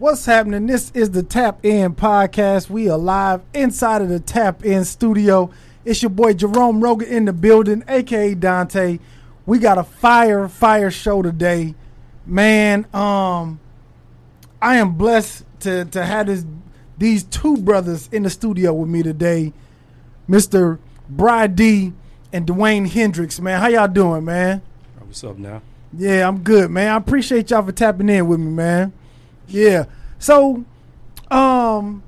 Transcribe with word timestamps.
What's 0.00 0.24
happening? 0.24 0.64
This 0.64 0.90
is 0.92 1.10
the 1.10 1.22
Tap 1.22 1.62
In 1.62 1.94
podcast. 1.94 2.70
We 2.70 2.88
are 2.88 2.96
live 2.96 3.42
inside 3.52 4.00
of 4.00 4.08
the 4.08 4.18
Tap 4.18 4.64
In 4.64 4.86
studio. 4.86 5.50
It's 5.84 6.00
your 6.00 6.08
boy 6.08 6.32
Jerome 6.32 6.82
Rogan 6.82 7.06
in 7.06 7.26
the 7.26 7.34
building, 7.34 7.84
aka 7.86 8.34
Dante. 8.34 8.98
We 9.44 9.58
got 9.58 9.76
a 9.76 9.84
fire, 9.84 10.48
fire 10.48 10.90
show 10.90 11.20
today. 11.20 11.74
Man, 12.24 12.86
um, 12.94 13.60
I 14.62 14.76
am 14.76 14.94
blessed 14.94 15.44
to 15.60 15.84
to 15.84 16.02
have 16.02 16.28
this 16.28 16.46
these 16.96 17.24
two 17.24 17.58
brothers 17.58 18.08
in 18.10 18.22
the 18.22 18.30
studio 18.30 18.72
with 18.72 18.88
me 18.88 19.02
today. 19.02 19.52
Mr. 20.26 20.78
Bride 21.10 21.54
D 21.54 21.92
and 22.32 22.46
Dwayne 22.46 22.88
Hendricks, 22.88 23.38
man. 23.38 23.60
How 23.60 23.68
y'all 23.68 23.86
doing, 23.86 24.24
man? 24.24 24.62
What's 24.98 25.22
up 25.24 25.36
now? 25.36 25.60
Yeah, 25.92 26.26
I'm 26.26 26.38
good, 26.38 26.70
man. 26.70 26.90
I 26.90 26.96
appreciate 26.96 27.50
y'all 27.50 27.62
for 27.62 27.72
tapping 27.72 28.08
in 28.08 28.26
with 28.28 28.40
me, 28.40 28.50
man. 28.50 28.94
Yeah. 29.50 29.84
So, 30.18 30.64
um, 31.30 32.02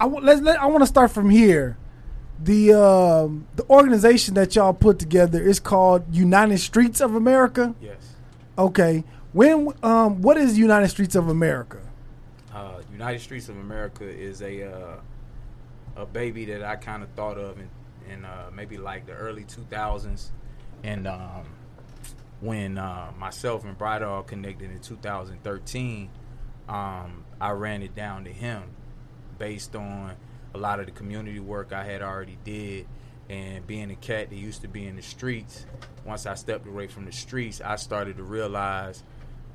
I 0.00 0.04
w- 0.04 0.24
let's 0.24 0.40
let, 0.40 0.60
I 0.60 0.66
want 0.66 0.82
to 0.82 0.86
start 0.86 1.10
from 1.10 1.30
here. 1.30 1.76
The 2.42 2.74
um 2.74 3.46
the 3.54 3.64
organization 3.70 4.34
that 4.34 4.56
y'all 4.56 4.72
put 4.74 4.98
together 4.98 5.40
is 5.40 5.60
called 5.60 6.02
United 6.12 6.58
Streets 6.58 7.00
of 7.00 7.14
America. 7.14 7.74
Yes. 7.80 8.16
Okay. 8.58 9.04
When 9.32 9.68
um 9.84 10.20
what 10.20 10.36
is 10.36 10.58
United 10.58 10.88
Streets 10.88 11.14
of 11.14 11.28
America? 11.28 11.78
Uh, 12.52 12.80
United 12.92 13.20
Streets 13.20 13.48
of 13.48 13.56
America 13.56 14.04
is 14.04 14.42
a 14.42 14.68
uh, 14.68 14.96
a 15.96 16.06
baby 16.06 16.44
that 16.46 16.64
I 16.64 16.74
kind 16.76 17.02
of 17.04 17.08
thought 17.10 17.38
of 17.38 17.56
in, 17.58 17.68
in 18.12 18.24
uh, 18.24 18.50
maybe 18.54 18.78
like 18.78 19.06
the 19.06 19.12
early 19.12 19.44
2000s, 19.44 20.30
and 20.82 21.06
um, 21.06 21.44
when 22.40 22.78
uh, 22.78 23.12
myself 23.16 23.64
and 23.64 23.78
Bridal 23.78 24.22
connected 24.24 24.70
in 24.70 24.80
2013, 24.80 26.10
um, 26.68 27.24
I 27.40 27.50
ran 27.50 27.82
it 27.82 27.94
down 27.94 28.24
to 28.24 28.32
him 28.32 28.62
based 29.38 29.74
on 29.74 30.14
a 30.54 30.58
lot 30.58 30.80
of 30.80 30.86
the 30.86 30.92
community 30.92 31.40
work 31.40 31.72
I 31.72 31.84
had 31.84 32.02
already 32.02 32.38
did 32.44 32.86
and 33.28 33.66
being 33.66 33.90
a 33.90 33.96
cat 33.96 34.30
that 34.30 34.36
used 34.36 34.62
to 34.62 34.68
be 34.68 34.86
in 34.86 34.96
the 34.96 35.02
streets. 35.02 35.66
Once 36.04 36.26
I 36.26 36.34
stepped 36.34 36.66
away 36.66 36.86
from 36.86 37.06
the 37.06 37.12
streets, 37.12 37.60
I 37.60 37.76
started 37.76 38.18
to 38.18 38.22
realize 38.22 39.02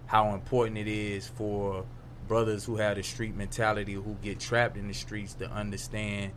how 0.07 0.33
important 0.33 0.77
it 0.77 0.87
is 0.87 1.27
for 1.27 1.85
brothers 2.27 2.65
who 2.65 2.77
have 2.77 2.97
the 2.97 3.03
street 3.03 3.35
mentality 3.35 3.93
who 3.93 4.15
get 4.21 4.39
trapped 4.39 4.77
in 4.77 4.87
the 4.87 4.93
streets 4.93 5.33
to 5.35 5.49
understand 5.51 6.31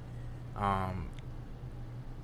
um, 0.56 1.08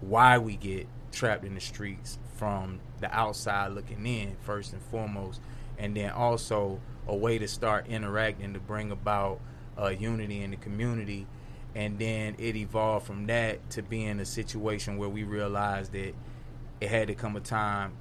why 0.01 0.39
we 0.39 0.57
get 0.57 0.87
trapped 1.13 1.45
in 1.45 1.55
the 1.55 1.61
streets 1.61 2.19
from 2.37 2.81
the 3.01 3.15
outside 3.15 3.73
looking 3.73 4.07
in 4.07 4.37
first 4.41 4.73
and 4.73 4.83
foremost 4.83 5.41
and 5.79 5.97
then 5.97 6.11
also 6.11 6.81
a 7.09 7.17
way 7.17 7.39
to 7.39 7.48
start 7.48 7.87
interacting 7.89 8.55
to 8.55 8.61
bring 8.61 8.91
about 8.91 9.41
uh, 9.81 9.89
unity 9.89 10.42
in 10.42 10.51
the 10.51 10.56
community 10.56 11.27
and 11.75 11.98
then 11.98 12.34
it 12.39 12.56
evolved 12.56 13.06
from 13.06 13.27
that 13.27 13.70
to 13.70 13.83
being 13.83 14.20
a 14.20 14.25
situation 14.25 14.97
where 14.97 15.09
we 15.09 15.23
realized 15.23 15.92
that 15.92 16.14
it 16.81 16.89
had 16.89 17.09
to 17.09 17.14
come 17.14 17.36
a 17.36 17.41
time 17.41 17.92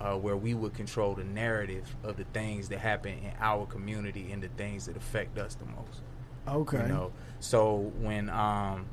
uh, 0.00 0.16
where 0.16 0.36
we 0.36 0.54
would 0.54 0.74
control 0.74 1.14
the 1.14 1.24
narrative 1.24 1.96
of 2.02 2.16
the 2.16 2.24
things 2.24 2.68
that 2.68 2.78
happen 2.78 3.12
in 3.12 3.32
our 3.40 3.66
community 3.66 4.32
and 4.32 4.42
the 4.42 4.48
things 4.48 4.86
that 4.86 4.96
affect 4.96 5.38
us 5.38 5.54
the 5.54 5.64
most. 5.64 6.02
Okay. 6.48 6.82
You 6.82 6.88
know, 6.88 7.12
so 7.38 7.92
when 8.00 8.28
um, 8.28 8.86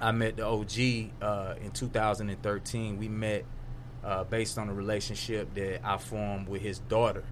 I 0.00 0.12
met 0.12 0.36
the 0.36 0.46
OG 0.46 1.12
uh, 1.20 1.54
in 1.62 1.72
2013, 1.72 2.98
we 2.98 3.08
met 3.08 3.44
uh, 4.02 4.24
based 4.24 4.56
on 4.56 4.70
a 4.70 4.74
relationship 4.74 5.52
that 5.54 5.86
I 5.86 5.98
formed 5.98 6.48
with 6.48 6.62
his 6.62 6.78
daughter, 6.78 7.24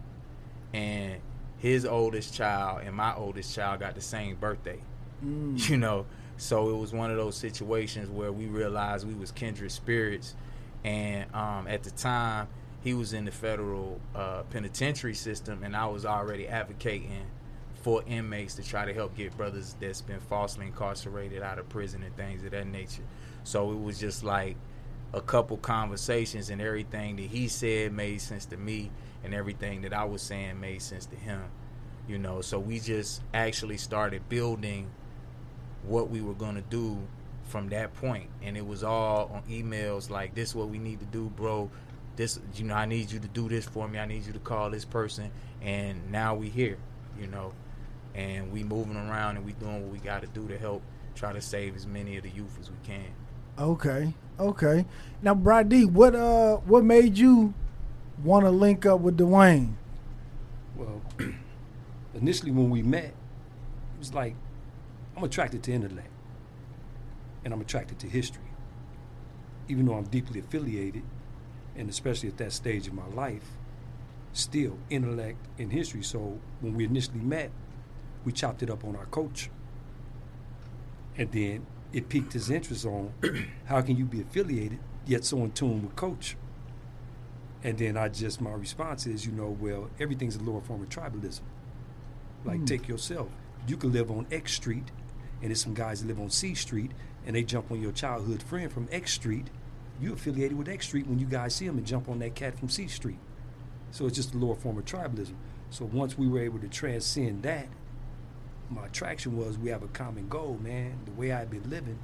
and 0.75 1.19
his 1.59 1.85
oldest 1.85 2.35
child 2.35 2.83
and 2.85 2.95
my 2.95 3.15
oldest 3.15 3.55
child 3.55 3.81
got 3.81 3.95
the 3.95 4.01
same 4.01 4.37
birthday. 4.37 4.81
Mm. 5.25 5.69
You 5.69 5.77
know, 5.77 6.07
so 6.37 6.71
it 6.71 6.79
was 6.79 6.93
one 6.93 7.11
of 7.11 7.17
those 7.17 7.37
situations 7.37 8.09
where 8.09 8.33
we 8.33 8.47
realized 8.47 9.07
we 9.07 9.15
was 9.15 9.33
kindred 9.33 9.73
spirits, 9.73 10.37
and 10.85 11.33
um, 11.35 11.67
at 11.67 11.83
the 11.83 11.91
time 11.91 12.47
he 12.83 12.95
was 12.95 13.13
in 13.13 13.25
the 13.25 13.33
federal 13.33 14.01
uh, 14.15 14.43
penitentiary 14.45 15.15
system, 15.15 15.65
and 15.65 15.77
I 15.77 15.87
was 15.87 16.07
already 16.07 16.47
advocating 16.47 17.27
for 17.83 18.03
inmates 18.07 18.55
to 18.55 18.63
try 18.63 18.85
to 18.85 18.93
help 18.93 19.17
get 19.17 19.37
brothers 19.37 19.75
that's 19.81 20.01
been 20.01 20.21
falsely 20.21 20.67
incarcerated 20.67 21.43
out 21.43 21.59
of 21.59 21.69
prison 21.69 22.03
and 22.03 22.17
things 22.17 22.45
of 22.45 22.53
that 22.53 22.67
nature. 22.67 23.03
So 23.45 23.73
it 23.73 23.81
was 23.81 23.99
just 23.99 24.23
like 24.23 24.57
a 25.13 25.21
couple 25.21 25.57
conversations, 25.57 26.51
and 26.51 26.61
everything 26.61 27.17
that 27.17 27.27
he 27.27 27.49
said 27.49 27.93
made 27.93 28.21
sense 28.21 28.45
to 28.47 28.57
me, 28.57 28.91
and 29.25 29.35
everything 29.35 29.83
that 29.83 29.93
I 29.93 30.05
was 30.05 30.23
saying 30.23 30.61
made 30.61 30.83
sense 30.83 31.07
to 31.07 31.17
him. 31.17 31.43
You 32.07 32.19
know, 32.19 32.41
so 32.41 32.59
we 32.59 32.81
just 32.81 33.23
actually 33.35 33.77
started 33.77 34.29
building 34.29 34.91
what 35.83 36.11
we 36.11 36.21
were 36.21 36.35
gonna 36.35 36.63
do 36.63 36.99
from 37.45 37.69
that 37.71 37.95
point, 37.95 38.29
and 38.43 38.57
it 38.57 38.67
was 38.67 38.85
all 38.85 39.31
on 39.33 39.43
emails 39.45 40.11
like, 40.11 40.35
"This 40.35 40.51
is 40.51 40.55
what 40.55 40.69
we 40.69 40.79
need 40.79 41.01
to 41.01 41.07
do, 41.07 41.31
bro." 41.31 41.71
This, 42.17 42.41
you 42.55 42.65
know, 42.65 42.75
I 42.75 42.85
need 42.85 43.11
you 43.13 43.21
to 43.21 43.29
do 43.29 43.49
this 43.49 43.65
for 43.65 43.87
me. 43.87 43.99
I 43.99 44.05
need 44.05 44.27
you 44.27 44.33
to 44.33 44.39
call 44.39 44.71
this 44.71 44.85
person, 44.85 45.31
and 45.63 46.11
now 46.11 46.35
we 46.35 46.49
here, 46.49 46.79
you 47.19 47.27
know, 47.27 47.55
and 48.15 48.51
we 48.53 48.65
moving 48.65 48.97
around 48.97 49.37
and 49.37 49.47
we 49.47 49.53
doing 49.53 49.83
what 49.83 49.93
we 49.93 49.99
got 49.99 50.23
to 50.23 50.27
do 50.29 50.49
to 50.49 50.59
help 50.59 50.83
try 51.15 51.33
to 51.33 51.41
save 51.41 51.77
as 51.77 51.87
many 51.87 52.17
of 52.17 52.25
the 52.25 52.31
youth 52.31 52.59
as 52.61 52.71
we 52.71 52.77
can. 52.85 53.13
Okay. 53.59 54.15
Okay. 54.39 54.85
Now, 55.21 55.35
Bride 55.35 55.69
D, 55.69 55.85
what 55.85 56.15
uh 56.15 56.59
what 56.59 56.85
made 56.85 57.19
you 57.19 57.55
want 58.23 58.45
to 58.45 58.51
link 58.51 58.87
up 58.87 59.01
with 59.01 59.19
Dwayne? 59.19 59.75
Well, 60.77 61.03
initially 62.15 62.53
when 62.53 62.71
we 62.71 62.83
met, 62.83 63.07
it 63.07 63.99
was 63.99 64.15
like 64.15 64.37
I'm 65.17 65.25
attracted 65.25 65.65
to 65.65 65.73
intellect, 65.73 66.11
and 67.45 67.53
I'm 67.53 67.61
attracted 67.61 67.99
to 68.01 68.09
history. 68.09 68.43
Even 69.69 69.87
though 69.87 69.95
I'm 69.95 70.05
deeply 70.05 70.39
affiliated, 70.39 71.03
and 71.77 71.91
especially 71.91 72.29
at 72.29 72.37
that 72.39 72.53
stage 72.53 72.87
of 72.87 72.95
my 72.95 73.07
life, 73.09 73.45
still 74.33 74.79
intellect 74.89 75.39
and 75.59 75.73
history. 75.73 76.03
So 76.03 76.39
when 76.61 76.75
we 76.75 76.85
initially 76.85 77.19
met, 77.19 77.51
we 78.25 78.31
chopped 78.31 78.63
it 78.63 78.71
up 78.71 78.85
on 78.85 78.95
our 78.95 79.07
culture, 79.07 79.51
and 81.17 81.33
then 81.33 81.67
it 81.93 82.09
piqued 82.09 82.33
his 82.35 82.51
interest 82.51 82.85
on 82.85 83.13
how 83.67 83.81
can 83.81 83.97
you 83.97 84.05
be 84.05 84.21
affiliated 84.21 84.79
yet 85.07 85.25
so 85.25 85.39
in 85.45 85.53
tune 85.53 85.83
with 85.83 85.97
culture. 85.97 86.37
And 87.65 87.77
then 87.79 87.97
I 87.97 88.09
just 88.09 88.41
my 88.41 88.53
response 88.53 89.07
is, 89.07 89.27
you 89.27 89.33
know, 89.33 89.57
well, 89.59 89.91
everything's 89.99 90.37
a 90.37 90.43
lower 90.43 90.61
form 90.61 90.83
of 90.83 90.89
tribalism. 90.89 91.41
Like 92.45 92.59
Hmm. 92.59 92.65
take 92.67 92.89
yourself. 92.89 93.29
You 93.67 93.77
can 93.77 93.93
live 93.93 94.11
on 94.11 94.27
X 94.31 94.53
Street, 94.53 94.91
and 95.41 95.51
there's 95.51 95.61
some 95.63 95.75
guys 95.75 96.01
that 96.01 96.07
live 96.09 96.21
on 96.21 96.31
C 96.31 96.55
Street, 96.55 96.93
and 97.27 97.35
they 97.35 97.43
jump 97.43 97.71
on 97.73 97.81
your 97.83 97.93
childhood 97.93 98.43
friend 98.43 98.71
from 98.73 98.89
X 98.93 99.13
Street. 99.15 99.49
You 100.01 100.13
affiliated 100.13 100.57
with 100.57 100.69
X 100.69 100.87
Street 100.87 101.07
when 101.09 101.19
you 101.19 101.27
guys 101.27 101.57
see 101.57 101.67
them 101.67 101.79
and 101.79 101.87
jump 101.87 102.09
on 102.09 102.21
that 102.21 102.35
cat 102.37 102.57
from 102.59 102.69
C 102.69 102.87
Street. 102.87 103.19
So 103.91 104.07
it's 104.07 104.15
just 104.17 104.35
a 104.35 104.39
lower 104.39 104.55
form 104.55 104.79
of 104.79 104.85
tribalism. 104.85 105.35
So 105.71 105.85
once 105.85 106.17
we 106.17 106.29
were 106.29 106.41
able 106.41 106.61
to 106.61 106.69
transcend 106.69 107.43
that, 107.43 107.67
my 108.71 108.87
attraction 108.87 109.37
was 109.37 109.59
we 109.59 109.71
have 109.71 109.83
a 109.83 109.89
common 109.89 110.29
goal, 110.29 110.59
man. 110.63 110.99
The 111.05 111.13
way 111.13 111.33
I've 111.33 111.51
been 111.51 111.69
living, 111.69 111.99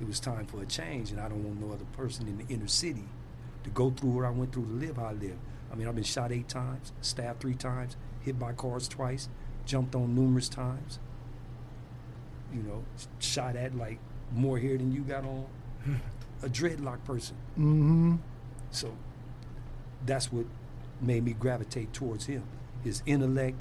it 0.00 0.06
was 0.06 0.20
time 0.20 0.46
for 0.46 0.62
a 0.62 0.66
change, 0.66 1.10
and 1.10 1.20
I 1.20 1.28
don't 1.28 1.42
want 1.42 1.60
no 1.60 1.72
other 1.72 1.84
person 1.96 2.28
in 2.28 2.38
the 2.38 2.52
inner 2.52 2.68
city 2.68 3.04
to 3.64 3.70
go 3.70 3.90
through 3.90 4.10
what 4.10 4.24
I 4.24 4.30
went 4.30 4.52
through 4.52 4.66
to 4.66 4.72
live 4.72 4.96
how 4.96 5.06
I 5.06 5.12
live. 5.12 5.36
I 5.72 5.74
mean, 5.74 5.88
I've 5.88 5.94
been 5.94 6.04
shot 6.04 6.32
eight 6.32 6.48
times, 6.48 6.92
stabbed 7.00 7.40
three 7.40 7.54
times, 7.54 7.96
hit 8.20 8.38
by 8.38 8.52
cars 8.52 8.88
twice, 8.88 9.28
jumped 9.64 9.94
on 9.94 10.14
numerous 10.14 10.48
times. 10.48 10.98
You 12.54 12.62
know, 12.62 12.84
shot 13.18 13.56
at 13.56 13.76
like 13.76 13.98
more 14.32 14.58
here 14.58 14.78
than 14.78 14.92
you 14.92 15.02
got 15.02 15.24
on 15.24 15.46
a 16.42 16.48
dreadlock 16.48 17.04
person. 17.04 17.36
Mm-hmm. 17.52 18.16
So 18.70 18.94
that's 20.06 20.32
what 20.32 20.46
made 21.00 21.24
me 21.24 21.32
gravitate 21.32 21.92
towards 21.92 22.26
him. 22.26 22.44
His 22.84 23.02
intellect 23.04 23.60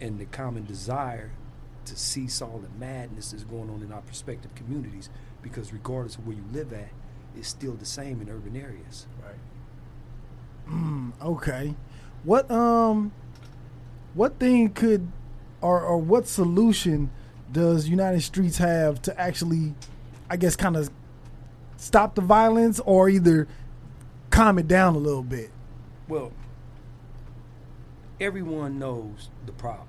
and 0.00 0.18
the 0.18 0.26
common 0.26 0.64
desire 0.64 1.32
to 1.90 1.96
cease 1.96 2.40
all 2.40 2.58
the 2.58 2.78
madness 2.78 3.32
that's 3.32 3.44
going 3.44 3.68
on 3.68 3.82
in 3.82 3.92
our 3.92 4.00
prospective 4.02 4.54
communities 4.54 5.10
because 5.42 5.72
regardless 5.72 6.16
of 6.16 6.26
where 6.26 6.36
you 6.36 6.44
live 6.52 6.72
at, 6.72 6.90
it's 7.36 7.48
still 7.48 7.74
the 7.74 7.84
same 7.84 8.20
in 8.20 8.28
urban 8.28 8.56
areas. 8.56 9.06
Right. 9.22 10.72
Mm, 10.72 11.12
okay. 11.22 11.74
What 12.24 12.50
um 12.50 13.12
what 14.14 14.38
thing 14.38 14.70
could 14.70 15.10
or 15.60 15.80
or 15.80 15.98
what 15.98 16.26
solution 16.26 17.10
does 17.50 17.88
United 17.88 18.22
Streets 18.22 18.58
have 18.58 19.02
to 19.02 19.20
actually 19.20 19.74
I 20.28 20.36
guess 20.36 20.56
kind 20.56 20.76
of 20.76 20.90
stop 21.76 22.14
the 22.14 22.20
violence 22.20 22.80
or 22.80 23.08
either 23.08 23.48
calm 24.30 24.58
it 24.58 24.68
down 24.68 24.94
a 24.94 24.98
little 24.98 25.22
bit? 25.22 25.50
Well, 26.08 26.32
everyone 28.20 28.78
knows 28.78 29.30
the 29.46 29.52
problem, 29.52 29.88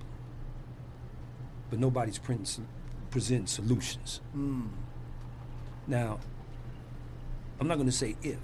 but 1.71 1.79
nobody's 1.79 2.19
printing, 2.19 2.68
presenting 3.09 3.47
solutions. 3.47 4.21
Mm. 4.38 4.68
Now, 5.88 6.19
I'm 7.59 7.68
not 7.68 7.75
going 7.75 7.88
to 7.88 7.91
say 7.95 8.15
if. 8.21 8.38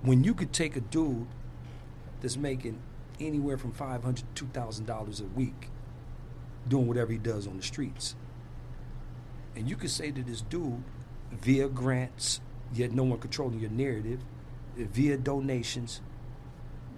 When 0.00 0.24
you 0.24 0.34
could 0.34 0.52
take 0.52 0.74
a 0.74 0.80
dude 0.80 1.28
that's 2.20 2.36
making 2.36 2.80
anywhere 3.20 3.56
from 3.56 3.70
500 3.72 4.16
to 4.16 4.24
two 4.34 4.46
thousand 4.46 4.86
dollars 4.86 5.20
a 5.20 5.24
week, 5.24 5.68
doing 6.66 6.88
whatever 6.88 7.12
he 7.12 7.18
does 7.18 7.46
on 7.46 7.56
the 7.56 7.62
streets. 7.62 8.16
And 9.54 9.68
you 9.68 9.76
could 9.76 9.90
say 9.90 10.10
to 10.10 10.22
this 10.22 10.40
dude, 10.40 10.82
via 11.30 11.68
grants, 11.68 12.40
yet 12.72 12.92
no 12.92 13.02
one 13.04 13.18
controlling 13.18 13.60
your 13.60 13.70
narrative, 13.70 14.20
via 14.76 15.18
donations, 15.18 16.00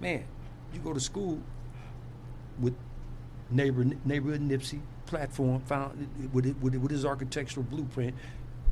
man, 0.01 0.25
you 0.73 0.81
go 0.81 0.93
to 0.93 1.01
school 1.01 1.41
with 2.61 2.75
neighbor 3.55 3.85
neighborhood 4.05 4.41
Nipsey 4.41 4.81
platform 5.07 5.61
found 5.61 6.09
with, 6.33 6.47
it, 6.47 6.57
with, 6.61 6.75
it, 6.75 6.79
with 6.79 6.91
his 6.91 7.05
architectural 7.05 7.65
blueprint. 7.65 8.15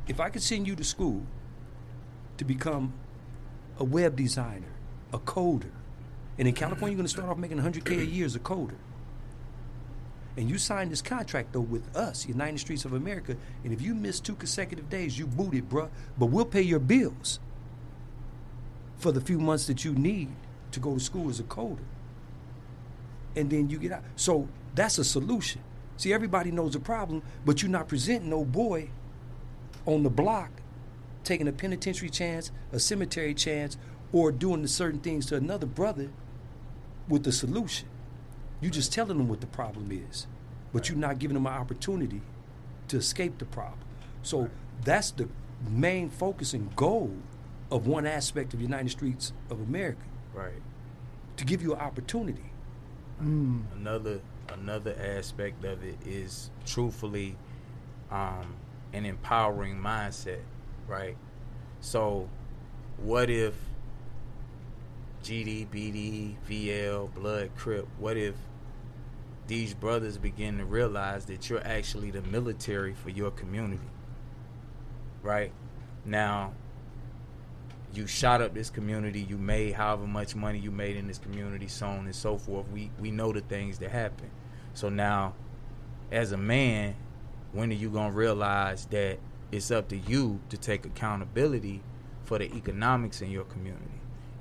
If 0.07 0.19
I 0.19 0.29
could 0.29 0.43
send 0.43 0.67
you 0.67 0.75
to 0.75 0.83
school 0.83 1.23
to 2.37 2.45
become 2.45 2.93
a 3.79 3.83
web 3.83 4.15
designer, 4.15 4.73
a 5.13 5.19
coder, 5.19 5.71
and 6.37 6.47
in 6.47 6.53
California 6.53 6.93
you're 6.93 6.97
going 6.97 7.05
to 7.07 7.13
start 7.13 7.29
off 7.29 7.37
making 7.37 7.59
100k 7.59 7.99
a 7.99 8.05
year 8.05 8.25
as 8.25 8.35
a 8.35 8.39
coder. 8.39 8.75
And 10.35 10.49
you 10.49 10.57
sign 10.57 10.89
this 10.89 11.01
contract 11.01 11.53
though 11.53 11.61
with 11.61 11.95
us, 11.95 12.27
United 12.27 12.59
Streets 12.59 12.85
of 12.85 12.93
America, 12.93 13.37
and 13.63 13.71
if 13.71 13.81
you 13.81 13.93
miss 13.93 14.19
two 14.19 14.35
consecutive 14.35 14.89
days, 14.89 15.17
you 15.17 15.27
booted, 15.27 15.69
bruh. 15.69 15.89
But 16.17 16.27
we'll 16.27 16.45
pay 16.45 16.61
your 16.61 16.79
bills 16.79 17.39
for 18.97 19.11
the 19.11 19.21
few 19.21 19.39
months 19.39 19.67
that 19.67 19.85
you 19.85 19.93
need 19.93 20.29
to 20.71 20.79
go 20.79 20.95
to 20.95 20.99
school 20.99 21.29
as 21.29 21.39
a 21.39 21.43
coder. 21.43 21.85
And 23.35 23.49
then 23.49 23.69
you 23.69 23.77
get 23.77 23.91
out. 23.91 24.03
So 24.15 24.47
that's 24.75 24.97
a 24.97 25.03
solution. 25.03 25.61
See, 25.97 26.13
everybody 26.13 26.51
knows 26.51 26.73
the 26.73 26.79
problem, 26.79 27.21
but 27.45 27.61
you're 27.61 27.71
not 27.71 27.87
presenting 27.87 28.29
no 28.29 28.43
boy 28.43 28.89
on 29.85 30.03
the 30.03 30.09
block 30.09 30.49
taking 31.23 31.47
a 31.47 31.51
penitentiary 31.51 32.09
chance, 32.09 32.51
a 32.71 32.79
cemetery 32.79 33.33
chance, 33.33 33.77
or 34.11 34.31
doing 34.31 34.61
the 34.61 34.67
certain 34.67 34.99
things 34.99 35.25
to 35.27 35.35
another 35.35 35.65
brother 35.65 36.09
with 37.07 37.23
the 37.23 37.31
solution. 37.31 37.87
you're 38.61 38.71
just 38.71 38.93
telling 38.93 39.17
them 39.17 39.27
what 39.27 39.41
the 39.41 39.47
problem 39.47 39.91
is, 39.91 40.25
but 40.71 40.87
you're 40.87 40.97
not 40.97 41.19
giving 41.19 41.33
them 41.33 41.45
an 41.45 41.53
opportunity 41.53 42.21
to 42.87 42.97
escape 42.97 43.37
the 43.37 43.45
problem. 43.45 43.79
So 44.21 44.49
that's 44.85 45.11
the 45.11 45.27
main 45.69 46.09
focus 46.09 46.53
and 46.53 46.73
goal 46.75 47.13
of 47.71 47.87
one 47.87 48.05
aspect 48.05 48.53
of 48.53 48.61
United 48.61 48.89
Streets 48.89 49.33
of 49.49 49.59
America. 49.59 50.03
Right. 50.33 50.61
To 51.37 51.45
give 51.45 51.61
you 51.61 51.73
an 51.73 51.81
opportunity. 51.81 52.51
Mm. 53.21 53.63
Another 53.75 54.21
another 54.49 54.95
aspect 54.99 55.63
of 55.65 55.83
it 55.83 55.97
is 56.05 56.49
truthfully 56.65 57.35
um, 58.11 58.55
an 58.93 59.05
empowering 59.05 59.75
mindset, 59.77 60.41
right? 60.87 61.17
So, 61.81 62.29
what 62.97 63.29
if 63.29 63.55
GD, 65.23 65.67
BD, 65.67 66.35
VL, 66.47 67.13
Blood, 67.13 67.51
Crip, 67.57 67.87
what 67.97 68.17
if 68.17 68.35
these 69.47 69.73
brothers 69.73 70.17
begin 70.17 70.57
to 70.57 70.65
realize 70.65 71.25
that 71.25 71.49
you're 71.49 71.65
actually 71.65 72.11
the 72.11 72.21
military 72.21 72.93
for 72.93 73.09
your 73.09 73.31
community? 73.31 73.89
Right? 75.21 75.51
Now, 76.05 76.53
you 77.93 78.07
shot 78.07 78.41
up 78.41 78.53
this 78.53 78.69
community, 78.69 79.21
you 79.21 79.37
made 79.37 79.73
however 79.73 80.07
much 80.07 80.35
money 80.35 80.59
you 80.59 80.71
made 80.71 80.97
in 80.97 81.07
this 81.07 81.17
community, 81.17 81.67
so 81.67 81.87
on 81.87 82.05
and 82.05 82.15
so 82.15 82.37
forth. 82.37 82.67
We 82.69 82.89
we 82.99 83.11
know 83.11 83.31
the 83.31 83.41
things 83.41 83.79
that 83.79 83.91
happen. 83.91 84.29
So 84.73 84.89
now, 84.89 85.33
as 86.11 86.31
a 86.31 86.37
man, 86.37 86.95
when 87.51 87.69
are 87.71 87.75
you 87.75 87.89
gonna 87.89 88.13
realize 88.13 88.85
that 88.87 89.19
it's 89.51 89.69
up 89.69 89.89
to 89.89 89.97
you 89.97 90.39
to 90.49 90.57
take 90.57 90.85
accountability 90.85 91.81
for 92.23 92.39
the 92.39 92.53
economics 92.55 93.21
in 93.21 93.29
your 93.29 93.45
community? 93.45 93.85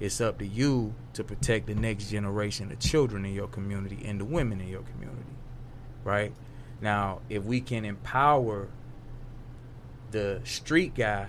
It's 0.00 0.20
up 0.20 0.38
to 0.38 0.46
you 0.46 0.94
to 1.12 1.22
protect 1.22 1.66
the 1.66 1.74
next 1.74 2.10
generation 2.10 2.72
of 2.72 2.78
children 2.80 3.24
in 3.24 3.34
your 3.34 3.48
community 3.48 4.02
and 4.04 4.18
the 4.18 4.24
women 4.24 4.60
in 4.60 4.68
your 4.68 4.82
community. 4.82 5.22
Right? 6.04 6.32
Now, 6.80 7.20
if 7.28 7.44
we 7.44 7.60
can 7.60 7.84
empower 7.84 8.68
the 10.10 10.40
street 10.44 10.94
guy 10.94 11.28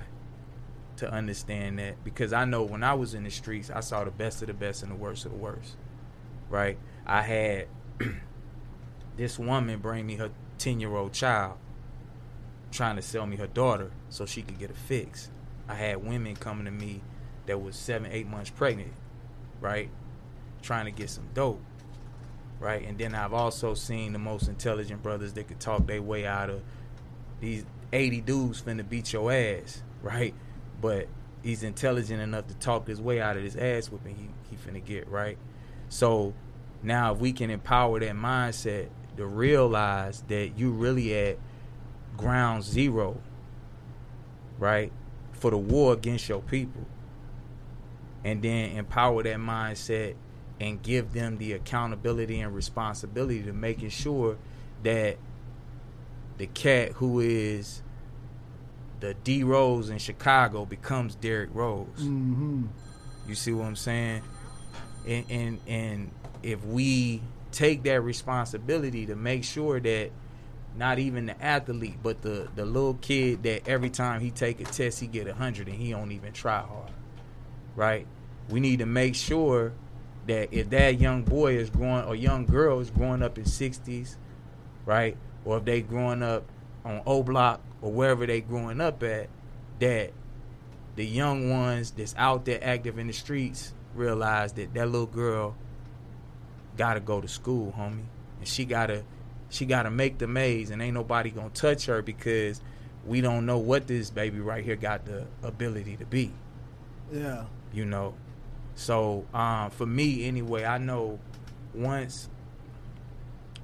to 1.03 1.11
understand 1.11 1.79
that 1.79 2.03
because 2.03 2.33
I 2.33 2.45
know 2.45 2.63
when 2.63 2.83
I 2.83 2.94
was 2.94 3.13
in 3.13 3.23
the 3.23 3.29
streets, 3.29 3.69
I 3.69 3.81
saw 3.81 4.03
the 4.03 4.11
best 4.11 4.41
of 4.41 4.47
the 4.47 4.53
best 4.53 4.83
and 4.83 4.91
the 4.91 4.95
worst 4.95 5.25
of 5.25 5.31
the 5.31 5.38
worst. 5.38 5.75
Right? 6.50 6.77
I 7.05 7.21
had 7.21 7.67
this 9.17 9.38
woman 9.38 9.79
bring 9.79 10.05
me 10.05 10.15
her 10.15 10.31
10 10.57 10.79
year 10.79 10.95
old 10.95 11.13
child 11.13 11.57
trying 12.71 12.95
to 12.95 13.01
sell 13.01 13.25
me 13.25 13.38
her 13.38 13.47
daughter 13.47 13.91
so 14.09 14.25
she 14.25 14.41
could 14.41 14.57
get 14.57 14.71
a 14.71 14.73
fix. 14.73 15.29
I 15.67 15.75
had 15.75 16.05
women 16.05 16.35
coming 16.35 16.65
to 16.65 16.71
me 16.71 17.01
that 17.45 17.61
was 17.61 17.75
seven, 17.75 18.11
eight 18.11 18.27
months 18.27 18.50
pregnant, 18.50 18.94
right? 19.61 19.89
Trying 20.61 20.85
to 20.85 20.91
get 20.91 21.09
some 21.09 21.27
dope, 21.33 21.61
right? 22.59 22.85
And 22.88 22.97
then 22.97 23.13
I've 23.13 23.33
also 23.33 23.73
seen 23.73 24.13
the 24.13 24.19
most 24.19 24.47
intelligent 24.47 25.03
brothers 25.03 25.33
that 25.33 25.47
could 25.47 25.59
talk 25.59 25.85
their 25.85 26.01
way 26.01 26.25
out 26.25 26.50
of 26.50 26.61
these 27.39 27.65
80 27.91 28.21
dudes 28.21 28.61
finna 28.61 28.88
beat 28.88 29.13
your 29.13 29.31
ass, 29.31 29.83
right? 30.01 30.33
But 30.83 31.07
he's 31.44 31.63
intelligent 31.63 32.21
enough 32.21 32.47
to 32.47 32.53
talk 32.56 32.88
his 32.88 33.00
way 33.00 33.21
out 33.21 33.38
of 33.38 33.44
his 33.44 33.56
ass 33.56 33.89
whipping 33.89 34.15
he, 34.18 34.27
he 34.50 34.57
finna 34.57 34.83
get, 34.83 35.07
right? 35.07 35.38
So 35.88 36.33
now 36.83 37.13
if 37.13 37.19
we 37.19 37.31
can 37.31 37.50
empower 37.50 38.01
that 38.01 38.15
mindset 38.15 38.89
to 39.15 39.25
realize 39.25 40.25
that 40.27 40.57
you 40.57 40.71
really 40.71 41.15
at 41.18 41.38
ground 42.18 42.65
zero, 42.65 43.21
right? 44.59 44.91
For 45.31 45.51
the 45.51 45.57
war 45.57 45.94
against 45.94 46.27
your 46.27 46.41
people. 46.41 46.86
And 48.25 48.41
then 48.41 48.71
empower 48.71 49.24
that 49.24 49.38
mindset 49.38 50.15
and 50.59 50.83
give 50.83 51.13
them 51.13 51.38
the 51.38 51.53
accountability 51.53 52.41
and 52.41 52.53
responsibility 52.53 53.41
to 53.44 53.53
making 53.53 53.89
sure 53.89 54.38
that 54.83 55.15
the 56.38 56.47
cat 56.47 56.91
who 56.94 57.21
is 57.21 57.82
the 59.03 59.13
D 59.15 59.44
Rose 59.44 59.89
in 59.89 59.97
Chicago 59.97 60.63
becomes 60.63 61.15
Derrick 61.15 61.50
Rose. 61.53 61.88
Mm-hmm. 61.97 62.67
You 63.27 63.35
see 63.35 63.51
what 63.51 63.65
I'm 63.65 63.75
saying? 63.75 64.21
And 65.05 65.25
and 65.29 65.59
and 65.67 66.11
if 66.41 66.63
we 66.65 67.21
take 67.51 67.83
that 67.83 68.00
responsibility 68.00 69.05
to 69.07 69.15
make 69.17 69.44
sure 69.44 69.81
that 69.81 70.11
not 70.77 71.00
even 71.00 71.25
the 71.25 71.44
athlete, 71.44 71.97
but 72.01 72.21
the 72.21 72.47
the 72.55 72.63
little 72.63 72.94
kid 72.94 73.44
that 73.44 73.67
every 73.67 73.89
time 73.89 74.21
he 74.21 74.31
take 74.31 74.61
a 74.61 74.63
test 74.63 75.01
he 75.01 75.07
get 75.07 75.27
a 75.27 75.33
hundred 75.33 75.67
and 75.67 75.75
he 75.75 75.91
don't 75.91 76.13
even 76.13 76.31
try 76.31 76.61
hard, 76.61 76.91
right? 77.75 78.07
We 78.47 78.61
need 78.61 78.79
to 78.79 78.85
make 78.85 79.15
sure 79.15 79.74
that 80.27 80.53
if 80.53 80.69
that 80.69 81.01
young 81.01 81.24
boy 81.24 81.57
is 81.57 81.69
growing 81.69 82.05
or 82.05 82.15
young 82.15 82.45
girl 82.45 82.79
is 82.79 82.89
growing 82.89 83.22
up 83.22 83.38
in 83.38 83.43
sixties, 83.43 84.17
right, 84.86 85.17
or 85.43 85.57
if 85.57 85.65
they 85.65 85.81
growing 85.81 86.24
up 86.24 86.45
on 86.85 87.01
O 87.05 87.23
Block 87.23 87.61
or 87.81 87.91
wherever 87.91 88.25
they 88.25 88.41
growing 88.41 88.81
up 88.81 89.03
at, 89.03 89.29
that 89.79 90.11
the 90.95 91.05
young 91.05 91.49
ones 91.49 91.91
that's 91.91 92.13
out 92.17 92.45
there 92.45 92.59
active 92.61 92.99
in 92.99 93.07
the 93.07 93.13
streets 93.13 93.73
realize 93.95 94.53
that 94.53 94.73
that 94.73 94.85
little 94.85 95.07
girl 95.07 95.55
gotta 96.77 96.99
go 96.99 97.21
to 97.21 97.27
school, 97.27 97.73
homie, 97.77 98.05
and 98.39 98.47
she 98.47 98.65
gotta 98.65 99.03
she 99.49 99.65
gotta 99.65 99.91
make 99.91 100.17
the 100.17 100.27
maze, 100.27 100.71
and 100.71 100.81
ain't 100.81 100.93
nobody 100.93 101.29
gonna 101.29 101.49
touch 101.49 101.85
her 101.85 102.01
because 102.01 102.61
we 103.05 103.21
don't 103.21 103.45
know 103.45 103.57
what 103.57 103.87
this 103.87 104.09
baby 104.09 104.39
right 104.39 104.63
here 104.63 104.75
got 104.75 105.05
the 105.05 105.25
ability 105.43 105.97
to 105.97 106.05
be. 106.05 106.31
Yeah. 107.11 107.45
You 107.73 107.85
know, 107.85 108.15
so 108.75 109.25
um, 109.33 109.71
for 109.71 109.85
me 109.85 110.27
anyway, 110.27 110.63
I 110.63 110.77
know 110.77 111.19
once 111.73 112.29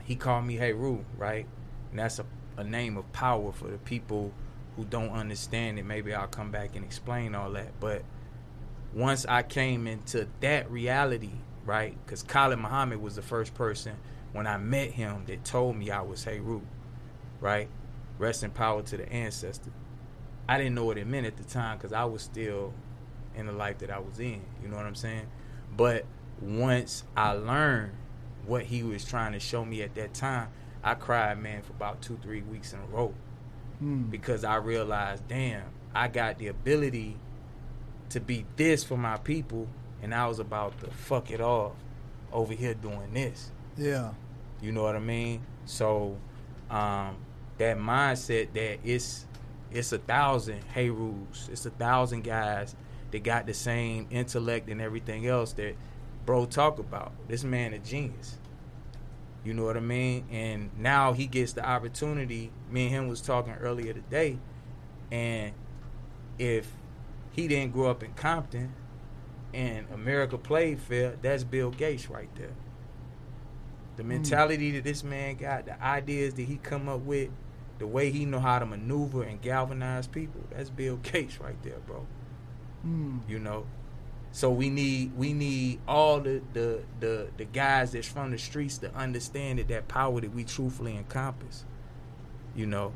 he 0.04 0.16
called 0.16 0.46
me 0.46 0.56
Heru, 0.56 1.04
right, 1.18 1.46
and 1.92 2.00
that's 2.00 2.20
a 2.20 2.26
a 2.60 2.64
name 2.64 2.98
of 2.98 3.12
power 3.14 3.52
for 3.52 3.68
the 3.68 3.78
people 3.78 4.32
who 4.76 4.86
don't 4.86 5.12
understand 5.12 5.80
it. 5.80 5.86
Maybe 5.86 6.14
I'll 6.14 6.28
come 6.28 6.52
back 6.52 6.76
and 6.76 6.86
explain 6.86 7.36
all 7.36 7.52
that, 7.52 7.80
but 7.80 8.04
once 8.94 9.26
I 9.28 9.44
came 9.44 9.88
into 9.88 10.28
that 10.42 10.70
reality, 10.70 11.32
right? 11.66 11.96
Because 12.06 12.24
Khalid 12.24 12.60
Muhammad 12.60 13.02
was 13.02 13.16
the 13.16 13.22
first 13.22 13.54
person 13.54 13.96
when 14.34 14.48
I 14.48 14.58
met 14.58 14.92
him 14.92 15.24
that 15.28 15.46
told 15.46 15.76
me 15.76 15.92
I 15.92 16.02
was 16.02 16.24
Heru, 16.24 16.62
right? 17.40 17.70
Rest 18.18 18.44
in 18.44 18.52
power 18.52 18.82
to 18.82 18.98
the 18.98 19.12
ancestor. 19.12 19.72
I 20.48 20.58
didn't 20.58 20.76
know 20.76 20.86
what 20.86 20.98
it 20.98 21.08
meant 21.08 21.28
at 21.28 21.38
the 21.38 21.44
time 21.44 21.78
because 21.78 21.94
I 21.94 22.06
was 22.06 22.24
still 22.24 22.74
in 23.36 23.46
the 23.46 23.52
life 23.52 23.78
that 23.80 23.92
I 23.92 24.00
was 24.00 24.20
in. 24.20 24.42
You 24.62 24.70
know 24.70 24.78
what 24.78 24.86
I'm 24.86 24.96
saying? 24.96 25.28
But 25.76 26.06
once 26.42 27.04
I 27.16 27.34
learned 27.34 27.92
what 28.46 28.64
he 28.64 28.82
was 28.82 29.06
trying 29.06 29.34
to 29.34 29.40
show 29.40 29.64
me 29.64 29.84
at 29.84 29.94
that 29.96 30.14
time, 30.14 30.50
I 30.84 30.94
cried, 30.96 31.38
man, 31.40 31.62
for 31.62 31.72
about 31.74 32.02
two, 32.02 32.18
three 32.22 32.42
weeks 32.42 32.74
in 32.74 32.80
a 32.80 32.86
row 32.86 33.14
Mm. 33.82 34.12
because 34.12 34.44
I 34.44 34.56
realized, 34.56 35.28
damn, 35.30 35.64
I 35.96 36.10
got 36.10 36.38
the 36.38 36.48
ability 36.48 37.16
to 38.10 38.20
be 38.20 38.46
this 38.58 38.84
for 38.84 38.98
my 38.98 39.16
people, 39.18 39.68
and 40.02 40.14
I 40.14 40.28
was 40.28 40.40
about 40.40 40.78
to 40.82 40.88
fuck 40.92 41.32
it 41.32 41.40
off 41.40 41.74
over 42.34 42.54
here 42.54 42.74
doing 42.74 43.14
this. 43.14 43.52
Yeah. 43.78 44.12
You 44.62 44.74
know 44.74 44.84
what 44.84 44.96
I 44.98 45.00
mean? 45.00 45.42
So 45.66 46.18
um, 46.70 47.16
that 47.58 47.78
mindset 47.78 48.52
that 48.54 48.80
it's 48.84 49.26
it's 49.72 49.94
a 49.94 49.98
thousand 50.00 50.62
hey 50.74 50.90
rules, 50.90 51.48
it's 51.52 51.66
a 51.66 51.70
thousand 51.70 52.24
guys 52.24 52.76
that 53.12 53.24
got 53.24 53.46
the 53.46 53.54
same 53.54 54.08
intellect 54.12 54.70
and 54.70 54.82
everything 54.82 55.26
else 55.28 55.54
that 55.54 55.76
bro 56.26 56.46
talk 56.46 56.80
about. 56.80 57.14
This 57.30 57.44
man 57.46 57.74
a 57.74 57.80
genius. 57.80 58.38
You 59.44 59.54
know 59.54 59.64
what 59.64 59.78
I 59.78 59.82
mean? 59.82 60.26
And 60.32 60.70
now 60.78 61.14
he 61.14 61.26
gets 61.26 61.54
the 61.54 61.66
opportunity. 61.66 62.52
Me 62.70 62.88
and 62.88 62.96
him 62.96 63.08
was 63.08 63.22
talking 63.22 63.54
earlier 63.54 63.94
today, 63.94 64.38
and 65.12 65.54
if 66.38 66.72
he 67.32 67.48
didn't 67.48 67.74
grow 67.74 67.90
up 67.90 68.04
in 68.04 68.14
Compton 68.14 68.74
and 69.54 69.88
America 69.94 70.38
played 70.38 70.80
fair, 70.80 71.16
that's 71.22 71.44
Bill 71.44 71.72
Gates 71.72 72.10
right 72.10 72.30
there. 72.36 72.54
The 73.98 74.04
mentality 74.04 74.72
that 74.72 74.84
this 74.84 75.04
man 75.04 75.36
got, 75.36 75.66
the 75.66 75.82
ideas 75.84 76.34
that 76.36 76.44
he 76.44 76.58
come 76.58 76.88
up 76.88 77.02
with, 77.02 77.30
the 77.80 77.88
way 77.88 78.12
he 78.12 78.26
know 78.26 78.40
how 78.40 78.60
to 78.60 78.66
maneuver 78.66 79.24
and 79.24 79.42
galvanize 79.42 80.08
people, 80.08 80.42
that's 80.52 80.70
Bill 80.70 80.98
Gates 81.04 81.40
right 81.40 81.62
there, 81.64 81.80
bro. 81.86 82.06
Mm. 82.86 83.22
You 83.28 83.40
know. 83.40 83.66
So 84.32 84.52
we 84.52 84.70
need 84.70 85.16
we 85.18 85.34
need 85.34 85.80
all 85.88 86.20
the, 86.20 86.42
the 86.54 86.82
the 87.00 87.30
the 87.38 87.46
guys 87.46 87.92
that's 87.92 88.08
from 88.08 88.32
the 88.32 88.38
streets 88.38 88.78
to 88.80 88.94
understand 88.96 89.60
that 89.60 89.68
that 89.70 89.88
power 89.88 90.22
that 90.22 90.34
we 90.34 90.44
truthfully 90.44 90.96
encompass. 90.96 91.66
You 92.56 92.68
know. 92.68 92.94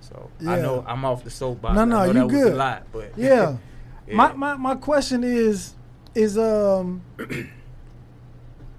So 0.00 0.30
I 0.46 0.56
know 0.56 0.84
I'm 0.86 1.04
off 1.04 1.24
the 1.24 1.30
soapbox. 1.30 1.74
No, 1.74 1.84
no, 1.84 1.98
I 1.98 2.06
know 2.06 2.12
you 2.12 2.12
that 2.14 2.26
was 2.26 2.34
good. 2.44 2.52
a 2.52 2.56
lot, 2.56 2.86
but 2.92 3.12
Yeah. 3.16 3.56
Yeah. 4.04 4.16
My, 4.16 4.32
my 4.32 4.56
my 4.56 4.74
question 4.74 5.22
is 5.22 5.74
is 6.16 6.36
um 6.36 7.02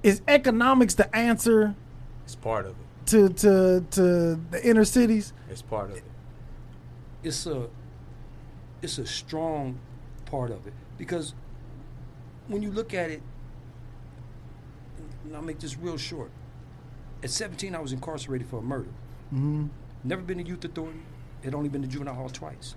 is 0.04 0.22
economics 0.28 0.96
the 0.96 1.14
answer 1.16 1.76
it's 2.26 2.36
part 2.36 2.66
of 2.66 2.72
it. 2.72 3.08
to 3.08 3.30
to 3.30 3.86
to 3.92 4.02
the 4.52 4.60
inner 4.68 4.84
cities? 4.84 5.32
It's 5.50 5.62
part 5.62 5.92
of 5.92 5.98
it. 5.98 6.04
it's 7.24 7.46
a 7.46 7.70
it's 8.82 8.98
a 8.98 9.06
strong 9.06 9.80
part 10.26 10.52
of 10.52 10.68
it 10.68 10.74
because 10.98 11.34
when 12.48 12.62
you 12.62 12.72
look 12.72 12.94
at 12.94 13.10
it 13.10 13.22
and 15.26 15.36
I'll 15.36 15.42
make 15.42 15.60
this 15.60 15.78
real 15.78 15.98
short. 15.98 16.32
At 17.24 17.30
17 17.30 17.76
I 17.76 17.80
was 17.80 17.94
incarcerated 17.94 18.48
for 18.48 18.60
a 18.60 18.62
murder. 18.62 18.90
Mm-hmm. 19.34 19.68
never 20.04 20.22
been 20.22 20.38
to 20.38 20.44
youth 20.44 20.64
authority. 20.66 21.00
Had 21.44 21.56
only 21.56 21.70
been 21.70 21.82
to 21.82 21.88
juvenile 21.88 22.16
hall 22.16 22.30
twice. 22.30 22.76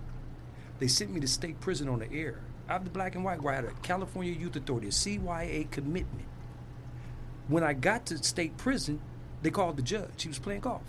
They 0.79 0.87
sent 0.87 1.11
me 1.11 1.19
to 1.21 1.27
state 1.27 1.59
prison 1.59 1.87
on 1.87 1.99
the 1.99 2.11
air. 2.11 2.39
I 2.67 2.73
have 2.73 2.83
the 2.83 2.89
black 2.89 3.15
and 3.15 3.23
white 3.23 3.41
where 3.41 3.53
I 3.53 3.55
had 3.55 3.65
a 3.65 3.71
California 3.81 4.33
Youth 4.33 4.55
Authority 4.57 4.87
a 4.87 4.91
CYA 4.91 5.71
commitment. 5.71 6.27
When 7.47 7.63
I 7.63 7.73
got 7.73 8.05
to 8.07 8.17
state 8.17 8.57
prison 8.57 8.99
they 9.41 9.49
called 9.49 9.77
the 9.77 9.81
judge. 9.81 10.23
He 10.23 10.27
was 10.27 10.39
playing 10.39 10.61
golf. 10.61 10.83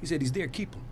He 0.00 0.06
said 0.06 0.20
he's 0.20 0.32
there 0.32 0.48
keep 0.48 0.74
him. 0.74 0.82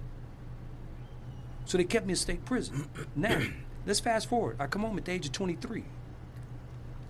So 1.65 1.79
they 1.79 1.85
kept 1.85 2.07
me 2.07 2.13
in 2.13 2.17
state 2.17 2.45
prison. 2.45 2.89
now, 3.17 3.41
let's 3.87 4.01
fast 4.01 4.29
forward. 4.29 4.57
I 4.61 4.67
come 4.67 4.83
home 4.83 4.99
at 4.99 5.05
the 5.05 5.13
age 5.13 5.27
of 5.27 5.33
23. 5.33 5.85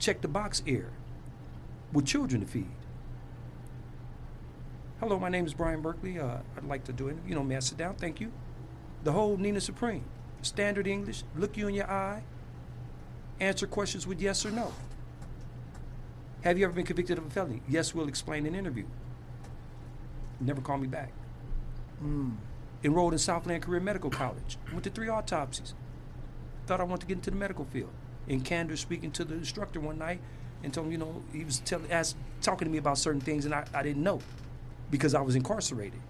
Check 0.05 0.21
the 0.21 0.29
box 0.29 0.63
air 0.67 0.91
with 1.91 2.05
children 2.05 2.43
to 2.43 2.47
feed. 2.47 2.69
Hello, 5.01 5.19
my 5.19 5.31
name 5.31 5.47
is 5.47 5.55
Brian 5.55 5.81
Berkeley. 5.81 6.19
Uh, 6.19 6.41
I'd 6.59 6.65
like 6.65 6.85
to 6.85 6.93
do 6.93 7.09
it. 7.09 7.17
You 7.27 7.35
know, 7.35 7.43
may 7.43 7.57
I 7.57 7.61
sit 7.61 7.79
down? 7.79 7.95
Thank 7.95 8.21
you. 8.21 8.31
The 9.03 9.13
whole 9.13 9.39
Nina 9.39 9.63
Supreme. 9.63 10.05
Standard 10.43 10.87
English. 10.87 11.25
Look 11.35 11.57
you 11.57 11.69
in 11.69 11.75
your 11.75 11.91
eye. 11.91 12.23
Answer 13.41 13.67
questions 13.67 14.07
with 14.07 14.21
yes 14.21 14.45
or 14.45 14.51
no. 14.51 14.75
Have 16.43 16.59
you 16.59 16.67
ever 16.67 16.75
been 16.75 16.85
convicted 16.85 17.17
of 17.17 17.25
a 17.25 17.31
felony? 17.31 17.63
Yes, 17.67 17.95
we'll 17.95 18.09
explain 18.09 18.45
in 18.45 18.55
interview. 18.55 18.85
Never 20.39 20.61
call 20.61 20.77
me 20.77 20.87
back 20.87 21.15
enrolled 22.85 23.15
in 23.15 23.19
Southland 23.19 23.63
Career 23.63 23.81
Medical 23.81 24.11
College. 24.11 24.59
Went 24.71 24.85
to 24.85 24.91
three 24.91 25.09
autopsies. 25.09 25.73
Thought 26.67 26.83
I 26.83 26.85
wanted 26.85 27.01
to 27.01 27.07
get 27.07 27.15
into 27.15 27.31
the 27.31 27.37
medical 27.37 27.65
field. 27.65 27.95
In 28.27 28.41
candor, 28.41 28.77
speaking 28.77 29.11
to 29.13 29.25
the 29.25 29.35
instructor 29.35 29.81
one 29.81 29.99
night, 29.99 30.21
and 30.63 30.73
told 30.73 30.87
him, 30.87 30.93
you 30.93 30.99
know, 30.99 31.23
he 31.33 31.45
was 31.45 31.59
telling, 31.61 31.91
asked, 31.93 32.17
talking 32.41 32.67
to 32.67 32.73
me 32.73 32.79
about 32.79 32.99
certain 32.99 33.21
things, 33.21 33.45
and 33.45 33.55
I, 33.55 33.67
I 33.75 33.83
didn't 33.83 34.03
know 34.03 34.21
because 34.91 35.15
I 35.15 35.21
was 35.21 35.37
incarcerated. 35.37 36.01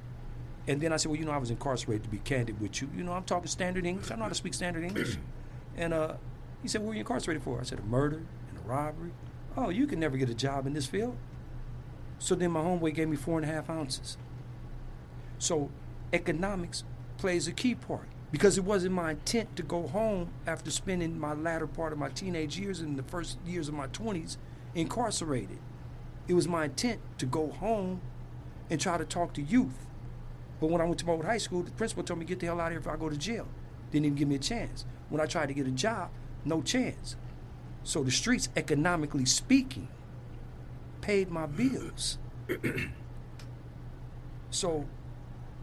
And 0.67 0.81
then 0.81 0.93
I 0.93 0.97
said, 0.97 1.11
well, 1.11 1.19
you 1.19 1.27
know, 1.27 1.33
I 1.33 1.39
was 1.39 1.51
incarcerated 1.51 2.05
to 2.05 2.09
be 2.09 2.19
candid 2.19 2.61
with 2.61 2.81
you. 2.81 2.89
You 2.97 3.03
know, 3.03 3.13
I'm 3.13 3.25
talking 3.25 3.49
standard 3.49 3.85
English. 3.85 4.11
I 4.11 4.15
know 4.15 4.23
how 4.23 4.29
to 4.29 4.35
speak 4.35 4.55
standard 4.55 4.85
English. 4.85 5.19
and 5.77 5.93
uh, 5.93 6.15
he 6.63 6.69
said, 6.69 6.81
what 6.81 6.89
were 6.89 6.95
you 6.95 7.01
incarcerated 7.01 7.43
for? 7.43 7.61
I 7.61 7.65
said, 7.65 7.81
a 7.81 7.83
murder 7.83 8.19
and 8.49 8.59
a 8.59 8.69
robbery. 8.69 9.11
Oh, 9.57 9.69
you 9.69 9.87
can 9.87 10.01
never 10.01 10.17
get 10.17 10.31
a 10.31 10.35
job 10.35 10.67
in 10.67 10.73
this 10.73 10.87
field. 10.87 11.17
So 12.19 12.35
then 12.35 12.53
my 12.53 12.61
homeboy 12.61 12.95
gave 12.95 13.09
me 13.09 13.17
four 13.17 13.39
and 13.39 13.49
a 13.49 13.53
half 13.53 13.69
ounces. 13.69 14.17
So 15.39 15.71
economics 16.13 16.85
plays 17.19 17.47
a 17.47 17.53
key 17.53 17.75
part 17.75 18.09
because 18.35 18.59
it 18.59 18.65
wasn't 18.65 18.93
my 18.93 19.13
intent 19.13 19.55
to 19.55 19.63
go 19.63 19.87
home 19.87 20.29
after 20.45 20.69
spending 20.69 21.17
my 21.17 21.33
latter 21.33 21.69
part 21.69 21.93
of 21.93 22.01
my 22.01 22.09
teenage 22.09 22.59
years 22.59 22.81
and 22.81 22.99
the 22.99 23.03
first 23.05 23.39
years 23.47 23.69
of 23.69 23.75
my 23.75 23.87
20s 23.87 24.39
incarcerated. 24.75 25.61
It 26.27 26.35
was 26.35 26.49
my 26.49 26.65
intent 26.65 27.01
to 27.19 27.27
go 27.27 27.53
home 27.53 28.01
and 28.69 28.81
try 28.81 28.99
to 28.99 29.05
talk 29.05 29.35
to 29.35 29.41
youth. 29.41 29.87
But 30.61 30.69
when 30.69 30.81
I 30.81 30.85
went 30.85 30.99
to 30.99 31.07
my 31.07 31.13
old 31.13 31.25
High 31.25 31.39
School, 31.39 31.63
the 31.63 31.71
principal 31.71 32.03
told 32.03 32.19
me, 32.19 32.27
get 32.27 32.41
the 32.41 32.47
hell 32.47 32.61
out 32.61 32.67
of 32.67 32.73
here 32.73 32.81
if 32.81 32.89
I 32.89 32.97
go 32.97 33.09
to 33.09 33.17
jail. 33.17 33.47
Didn't 33.93 34.07
even 34.07 34.19
give 34.19 34.27
me 34.27 34.35
a 34.35 34.41
chance. 34.41 34.85
When 35.11 35.21
I 35.21 35.27
tried 35.27 35.47
to 35.47 35.55
get 35.55 35.69
a 35.69 35.71
job, 35.71 36.11
no 36.45 36.61
chance. 36.61 37.15
So 37.85 38.03
the 38.03 38.11
streets, 38.11 38.49
economically 38.57 39.27
speaking, 39.27 39.87
paid 41.03 41.31
my 41.31 41.47
bills. 41.47 42.19
so 44.51 44.87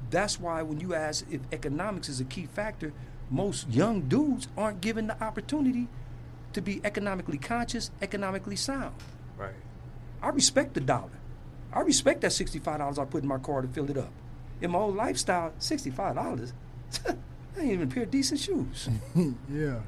that's 0.10 0.40
why 0.40 0.62
when 0.62 0.80
you 0.80 0.94
ask 0.94 1.26
if 1.30 1.42
economics 1.52 2.10
is 2.10 2.20
a 2.20 2.26
key 2.26 2.46
factor, 2.46 2.94
most 3.30 3.70
young 3.70 4.02
dudes 4.02 4.48
aren't 4.58 4.82
given 4.82 5.08
the 5.08 5.24
opportunity 5.24 5.88
to 6.54 6.62
be 6.62 6.82
economically 6.84 7.38
conscious, 7.38 7.92
economically 8.02 8.58
sound. 8.58 8.96
Right. 9.38 9.54
I 10.22 10.30
respect 10.30 10.74
the 10.74 10.82
dollar. 10.82 11.12
I 11.74 11.82
respect 11.82 12.22
that 12.22 12.34
sixty-five 12.34 12.80
dollars 12.80 13.00
I 13.00 13.06
put 13.06 13.24
in 13.24 13.30
my 13.30 13.38
car 13.38 13.62
to 13.62 13.68
fill 13.68 13.90
it 13.90 13.98
up. 13.98 14.12
In 14.60 14.72
my 14.72 14.80
old 14.80 14.96
lifestyle, 14.96 15.54
sixty-five 15.60 16.16
dollars, 16.16 16.54
I 17.08 17.12
ain't 17.58 17.72
even 17.72 17.88
a 17.90 17.92
pair 17.92 18.04
of 18.04 18.12
decent 18.12 18.42
shoes. 18.42 18.90
yeah. 19.50 19.80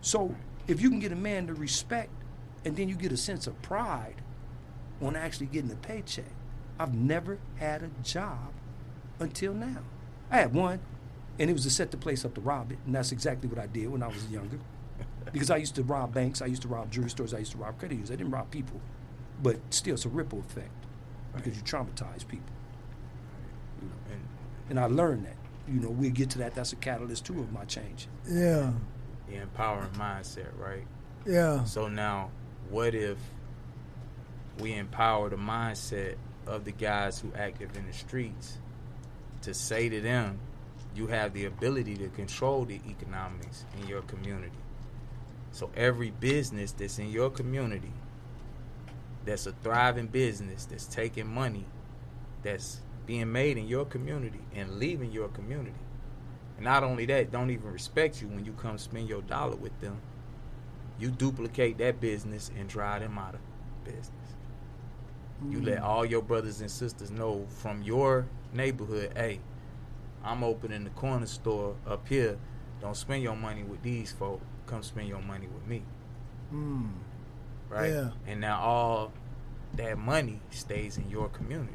So 0.00 0.34
if 0.66 0.80
you 0.80 0.90
can 0.90 0.98
get 0.98 1.12
a 1.12 1.16
man 1.16 1.46
to 1.46 1.54
respect, 1.54 2.10
and 2.64 2.76
then 2.76 2.88
you 2.88 2.96
get 2.96 3.12
a 3.12 3.16
sense 3.16 3.46
of 3.46 3.60
pride 3.62 4.16
on 5.00 5.14
actually 5.14 5.46
getting 5.46 5.70
a 5.70 5.76
paycheck, 5.76 6.24
I've 6.78 6.94
never 6.94 7.38
had 7.56 7.82
a 7.82 7.90
job 8.02 8.52
until 9.18 9.54
now. 9.54 9.78
I 10.30 10.38
had 10.38 10.52
one, 10.54 10.80
and 11.38 11.48
it 11.48 11.52
was 11.52 11.62
to 11.64 11.70
set 11.70 11.90
the 11.90 11.96
place 11.96 12.24
up 12.24 12.34
to 12.34 12.40
rob 12.40 12.72
it, 12.72 12.78
and 12.86 12.94
that's 12.94 13.12
exactly 13.12 13.48
what 13.48 13.58
I 13.58 13.66
did 13.66 13.88
when 13.88 14.02
I 14.02 14.08
was 14.08 14.28
younger. 14.30 14.58
Because 15.32 15.50
I 15.50 15.56
used 15.56 15.74
to 15.74 15.82
rob 15.82 16.14
banks, 16.14 16.40
I 16.40 16.46
used 16.46 16.62
to 16.62 16.68
rob 16.68 16.90
jewelry 16.90 17.10
stores, 17.10 17.34
I 17.34 17.38
used 17.38 17.52
to 17.52 17.58
rob 17.58 17.78
credit 17.78 17.94
unions. 17.94 18.10
I 18.10 18.16
didn't 18.16 18.32
rob 18.32 18.50
people, 18.50 18.80
but 19.42 19.58
still, 19.70 19.94
it's 19.94 20.04
a 20.04 20.08
ripple 20.08 20.40
effect 20.40 20.70
because 21.36 21.56
you 21.56 21.62
traumatize 21.62 22.26
people. 22.26 22.52
And 24.10 24.20
And 24.70 24.80
I 24.80 24.86
learned 24.86 25.26
that. 25.26 25.36
You 25.66 25.80
know, 25.80 25.90
we'll 25.90 26.10
get 26.10 26.30
to 26.30 26.38
that. 26.38 26.54
That's 26.54 26.72
a 26.72 26.76
catalyst 26.76 27.26
too 27.26 27.40
of 27.40 27.52
my 27.52 27.64
change. 27.64 28.08
Yeah. 28.26 28.72
the 29.28 29.36
empowering 29.36 29.90
mindset, 29.90 30.48
right? 30.58 30.86
Yeah. 31.26 31.64
So 31.64 31.88
now, 31.88 32.30
what 32.70 32.94
if 32.94 33.18
we 34.58 34.74
empower 34.74 35.28
the 35.28 35.36
mindset 35.36 36.14
of 36.46 36.64
the 36.64 36.72
guys 36.72 37.18
who 37.18 37.30
active 37.34 37.76
in 37.76 37.86
the 37.86 37.92
streets 37.92 38.58
to 39.42 39.54
say 39.54 39.88
to 39.88 40.00
them, 40.00 40.38
you 40.94 41.06
have 41.06 41.32
the 41.32 41.44
ability 41.44 41.96
to 41.96 42.08
control 42.08 42.64
the 42.64 42.80
economics 42.88 43.64
in 43.80 43.86
your 43.86 44.02
community. 44.02 44.52
So 45.52 45.70
every 45.76 46.10
business 46.10 46.72
that's 46.72 46.98
in 46.98 47.10
your 47.10 47.30
community, 47.30 47.92
that's 49.24 49.46
a 49.46 49.52
thriving 49.52 50.06
business, 50.06 50.64
that's 50.64 50.86
taking 50.86 51.26
money, 51.26 51.64
that's 52.42 52.80
being 53.06 53.30
made 53.32 53.56
in 53.56 53.66
your 53.66 53.84
community 53.84 54.40
and 54.54 54.78
leaving 54.78 55.12
your 55.12 55.28
community. 55.28 55.74
And 56.56 56.64
not 56.64 56.82
only 56.82 57.06
that, 57.06 57.30
don't 57.30 57.50
even 57.50 57.72
respect 57.72 58.20
you 58.20 58.28
when 58.28 58.44
you 58.44 58.52
come 58.52 58.78
spend 58.78 59.08
your 59.08 59.22
dollar 59.22 59.56
with 59.56 59.78
them. 59.80 60.00
You 60.98 61.10
duplicate 61.10 61.78
that 61.78 62.00
business 62.00 62.50
and 62.58 62.68
drive 62.68 63.02
them 63.02 63.16
out 63.16 63.34
of 63.34 63.40
business. 63.84 64.12
You 65.48 65.62
let 65.62 65.78
mm. 65.78 65.84
all 65.84 66.04
your 66.04 66.22
brothers 66.22 66.60
and 66.60 66.70
sisters 66.70 67.12
know 67.12 67.46
from 67.48 67.82
your 67.82 68.26
neighborhood, 68.52 69.12
hey, 69.16 69.40
I'm 70.24 70.42
opening 70.42 70.84
the 70.84 70.90
corner 70.90 71.26
store 71.26 71.74
up 71.86 72.06
here. 72.08 72.38
Don't 72.80 72.96
spend 72.96 73.22
your 73.22 73.36
money 73.36 73.62
with 73.62 73.82
these 73.82 74.12
folk. 74.12 74.40
Come 74.66 74.82
spend 74.82 75.08
your 75.08 75.22
money 75.22 75.46
with 75.46 75.66
me. 75.66 75.82
Mm. 76.52 76.90
Right? 77.68 77.90
Yeah. 77.90 78.10
And 78.26 78.40
now 78.40 78.60
all 78.60 79.12
that 79.74 79.98
money 79.98 80.40
stays 80.50 80.96
in 80.96 81.08
your 81.10 81.28
community. 81.28 81.72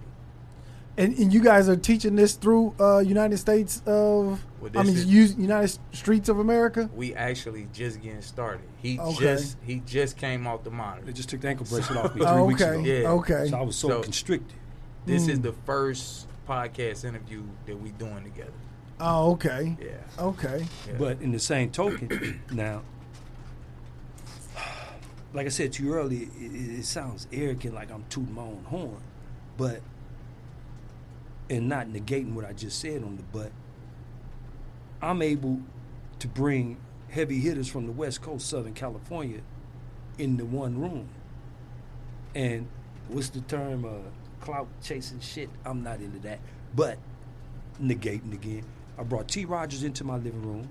And, 0.96 1.18
and 1.18 1.34
you 1.34 1.42
guys 1.42 1.68
are 1.70 1.75
teaching 1.75 2.15
this 2.15 2.36
through 2.36 2.75
uh, 2.80 3.00
United 3.00 3.38
States 3.38 3.82
of, 3.88 4.46
Well, 4.62 4.72
I 4.75 4.84
mean, 4.84 4.96
is- 4.96 5.06
United 5.36 5.80
Streets 5.92 6.30
of 6.30 6.38
America. 6.38 6.88
We 6.96 7.15
actually 7.15 7.68
just 7.74 8.00
getting 8.01 8.22
started. 8.22 8.62
He 8.77 9.00
Okay. 9.00 9.20
just 9.20 9.58
he 9.65 9.80
just 9.88 10.18
came 10.18 10.46
off 10.46 10.63
the 10.63 10.70
monitor. 10.70 11.06
They 11.08 11.13
just 11.13 11.30
took 11.30 11.42
the 11.42 11.48
ankle 11.50 11.65
bracelet 11.68 11.98
off 12.06 12.13
me 12.13 12.22
three 12.22 12.30
Oh, 12.30 12.46
weeks 12.46 12.62
okay. 12.62 12.75
ago. 12.80 12.84
Yeah. 12.84 13.10
Okay. 13.13 13.48
So 13.50 13.58
I 13.58 13.62
was 13.63 13.75
so, 13.75 13.88
So- 13.89 14.01
constricted. 14.03 14.56
This 15.06 15.27
is 15.27 15.39
Mm. 15.39 15.44
the 15.44 15.53
first 15.65 16.27
podcast 16.48 17.06
interview 17.06 17.44
that 17.66 17.80
we 17.80 17.92
doing 17.92 18.24
together. 18.24 18.52
Oh, 19.00 19.32
okay. 19.34 19.76
Yeah. 19.82 20.24
Okay. 20.24 20.66
yeah. 20.88 20.94
But 20.98 21.22
in 21.22 21.32
the 21.32 21.40
same 21.40 21.72
token, 21.72 22.42
now, 22.52 22.84
like 25.34 25.46
I 25.46 25.50
said 25.50 25.74
to 25.74 25.84
you 25.84 25.94
earlier, 25.94 26.24
it, 26.24 26.42
it, 26.42 26.80
it 26.80 26.86
sounds 26.86 27.28
arrogant, 27.34 27.74
like 27.74 27.92
I'm 27.92 28.06
tooting 28.10 28.34
my 28.34 28.44
own 28.44 28.66
horn. 28.68 29.02
But 29.58 29.82
and 31.50 31.68
not 31.68 31.88
negating 31.88 32.34
what 32.34 32.46
I 32.46 32.54
just 32.54 32.80
said 32.80 33.04
on 33.04 33.18
the 33.18 33.24
butt, 33.24 33.52
I'm 35.02 35.22
able 35.22 35.60
to 36.20 36.28
bring 36.28 36.78
heavy 37.10 37.40
hitters 37.40 37.68
from 37.68 37.86
the 37.86 37.92
West 37.92 38.22
Coast, 38.22 38.50
Southern 38.50 38.74
California, 38.74 39.42
into 40.18 40.46
one 40.46 40.80
room. 40.80 41.10
And 42.34 42.68
what's 43.10 43.30
the 43.30 43.42
term? 43.42 43.86
Uh, 43.86 44.10
clout 44.44 44.68
chasing 44.84 45.22
shit. 45.22 45.50
I'm 45.66 45.84
not 45.84 46.00
into 46.00 46.20
that. 46.20 46.40
But 46.76 46.98
negating 47.82 48.34
again. 48.34 48.66
I 48.98 49.04
brought 49.04 49.30
T. 49.30 49.46
Rogers 49.46 49.84
into 49.84 50.04
my 50.04 50.18
living 50.18 50.42
room. 50.44 50.68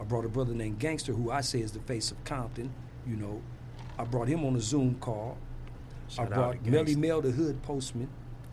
I 0.00 0.04
brought 0.04 0.24
a 0.24 0.28
brother 0.28 0.54
named 0.54 0.78
Gangster, 0.78 1.12
who 1.12 1.30
I 1.30 1.40
say 1.40 1.60
is 1.60 1.72
the 1.72 1.80
face 1.80 2.10
of 2.12 2.22
Compton. 2.24 2.72
You 3.06 3.16
know, 3.16 3.42
I 3.98 4.04
brought 4.04 4.28
him 4.28 4.44
on 4.44 4.54
a 4.54 4.60
Zoom 4.60 4.94
call. 4.94 5.36
Shout 6.08 6.32
I 6.32 6.34
out 6.34 6.34
brought 6.34 6.64
to 6.64 6.70
Melly 6.70 6.96
Mel, 6.96 7.20
the 7.20 7.32
hood 7.32 7.62
postman, 7.62 8.08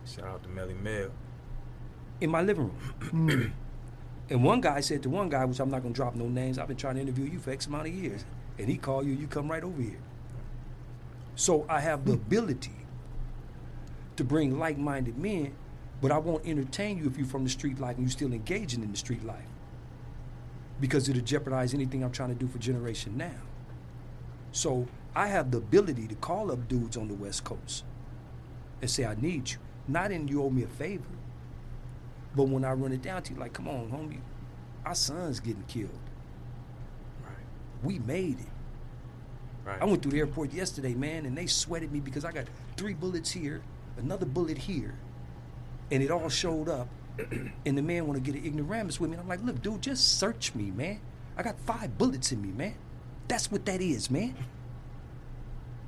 Shout 0.05 0.25
out 0.25 0.43
to 0.43 0.49
Melly 0.49 0.73
Mel. 0.73 1.09
in 2.19 2.29
my 2.29 2.41
living 2.41 2.65
room. 2.65 2.77
Mm. 3.01 3.51
and 4.29 4.43
one 4.43 4.59
guy 4.59 4.79
said 4.81 5.03
to 5.03 5.09
one 5.09 5.29
guy, 5.29 5.45
which 5.45 5.59
I'm 5.59 5.69
not 5.69 5.83
gonna 5.83 5.93
drop 5.93 6.15
no 6.15 6.27
names, 6.27 6.57
I've 6.57 6.67
been 6.67 6.77
trying 6.77 6.95
to 6.95 7.01
interview 7.01 7.25
you 7.25 7.39
for 7.39 7.51
X 7.51 7.67
amount 7.67 7.87
of 7.87 7.93
years. 7.93 8.25
And 8.57 8.67
he 8.67 8.77
called 8.77 9.05
you, 9.05 9.13
you 9.13 9.27
come 9.27 9.49
right 9.49 9.63
over 9.63 9.81
here. 9.81 9.99
So 11.35 11.65
I 11.69 11.79
have 11.79 12.05
the 12.05 12.13
hmm. 12.13 12.21
ability 12.21 12.86
to 14.17 14.23
bring 14.23 14.59
like 14.59 14.77
minded 14.77 15.17
men, 15.17 15.55
but 16.01 16.11
I 16.11 16.17
won't 16.17 16.45
entertain 16.45 16.97
you 16.97 17.07
if 17.07 17.17
you're 17.17 17.25
from 17.25 17.43
the 17.43 17.49
street 17.49 17.79
life 17.79 17.95
and 17.95 18.05
you're 18.05 18.11
still 18.11 18.33
engaging 18.33 18.83
in 18.83 18.91
the 18.91 18.97
street 18.97 19.25
life. 19.25 19.47
Because 20.79 21.09
it'll 21.09 21.23
jeopardize 21.23 21.73
anything 21.73 22.03
I'm 22.03 22.11
trying 22.11 22.29
to 22.29 22.35
do 22.35 22.47
for 22.47 22.59
Generation 22.59 23.17
Now. 23.17 23.31
So 24.51 24.87
I 25.15 25.27
have 25.27 25.49
the 25.51 25.57
ability 25.57 26.07
to 26.07 26.15
call 26.15 26.51
up 26.51 26.67
dudes 26.67 26.97
on 26.97 27.07
the 27.07 27.15
West 27.15 27.43
Coast 27.43 27.83
and 28.81 28.89
say, 28.89 29.05
I 29.05 29.15
need 29.15 29.49
you. 29.49 29.57
Not 29.87 30.11
in 30.11 30.27
you 30.27 30.43
owe 30.43 30.49
me 30.49 30.63
a 30.63 30.67
favor, 30.67 31.03
but 32.35 32.43
when 32.43 32.65
I 32.65 32.73
run 32.73 32.91
it 32.91 33.01
down 33.01 33.23
to 33.23 33.33
you, 33.33 33.39
like, 33.39 33.53
come 33.53 33.67
on, 33.67 33.89
homie, 33.89 34.19
our 34.85 34.93
son's 34.95 35.39
getting 35.39 35.63
killed. 35.67 35.89
Right. 37.23 37.35
We 37.83 37.99
made 37.99 38.39
it. 38.39 38.45
Right. 39.65 39.81
I 39.81 39.85
went 39.85 40.01
through 40.01 40.11
the 40.11 40.19
airport 40.19 40.53
yesterday, 40.53 40.93
man, 40.93 41.25
and 41.25 41.37
they 41.37 41.47
sweated 41.47 41.91
me 41.91 41.99
because 41.99 42.25
I 42.25 42.31
got 42.31 42.45
three 42.75 42.93
bullets 42.93 43.31
here, 43.31 43.61
another 43.97 44.25
bullet 44.25 44.57
here, 44.57 44.95
and 45.91 46.01
it 46.03 46.11
all 46.11 46.29
showed 46.29 46.69
up. 46.69 46.87
and 47.65 47.77
the 47.77 47.81
man 47.81 48.05
want 48.05 48.23
to 48.23 48.31
get 48.31 48.39
an 48.39 48.45
ignoramus 48.45 48.99
with 48.99 49.09
me. 49.09 49.15
And 49.15 49.21
I'm 49.21 49.27
like, 49.27 49.43
look, 49.43 49.61
dude, 49.61 49.81
just 49.81 50.19
search 50.19 50.53
me, 50.53 50.71
man. 50.71 50.99
I 51.35 51.43
got 51.43 51.59
five 51.61 51.97
bullets 51.97 52.31
in 52.31 52.41
me, 52.41 52.49
man. 52.49 52.75
That's 53.27 53.51
what 53.51 53.65
that 53.65 53.81
is, 53.81 54.09
man. 54.09 54.35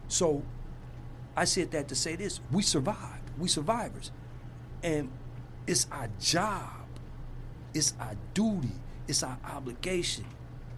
So 0.07 0.43
I 1.37 1.45
said 1.45 1.71
that 1.71 1.87
to 1.89 1.95
say 1.95 2.15
this. 2.15 2.39
We 2.51 2.61
survived. 2.61 3.29
We 3.37 3.47
survivors. 3.47 4.11
And 4.83 5.09
it's 5.67 5.87
our 5.91 6.09
job. 6.19 6.87
It's 7.73 7.93
our 7.99 8.15
duty. 8.33 8.71
It's 9.07 9.23
our 9.23 9.37
obligation 9.45 10.25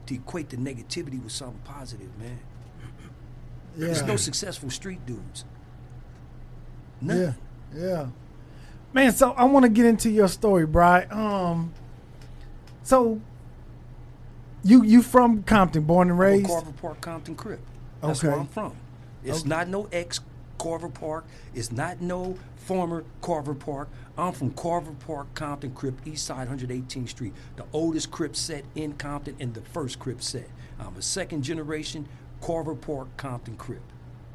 to 0.06 0.16
equate 0.16 0.50
the 0.50 0.58
negativity 0.58 1.22
with 1.22 1.32
something 1.32 1.62
positive, 1.64 2.18
man. 2.20 2.40
Yeah. 3.78 3.88
There's 3.88 4.04
no 4.04 4.18
successful 4.18 4.70
street 4.70 5.06
dudes. 5.06 5.46
None. 7.02 7.18
Yeah, 7.20 7.34
yeah. 7.76 8.06
Man, 8.94 9.12
so 9.14 9.32
I 9.32 9.46
want 9.46 9.64
to 9.64 9.70
get 9.70 9.86
into 9.86 10.10
your 10.10 10.28
story, 10.28 10.66
Bry. 10.66 11.04
Um, 11.06 11.74
so 12.84 13.22
you 14.64 14.84
you 14.84 15.02
from 15.02 15.44
Compton, 15.44 15.84
born 15.84 16.10
and 16.10 16.20
raised? 16.20 16.48
Carver 16.48 16.72
Park, 16.74 17.02
Compton 17.02 17.36
Crip. 17.36 17.60
That's 18.02 18.22
where 18.24 18.34
Okay. 18.34 18.42
I'm 18.42 18.48
from. 18.48 18.74
It's 19.24 19.40
Okay. 19.42 19.50
not 19.50 19.68
no 19.70 19.88
ex 19.92 20.20
Carver 20.58 20.90
Park. 20.90 21.26
It's 21.56 21.72
not 21.72 22.02
no 22.02 22.38
former 22.58 23.04
Carver 23.22 23.56
Park. 23.56 23.90
I'm 24.18 24.34
from 24.34 24.52
Carver 24.52 24.92
Park, 24.92 25.34
Compton 25.34 25.72
Crip, 25.74 26.06
East 26.06 26.26
Side, 26.26 26.48
118th 26.50 27.10
Street. 27.10 27.34
The 27.56 27.66
oldest 27.74 28.12
Crip 28.12 28.36
set 28.36 28.66
in 28.76 28.94
Compton 28.94 29.36
and 29.40 29.54
the 29.54 29.62
first 29.62 29.98
Crip 30.00 30.22
set. 30.22 30.50
I'm 30.80 30.96
a 30.98 31.02
second 31.02 31.44
generation 31.44 32.08
Carver 32.42 32.76
Park, 32.76 33.08
Compton 33.18 33.56
Crip. 33.56 33.82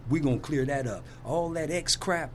We 0.08 0.20
gonna 0.20 0.38
clear 0.38 0.64
that 0.64 0.86
up. 0.86 1.04
All 1.24 1.50
that 1.50 1.70
ex 1.70 1.94
crap, 1.96 2.30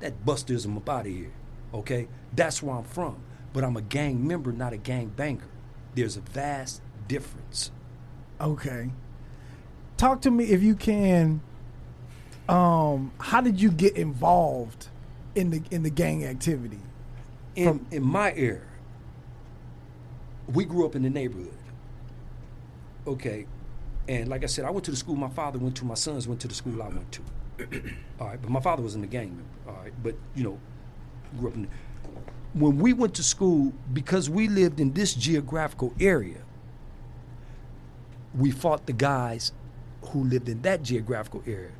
that 0.00 0.24
busterism 0.24 0.76
up 0.76 0.88
out 0.88 1.06
of 1.06 1.12
here. 1.12 1.32
Okay? 1.72 2.08
That's 2.32 2.62
where 2.62 2.76
I'm 2.76 2.84
from. 2.84 3.16
But 3.52 3.64
I'm 3.64 3.76
a 3.76 3.82
gang 3.82 4.26
member, 4.26 4.52
not 4.52 4.72
a 4.72 4.76
gang 4.76 5.08
banger. 5.08 5.48
There's 5.94 6.16
a 6.16 6.20
vast 6.20 6.82
difference. 7.08 7.70
Okay. 8.40 8.90
Talk 9.96 10.20
to 10.22 10.30
me 10.30 10.44
if 10.46 10.62
you 10.62 10.74
can. 10.74 11.40
Um, 12.48 13.12
how 13.20 13.40
did 13.40 13.60
you 13.60 13.70
get 13.70 13.96
involved 13.96 14.88
in 15.34 15.50
the 15.50 15.62
in 15.70 15.82
the 15.82 15.90
gang 15.90 16.24
activity? 16.26 16.80
in 17.56 17.78
From- 17.78 17.86
in 17.90 18.02
my 18.02 18.32
era, 18.34 18.66
we 20.52 20.64
grew 20.64 20.84
up 20.84 20.94
in 20.96 21.02
the 21.02 21.10
neighborhood. 21.10 21.56
Okay, 23.06 23.46
and 24.08 24.28
like 24.28 24.42
I 24.42 24.46
said, 24.46 24.64
I 24.64 24.70
went 24.70 24.84
to 24.86 24.90
the 24.90 24.96
school 24.96 25.14
my 25.16 25.28
father 25.28 25.58
went 25.58 25.76
to. 25.76 25.84
My 25.84 25.94
sons 25.94 26.26
went 26.26 26.40
to 26.42 26.48
the 26.48 26.54
school 26.54 26.82
I 26.82 26.88
went 26.88 27.10
to. 27.12 27.22
all 28.20 28.28
right, 28.28 28.40
but 28.40 28.50
my 28.50 28.60
father 28.60 28.82
was 28.82 28.94
in 28.94 29.00
the 29.00 29.06
gang. 29.06 29.42
All 29.66 29.74
right, 29.74 29.92
but 30.02 30.14
you 30.34 30.44
know, 30.44 30.58
grew 31.38 31.48
up 31.50 31.54
in. 31.54 31.68
When 32.54 32.78
we 32.78 32.92
went 32.92 33.14
to 33.14 33.22
school, 33.22 33.72
because 33.92 34.30
we 34.30 34.48
lived 34.48 34.78
in 34.78 34.92
this 34.92 35.14
geographical 35.14 35.92
area, 35.98 36.42
we 38.36 38.50
fought 38.50 38.86
the 38.86 38.92
guys 38.92 39.52
who 40.10 40.24
lived 40.24 40.48
in 40.48 40.62
that 40.62 40.82
geographical 40.82 41.42
area 41.46 41.72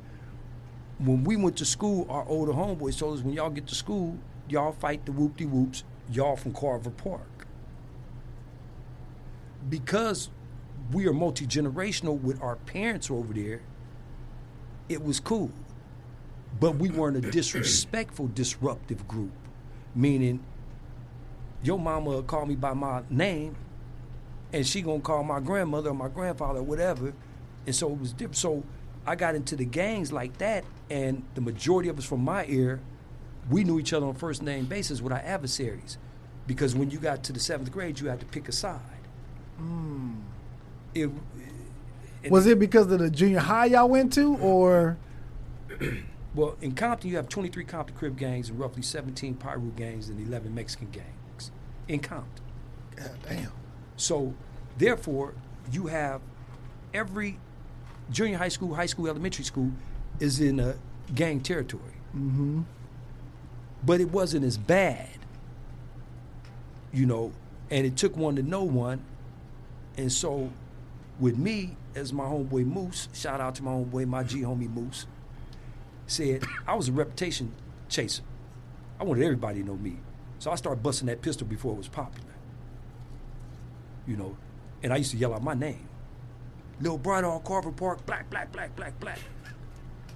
when 0.99 1.23
we 1.23 1.35
went 1.35 1.57
to 1.57 1.65
school, 1.65 2.05
our 2.09 2.25
older 2.27 2.53
homeboys 2.53 2.97
told 2.97 3.17
us, 3.17 3.23
when 3.23 3.33
y'all 3.33 3.49
get 3.49 3.67
to 3.67 3.75
school, 3.75 4.17
y'all 4.47 4.71
fight 4.71 5.05
the 5.05 5.11
whoop 5.11 5.37
de 5.37 5.45
whoops, 5.45 5.83
y'all 6.09 6.35
from 6.35 6.53
Carver 6.53 6.89
Park. 6.89 7.47
Because 9.69 10.29
we 10.91 11.07
are 11.07 11.13
multi 11.13 11.45
generational 11.45 12.19
with 12.19 12.41
our 12.41 12.55
parents 12.55 13.09
over 13.11 13.33
there, 13.33 13.61
it 14.87 15.03
was 15.03 15.19
cool. 15.19 15.51
But 16.59 16.75
we 16.77 16.89
weren't 16.89 17.17
a 17.17 17.21
disrespectful, 17.31 18.27
disruptive 18.27 19.07
group. 19.07 19.31
Meaning, 19.93 20.41
your 21.63 21.79
mama 21.79 22.09
will 22.09 22.23
call 22.23 22.45
me 22.45 22.55
by 22.55 22.73
my 22.73 23.01
name, 23.09 23.55
and 24.53 24.65
she 24.65 24.81
gonna 24.81 24.99
call 25.01 25.23
my 25.23 25.39
grandmother 25.39 25.89
or 25.89 25.93
my 25.95 26.07
grandfather 26.07 26.59
or 26.59 26.63
whatever. 26.63 27.13
And 27.65 27.75
so 27.75 27.91
it 27.91 27.99
was 27.99 28.13
different. 28.13 28.37
So 28.37 28.63
I 29.05 29.15
got 29.15 29.35
into 29.35 29.55
the 29.55 29.65
gangs 29.65 30.11
like 30.11 30.37
that, 30.37 30.63
and 30.89 31.23
the 31.35 31.41
majority 31.41 31.89
of 31.89 31.97
us 31.97 32.05
from 32.05 32.23
my 32.23 32.45
era, 32.45 32.79
we 33.49 33.63
knew 33.63 33.79
each 33.79 33.93
other 33.93 34.05
on 34.05 34.13
first 34.15 34.41
name 34.41 34.65
basis 34.65 35.01
with 35.01 35.11
our 35.11 35.19
adversaries. 35.19 35.97
Because 36.47 36.75
when 36.75 36.91
you 36.91 36.99
got 36.99 37.23
to 37.23 37.33
the 37.33 37.39
seventh 37.39 37.71
grade, 37.71 37.99
you 37.99 38.07
had 38.07 38.19
to 38.19 38.25
pick 38.25 38.47
a 38.47 38.51
side. 38.51 38.79
Hmm. 39.57 40.13
It, 40.93 41.09
and- 42.23 42.31
Was 42.31 42.45
it 42.47 42.59
because 42.59 42.91
of 42.91 42.99
the 42.99 43.09
junior 43.09 43.39
high 43.39 43.65
y'all 43.65 43.89
went 43.89 44.13
to, 44.13 44.35
or 44.37 44.97
Well, 46.35 46.57
in 46.61 46.73
Compton, 46.73 47.09
you 47.09 47.15
have 47.15 47.29
23 47.29 47.63
Compton 47.63 47.95
Crip 47.95 48.17
gangs 48.17 48.49
and 48.49 48.59
roughly 48.59 48.81
17 48.81 49.35
Piru 49.35 49.71
gangs 49.75 50.09
and 50.09 50.19
11 50.27 50.53
Mexican 50.53 50.89
gangs 50.91 51.51
in 51.87 51.99
Compton. 51.99 52.43
God 52.95 53.11
damn? 53.27 53.51
So, 53.95 54.33
therefore, 54.77 55.33
you 55.71 55.87
have 55.87 56.21
every 56.93 57.39
junior 58.11 58.37
high 58.37 58.49
school, 58.49 58.75
high 58.75 58.85
school, 58.85 59.07
elementary 59.07 59.45
school 59.45 59.71
is 60.19 60.41
in 60.41 60.59
a 60.59 60.75
gang 61.13 61.39
territory. 61.39 61.83
Mm-hmm. 62.15 62.61
But 63.85 64.01
it 64.01 64.11
wasn't 64.11 64.45
as 64.45 64.57
bad, 64.57 65.09
you 66.91 67.05
know, 67.05 67.31
and 67.69 67.85
it 67.85 67.95
took 67.95 68.17
one 68.17 68.35
to 68.35 68.43
know 68.43 68.63
one. 68.63 69.01
And 69.97 70.11
so, 70.11 70.51
with 71.19 71.37
me, 71.37 71.77
as 71.93 72.11
my 72.11 72.25
homeboy 72.25 72.65
Moose, 72.65 73.07
shout 73.13 73.39
out 73.39 73.55
to 73.55 73.63
my 73.63 73.71
homeboy, 73.71 74.07
my 74.07 74.23
G 74.23 74.41
homie 74.41 74.69
Moose, 74.69 75.05
said 76.07 76.43
I 76.67 76.75
was 76.75 76.89
a 76.89 76.91
reputation 76.91 77.53
chaser. 77.89 78.23
I 78.99 79.03
wanted 79.03 79.23
everybody 79.23 79.61
to 79.61 79.65
know 79.65 79.75
me. 79.75 79.97
So 80.39 80.51
I 80.51 80.55
started 80.55 80.83
busting 80.83 81.07
that 81.07 81.21
pistol 81.21 81.47
before 81.47 81.73
it 81.73 81.77
was 81.77 81.87
popular. 81.87 82.33
You 84.07 84.17
know, 84.17 84.37
and 84.83 84.93
I 84.93 84.97
used 84.97 85.11
to 85.11 85.17
yell 85.17 85.33
out 85.33 85.43
my 85.43 85.53
name. 85.53 85.87
Lil 86.79 86.97
Bridal, 86.97 87.39
Carver 87.39 87.71
Park, 87.71 88.05
black, 88.05 88.29
black, 88.29 88.51
black, 88.51 88.75
black, 88.75 88.99
black. 88.99 89.19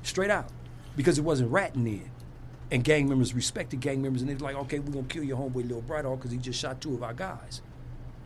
Straight 0.03 0.29
out. 0.29 0.49
Because 0.95 1.17
it 1.17 1.23
wasn't 1.23 1.51
ratting 1.51 1.87
in. 1.87 2.11
And 2.71 2.83
gang 2.83 3.09
members 3.09 3.33
respected 3.33 3.79
gang 3.79 4.01
members, 4.01 4.21
and 4.21 4.29
they're 4.29 4.37
like, 4.37 4.55
okay, 4.55 4.79
we're 4.79 4.93
gonna 4.93 5.07
kill 5.07 5.23
your 5.23 5.37
homeboy 5.37 5.67
Lil 5.67 5.81
Bridal 5.81 6.15
because 6.15 6.31
he 6.31 6.37
just 6.37 6.59
shot 6.59 6.81
two 6.81 6.93
of 6.93 7.01
our 7.01 7.13
guys. 7.13 7.61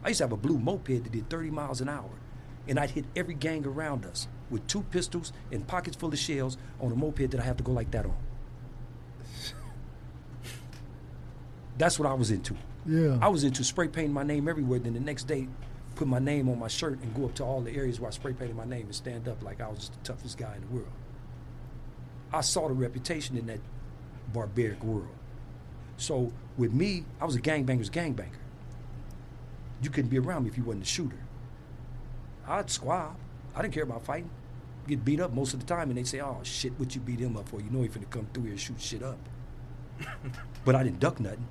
I 0.03 0.09
used 0.09 0.17
to 0.17 0.25
have 0.25 0.33
a 0.33 0.37
blue 0.37 0.59
moped 0.59 0.87
that 0.87 1.11
did 1.11 1.29
30 1.29 1.51
miles 1.51 1.79
an 1.79 1.87
hour, 1.87 2.09
and 2.67 2.77
I'd 2.77 2.91
hit 2.91 3.05
every 3.15 3.35
gang 3.35 3.65
around 3.65 4.05
us 4.05 4.27
with 4.53 4.65
two 4.67 4.83
pistols 4.83 5.33
and 5.51 5.67
pockets 5.67 5.97
full 5.97 6.09
of 6.09 6.17
shells 6.17 6.57
on 6.79 6.91
a 6.91 6.95
moped 6.95 7.31
that 7.31 7.39
I 7.39 7.43
have 7.43 7.57
to 7.57 7.63
go 7.63 7.73
like 7.73 7.91
that 7.91 8.05
on. 8.05 8.15
That's 11.77 11.99
what 11.99 12.07
I 12.07 12.13
was 12.13 12.31
into. 12.31 12.55
Yeah. 12.85 13.17
I 13.21 13.27
was 13.27 13.43
into 13.43 13.63
spray 13.63 13.87
painting 13.87 14.13
my 14.13 14.23
name 14.23 14.47
everywhere. 14.47 14.79
Then 14.79 14.93
the 14.93 14.99
next 14.99 15.23
day, 15.23 15.47
put 15.95 16.07
my 16.07 16.19
name 16.19 16.47
on 16.49 16.59
my 16.59 16.67
shirt 16.67 17.01
and 17.01 17.13
go 17.15 17.25
up 17.25 17.35
to 17.35 17.43
all 17.43 17.61
the 17.61 17.71
areas 17.71 17.99
where 17.99 18.09
I 18.09 18.11
spray 18.11 18.33
painted 18.33 18.55
my 18.55 18.65
name 18.65 18.85
and 18.85 18.95
stand 18.95 19.27
up 19.27 19.43
like 19.43 19.59
I 19.59 19.67
was 19.67 19.79
just 19.79 19.93
the 19.93 19.99
toughest 19.99 20.37
guy 20.37 20.55
in 20.55 20.61
the 20.61 20.67
world. 20.67 20.91
I 22.31 22.41
saw 22.41 22.67
the 22.67 22.73
reputation 22.73 23.37
in 23.37 23.47
that 23.47 23.59
barbaric 24.31 24.83
world. 24.83 25.07
So 25.97 26.31
With 26.57 26.73
me, 26.73 27.05
I 27.19 27.25
was 27.25 27.35
a 27.35 27.41
gangbanger's 27.41 27.89
gangbanger. 27.89 28.41
You 29.81 29.89
couldn't 29.89 30.09
be 30.09 30.19
around 30.19 30.43
me 30.43 30.49
if 30.49 30.57
you 30.57 30.63
wasn't 30.63 30.83
a 30.83 30.87
shooter. 30.87 31.17
I'd 32.47 32.69
squab. 32.69 33.15
I 33.55 33.61
didn't 33.61 33.73
care 33.73 33.83
about 33.83 34.05
fighting. 34.05 34.29
Get 34.87 35.05
beat 35.05 35.19
up 35.19 35.33
most 35.33 35.53
of 35.53 35.59
the 35.59 35.65
time, 35.65 35.89
and 35.89 35.97
they 35.97 36.03
say, 36.03 36.19
"Oh 36.19 36.39
shit, 36.43 36.73
what 36.77 36.93
you 36.93 37.01
beat 37.01 37.19
him 37.19 37.37
up 37.37 37.47
for? 37.47 37.61
You 37.61 37.69
know 37.69 37.81
he 37.81 37.87
finna 37.87 38.09
come 38.09 38.27
through 38.33 38.43
here 38.43 38.51
and 38.51 38.59
shoot 38.59 38.81
shit 38.81 39.03
up." 39.03 39.17
but 40.65 40.75
I 40.75 40.83
didn't 40.83 40.99
duck 40.99 41.19
nothing. 41.19 41.47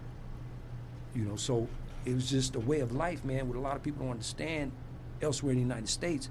You 1.15 1.25
know, 1.25 1.37
so 1.37 1.69
it 2.05 2.15
was 2.15 2.29
just 2.29 2.57
a 2.57 2.61
way 2.61 2.81
of 2.81 2.93
life, 2.93 3.25
man. 3.25 3.49
What 3.49 3.57
a 3.57 3.61
lot 3.61 3.77
of 3.77 3.83
people 3.83 4.03
don't 4.03 4.13
understand 4.13 4.73
elsewhere 5.23 5.53
in 5.53 5.59
the 5.59 5.63
United 5.63 5.89
States, 5.89 6.29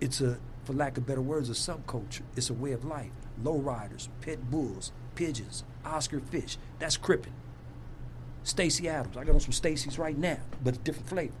it's 0.00 0.20
a, 0.20 0.38
for 0.64 0.72
lack 0.72 0.96
of 0.96 1.06
better 1.06 1.20
words, 1.20 1.50
a 1.50 1.52
subculture. 1.52 2.22
It's 2.36 2.50
a 2.50 2.54
way 2.54 2.72
of 2.72 2.84
life. 2.84 3.10
Lowriders, 3.42 4.08
pit 4.20 4.50
bulls, 4.50 4.92
pigeons, 5.14 5.64
Oscar 5.84 6.20
fish. 6.20 6.56
That's 6.78 6.96
crippin'. 6.96 7.32
Stacy 8.44 8.88
Adams. 8.88 9.16
I 9.16 9.24
got 9.24 9.34
on 9.34 9.40
some 9.40 9.52
Stacy's 9.52 9.98
right 9.98 10.16
now, 10.16 10.38
but 10.62 10.76
a 10.76 10.78
different 10.78 11.08
flavor. 11.08 11.34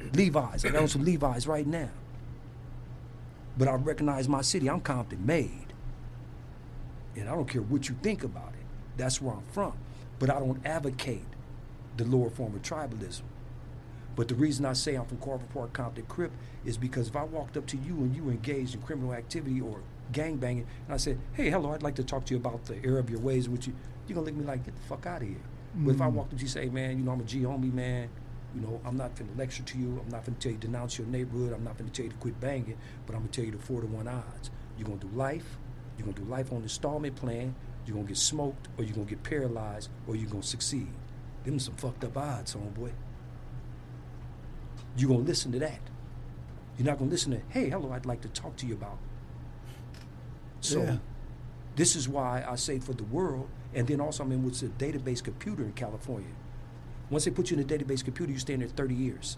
Levi's. 0.14 0.64
I 0.64 0.70
got 0.70 0.82
on 0.82 0.88
some 0.88 1.04
Levi's 1.04 1.46
right 1.46 1.66
now. 1.66 1.90
But 3.56 3.68
I 3.68 3.74
recognize 3.74 4.28
my 4.28 4.42
city. 4.42 4.68
I'm 4.68 4.80
Compton 4.80 5.24
made. 5.24 5.72
And 7.16 7.28
I 7.28 7.34
don't 7.34 7.48
care 7.48 7.62
what 7.62 7.88
you 7.88 7.96
think 8.02 8.24
about 8.24 8.52
it. 8.54 8.66
That's 8.96 9.20
where 9.22 9.34
I'm 9.34 9.46
from. 9.52 9.74
But 10.18 10.30
I 10.30 10.38
don't 10.38 10.64
advocate 10.66 11.24
the 11.96 12.04
lower 12.04 12.30
form 12.30 12.54
of 12.54 12.62
tribalism. 12.62 13.22
But 14.16 14.28
the 14.28 14.34
reason 14.34 14.64
I 14.64 14.72
say 14.72 14.94
I'm 14.94 15.06
from 15.06 15.18
Carver 15.18 15.46
Park, 15.52 15.72
Compton, 15.72 16.04
Crip 16.06 16.32
is 16.64 16.76
because 16.76 17.08
if 17.08 17.16
I 17.16 17.24
walked 17.24 17.56
up 17.56 17.66
to 17.66 17.76
you 17.76 17.94
and 17.96 18.14
you 18.14 18.24
were 18.24 18.32
engaged 18.32 18.74
in 18.74 18.82
criminal 18.82 19.12
activity 19.12 19.60
or 19.60 19.80
gang 20.12 20.36
banging, 20.36 20.66
and 20.86 20.94
I 20.94 20.98
said, 20.98 21.18
"Hey, 21.32 21.50
hello, 21.50 21.72
I'd 21.72 21.82
like 21.82 21.96
to 21.96 22.04
talk 22.04 22.24
to 22.26 22.34
you 22.34 22.38
about 22.38 22.64
the 22.64 22.76
error 22.84 22.98
of 22.98 23.10
your 23.10 23.20
ways," 23.20 23.48
which 23.48 23.66
you 23.66 23.74
you're 24.06 24.14
gonna 24.14 24.26
look 24.26 24.34
at 24.34 24.40
me 24.40 24.46
like, 24.46 24.64
"Get 24.64 24.76
the 24.76 24.82
fuck 24.82 25.06
out 25.06 25.22
of 25.22 25.28
here." 25.28 25.38
But 25.74 25.96
if 25.96 26.00
I 26.00 26.08
mm. 26.08 26.12
walked 26.12 26.32
up 26.32 26.38
to 26.38 26.44
you 26.44 26.46
and 26.46 26.50
say, 26.50 26.68
"Man, 26.68 26.98
you 26.98 27.04
know 27.04 27.12
I'm 27.12 27.20
a 27.20 27.24
G 27.24 27.40
homie, 27.40 27.72
man," 27.72 28.08
you 28.54 28.60
know 28.60 28.80
I'm 28.84 28.96
not 28.96 29.14
gonna 29.16 29.30
lecture 29.36 29.62
to 29.62 29.78
you. 29.78 30.00
I'm 30.04 30.10
not 30.10 30.24
gonna 30.24 30.38
tell 30.38 30.52
you 30.52 30.58
to 30.58 30.66
denounce 30.66 30.98
your 30.98 31.06
neighborhood. 31.08 31.52
I'm 31.52 31.64
not 31.64 31.76
gonna 31.76 31.90
tell 31.90 32.04
you 32.04 32.10
to 32.12 32.16
quit 32.18 32.38
banging. 32.40 32.76
But 33.06 33.14
I'm 33.14 33.22
gonna 33.22 33.32
tell 33.32 33.44
you 33.44 33.50
the 33.52 33.58
four 33.58 33.80
to 33.80 33.86
one 33.86 34.06
odds. 34.08 34.50
You're 34.78 34.86
gonna 34.86 35.00
do 35.00 35.08
life. 35.08 35.58
You're 35.98 36.06
gonna 36.06 36.18
do 36.18 36.24
life 36.30 36.50
on 36.52 36.58
the 36.58 36.64
installment 36.64 37.16
plan. 37.16 37.54
You're 37.86 37.96
gonna 37.96 38.08
get 38.08 38.16
smoked, 38.16 38.68
or 38.78 38.84
you're 38.84 38.94
gonna 38.94 39.06
get 39.06 39.22
paralyzed, 39.22 39.90
or 40.06 40.16
you're 40.16 40.30
gonna 40.30 40.42
succeed. 40.42 40.88
Them 41.44 41.58
some 41.58 41.74
fucked 41.74 42.04
up 42.04 42.16
odds, 42.16 42.54
homeboy. 42.54 42.92
You're 44.96 45.10
gonna 45.10 45.22
listen 45.24 45.52
to 45.52 45.58
that. 45.58 45.80
You're 46.78 46.86
not 46.86 46.98
gonna 46.98 47.10
listen 47.10 47.32
to, 47.32 47.40
hey, 47.50 47.68
hello, 47.68 47.92
I'd 47.92 48.06
like 48.06 48.20
to 48.22 48.28
talk 48.28 48.56
to 48.56 48.66
you 48.66 48.74
about. 48.74 48.98
So 50.60 50.82
Yeah. 50.82 50.96
this 51.76 51.94
is 51.94 52.08
why 52.08 52.44
I 52.48 52.56
say 52.56 52.78
for 52.78 52.92
the 52.94 53.04
world, 53.04 53.48
and 53.74 53.86
then 53.86 54.00
also 54.00 54.22
I'm 54.24 54.32
in 54.32 54.44
what's 54.44 54.62
a 54.62 54.68
database 54.68 55.22
computer 55.22 55.62
in 55.64 55.72
California. 55.72 56.30
Once 57.10 57.24
they 57.24 57.30
put 57.30 57.50
you 57.50 57.56
in 57.56 57.62
a 57.62 57.66
database 57.66 58.04
computer, 58.04 58.32
you 58.32 58.38
stay 58.38 58.54
in 58.54 58.60
there 58.60 58.68
30 58.68 58.94
years. 58.94 59.36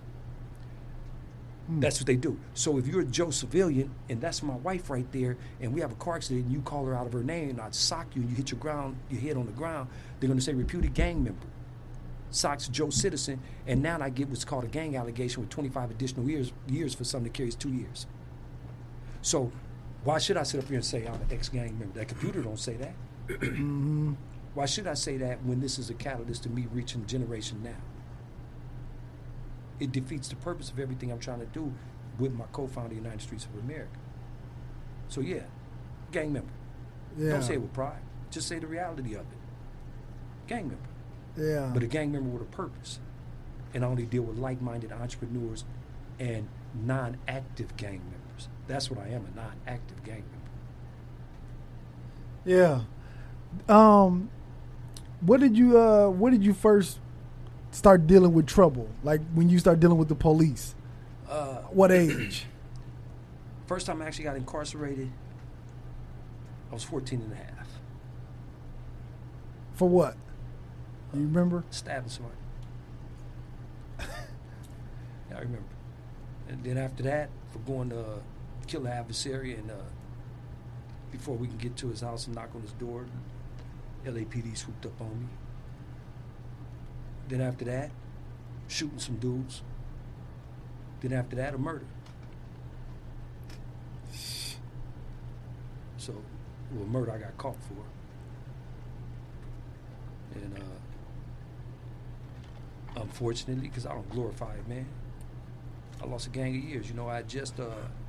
Hmm. 1.66 1.80
That's 1.80 1.98
what 1.98 2.06
they 2.06 2.16
do. 2.16 2.38
So 2.54 2.78
if 2.78 2.86
you're 2.86 3.00
a 3.00 3.04
Joe 3.04 3.30
civilian, 3.30 3.90
and 4.08 4.20
that's 4.20 4.42
my 4.42 4.54
wife 4.56 4.88
right 4.88 5.10
there, 5.12 5.36
and 5.60 5.74
we 5.74 5.80
have 5.80 5.92
a 5.92 5.96
car 5.96 6.16
accident, 6.16 6.44
and 6.44 6.52
you 6.52 6.60
call 6.60 6.84
her 6.86 6.94
out 6.94 7.06
of 7.06 7.12
her 7.12 7.24
name, 7.24 7.50
and 7.50 7.60
I'd 7.60 7.74
sock 7.74 8.14
you, 8.14 8.22
and 8.22 8.30
you 8.30 8.36
hit 8.36 8.50
your 8.50 8.60
ground, 8.60 8.96
your 9.10 9.20
head 9.20 9.36
on 9.36 9.46
the 9.46 9.52
ground, 9.52 9.88
they're 10.20 10.28
gonna 10.28 10.40
say 10.40 10.54
reputed 10.54 10.94
gang 10.94 11.24
member. 11.24 11.46
Socks 12.30 12.68
Joe 12.68 12.90
Citizen, 12.90 13.40
and 13.66 13.82
now 13.82 13.98
I 14.00 14.10
get 14.10 14.28
what's 14.28 14.44
called 14.44 14.64
a 14.64 14.68
gang 14.68 14.96
allegation 14.96 15.40
with 15.40 15.50
25 15.50 15.90
additional 15.90 16.28
years 16.28 16.52
years 16.68 16.94
for 16.94 17.04
something 17.04 17.24
that 17.24 17.34
carries 17.34 17.54
two 17.54 17.70
years. 17.72 18.06
So 19.22 19.50
why 20.04 20.18
should 20.18 20.36
I 20.36 20.42
sit 20.44 20.60
up 20.60 20.68
here 20.68 20.76
and 20.76 20.84
say 20.84 21.06
I'm 21.06 21.14
an 21.14 21.26
ex-gang 21.30 21.78
member? 21.78 21.98
That 21.98 22.08
computer 22.08 22.42
don't 22.42 22.58
say 22.58 22.74
that. 22.74 22.94
Mm-hmm. 23.28 24.14
Why 24.56 24.64
should 24.64 24.86
I 24.86 24.94
say 24.94 25.18
that 25.18 25.44
when 25.44 25.60
this 25.60 25.78
is 25.78 25.90
a 25.90 25.94
catalyst 25.94 26.44
to 26.44 26.48
me 26.48 26.66
reaching 26.72 27.04
generation 27.04 27.62
now? 27.62 27.76
It 29.78 29.92
defeats 29.92 30.28
the 30.28 30.36
purpose 30.36 30.70
of 30.70 30.78
everything 30.80 31.12
I'm 31.12 31.18
trying 31.18 31.40
to 31.40 31.46
do 31.46 31.74
with 32.18 32.32
my 32.32 32.46
co-founder, 32.52 32.94
United 32.94 33.20
Streets 33.20 33.44
of 33.44 33.62
America. 33.62 33.98
So 35.08 35.20
yeah, 35.20 35.42
gang 36.10 36.32
member. 36.32 36.54
Yeah. 37.18 37.32
Don't 37.32 37.42
say 37.42 37.52
it 37.52 37.60
with 37.60 37.74
pride. 37.74 38.00
Just 38.30 38.48
say 38.48 38.58
the 38.58 38.66
reality 38.66 39.12
of 39.12 39.20
it. 39.20 40.46
Gang 40.46 40.68
member 40.68 40.88
Yeah. 41.36 41.70
but 41.74 41.82
a 41.82 41.86
gang 41.86 42.10
member 42.10 42.30
with 42.30 42.40
a 42.40 42.46
purpose. 42.46 42.98
And 43.74 43.84
I 43.84 43.88
only 43.88 44.06
deal 44.06 44.22
with 44.22 44.38
like 44.38 44.62
minded 44.62 44.90
entrepreneurs 44.90 45.64
and 46.18 46.48
non 46.74 47.18
active 47.28 47.76
gang 47.76 48.00
members. 48.10 48.48
That's 48.68 48.90
what 48.90 49.00
I 49.00 49.08
am 49.08 49.26
a 49.30 49.36
non 49.36 49.52
active 49.66 50.02
gang 50.02 50.24
member. 50.32 50.48
Yeah. 52.46 52.80
Um 53.68 54.30
what 55.20 55.40
did 55.40 55.56
you 55.56 55.78
uh 55.78 56.08
what 56.08 56.30
did 56.30 56.44
you 56.44 56.52
first 56.52 56.98
start 57.70 58.06
dealing 58.06 58.32
with 58.32 58.46
trouble? 58.46 58.88
Like 59.02 59.20
when 59.34 59.48
you 59.48 59.58
start 59.58 59.80
dealing 59.80 59.98
with 59.98 60.08
the 60.08 60.14
police? 60.14 60.74
Uh, 61.28 61.56
What 61.70 61.90
age? 61.92 62.46
first 63.66 63.86
time 63.86 64.00
I 64.00 64.06
actually 64.06 64.24
got 64.24 64.36
incarcerated, 64.36 65.10
I 66.70 66.74
was 66.74 66.84
14 66.84 67.20
and 67.20 67.32
a 67.32 67.36
half. 67.36 67.68
For 69.74 69.88
what? 69.88 70.16
You 71.12 71.22
remember? 71.22 71.64
Stabbing 71.70 72.08
somebody. 72.08 72.36
yeah, 73.98 75.36
I 75.36 75.40
remember. 75.40 75.68
And 76.48 76.62
then 76.62 76.78
after 76.78 77.02
that, 77.04 77.30
for 77.50 77.58
going 77.60 77.90
to 77.90 78.20
kill 78.66 78.82
the 78.82 78.90
adversary, 78.92 79.54
and 79.54 79.70
uh, 79.70 79.74
before 81.10 81.36
we 81.36 81.48
can 81.48 81.56
get 81.56 81.76
to 81.76 81.88
his 81.88 82.00
house 82.00 82.26
and 82.26 82.36
knock 82.36 82.50
on 82.54 82.62
his 82.62 82.72
door, 82.72 83.06
LAPD 84.06 84.56
swooped 84.56 84.86
up 84.86 85.00
on 85.00 85.20
me. 85.20 85.26
Then 87.28 87.40
after 87.40 87.64
that, 87.66 87.90
shooting 88.68 88.98
some 88.98 89.16
dudes. 89.16 89.62
Then 91.00 91.12
after 91.12 91.36
that, 91.36 91.54
a 91.54 91.58
murder. 91.58 91.86
So, 95.98 96.14
well, 96.72 96.86
murder 96.86 97.12
I 97.12 97.18
got 97.18 97.36
caught 97.36 97.56
for. 97.62 97.74
And 100.38 100.56
uh, 100.56 100.60
unfortunately, 103.00 103.68
because 103.68 103.86
I 103.86 103.92
don't 103.92 104.08
glorify 104.10 104.54
it, 104.54 104.68
man, 104.68 104.86
I 106.00 106.06
lost 106.06 106.28
a 106.28 106.30
gang 106.30 106.56
of 106.56 106.62
years. 106.62 106.88
You 106.88 106.94
know, 106.94 107.08
I 107.08 107.22
just 107.22 107.58
uh, 107.58 107.66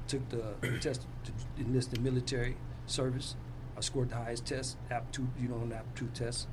took 0.07 0.29
the 0.29 0.53
test 0.79 1.07
to 1.25 1.31
enlist 1.59 1.93
in 1.93 2.03
military 2.03 2.55
service. 2.85 3.35
I 3.77 3.81
scored 3.81 4.09
the 4.09 4.15
highest 4.15 4.45
test, 4.45 4.77
aptitude, 4.89 5.27
you 5.39 5.47
know, 5.47 5.57
an 5.57 5.71
aptitude 5.71 6.15
test 6.15 6.47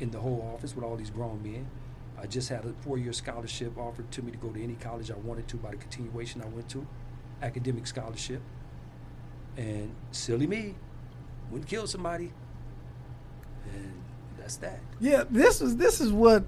in 0.00 0.10
the 0.10 0.18
whole 0.18 0.50
office 0.52 0.74
with 0.74 0.84
all 0.84 0.96
these 0.96 1.10
grown 1.10 1.40
men. 1.42 1.68
I 2.20 2.26
just 2.26 2.48
had 2.48 2.64
a 2.64 2.72
four-year 2.80 3.12
scholarship 3.12 3.78
offered 3.78 4.10
to 4.10 4.22
me 4.22 4.32
to 4.32 4.38
go 4.38 4.48
to 4.48 4.62
any 4.62 4.74
college 4.74 5.10
I 5.10 5.14
wanted 5.14 5.46
to 5.48 5.56
by 5.58 5.70
the 5.70 5.76
continuation 5.76 6.42
I 6.42 6.46
went 6.46 6.68
to, 6.70 6.86
academic 7.40 7.86
scholarship. 7.86 8.42
And 9.56 9.94
silly 10.10 10.46
me, 10.46 10.74
wouldn't 11.50 11.68
kill 11.68 11.86
somebody. 11.86 12.32
And 13.72 13.92
that's 14.38 14.56
that. 14.56 14.80
Yeah, 14.98 15.24
this 15.30 15.60
is 15.60 15.76
this 15.76 16.00
is 16.00 16.12
what 16.12 16.44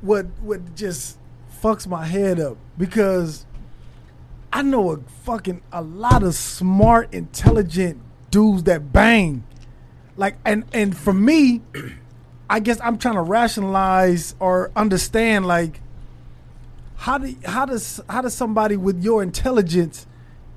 what 0.00 0.26
what 0.40 0.74
just 0.74 1.18
fucks 1.62 1.86
my 1.86 2.04
head 2.04 2.40
up 2.40 2.56
because 2.78 3.46
I 4.52 4.62
know 4.62 4.90
a 4.92 4.98
fucking 5.24 5.62
a 5.72 5.82
lot 5.82 6.22
of 6.22 6.34
smart, 6.34 7.12
intelligent 7.12 8.02
dudes 8.30 8.64
that 8.64 8.92
bang. 8.92 9.44
Like 10.16 10.36
and 10.44 10.64
and 10.72 10.96
for 10.96 11.12
me, 11.12 11.62
I 12.48 12.60
guess 12.60 12.78
I'm 12.82 12.98
trying 12.98 13.14
to 13.14 13.22
rationalize 13.22 14.34
or 14.40 14.70
understand 14.76 15.46
like 15.46 15.80
how 16.96 17.18
do 17.18 17.34
how 17.44 17.64
does 17.64 18.00
how 18.08 18.20
does 18.22 18.34
somebody 18.34 18.76
with 18.76 19.02
your 19.02 19.22
intelligence 19.22 20.06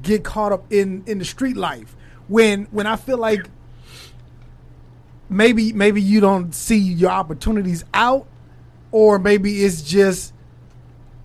get 0.01 0.23
caught 0.23 0.51
up 0.51 0.71
in 0.71 1.03
in 1.05 1.19
the 1.19 1.25
street 1.25 1.55
life 1.55 1.95
when 2.27 2.65
when 2.65 2.87
I 2.87 2.95
feel 2.95 3.17
like 3.17 3.47
maybe 5.29 5.71
maybe 5.71 6.01
you 6.01 6.19
don't 6.19 6.53
see 6.53 6.77
your 6.77 7.11
opportunities 7.11 7.85
out 7.93 8.27
or 8.91 9.17
maybe 9.17 9.63
it's 9.63 9.81
just 9.81 10.33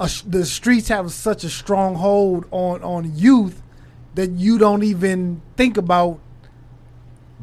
a, 0.00 0.08
the 0.26 0.46
streets 0.46 0.88
have 0.88 1.11
such 1.12 1.44
a 1.44 1.48
strong 1.50 1.96
hold 1.96 2.46
on 2.50 2.82
on 2.82 3.16
youth 3.16 3.62
that 4.14 4.30
you 4.30 4.58
don't 4.58 4.82
even 4.82 5.42
think 5.56 5.76
about 5.76 6.20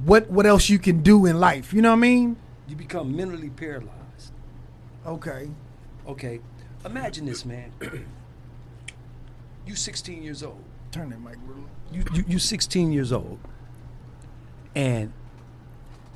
what 0.03 0.29
what 0.29 0.45
else 0.45 0.69
you 0.69 0.77
can 0.79 1.01
do 1.01 1.25
in 1.25 1.39
life 1.39 1.73
you 1.73 1.81
know 1.81 1.89
what 1.91 1.97
i 1.97 1.99
mean 1.99 2.35
You 2.67 2.75
become 2.75 3.15
mentally 3.15 3.49
paralyzed. 3.49 4.31
okay 5.05 5.49
Okay, 6.07 6.39
imagine 6.85 7.25
this, 7.25 7.45
man. 7.45 7.71
you 9.65 9.75
16 9.75 10.21
years 10.21 10.43
old. 10.43 10.63
turn 10.91 11.09
that 11.09 11.19
mic 11.19 11.37
You, 11.91 12.03
you 12.13 12.23
you 12.27 12.39
16 12.39 12.91
years 12.91 13.11
old, 13.11 13.39
and 14.75 15.11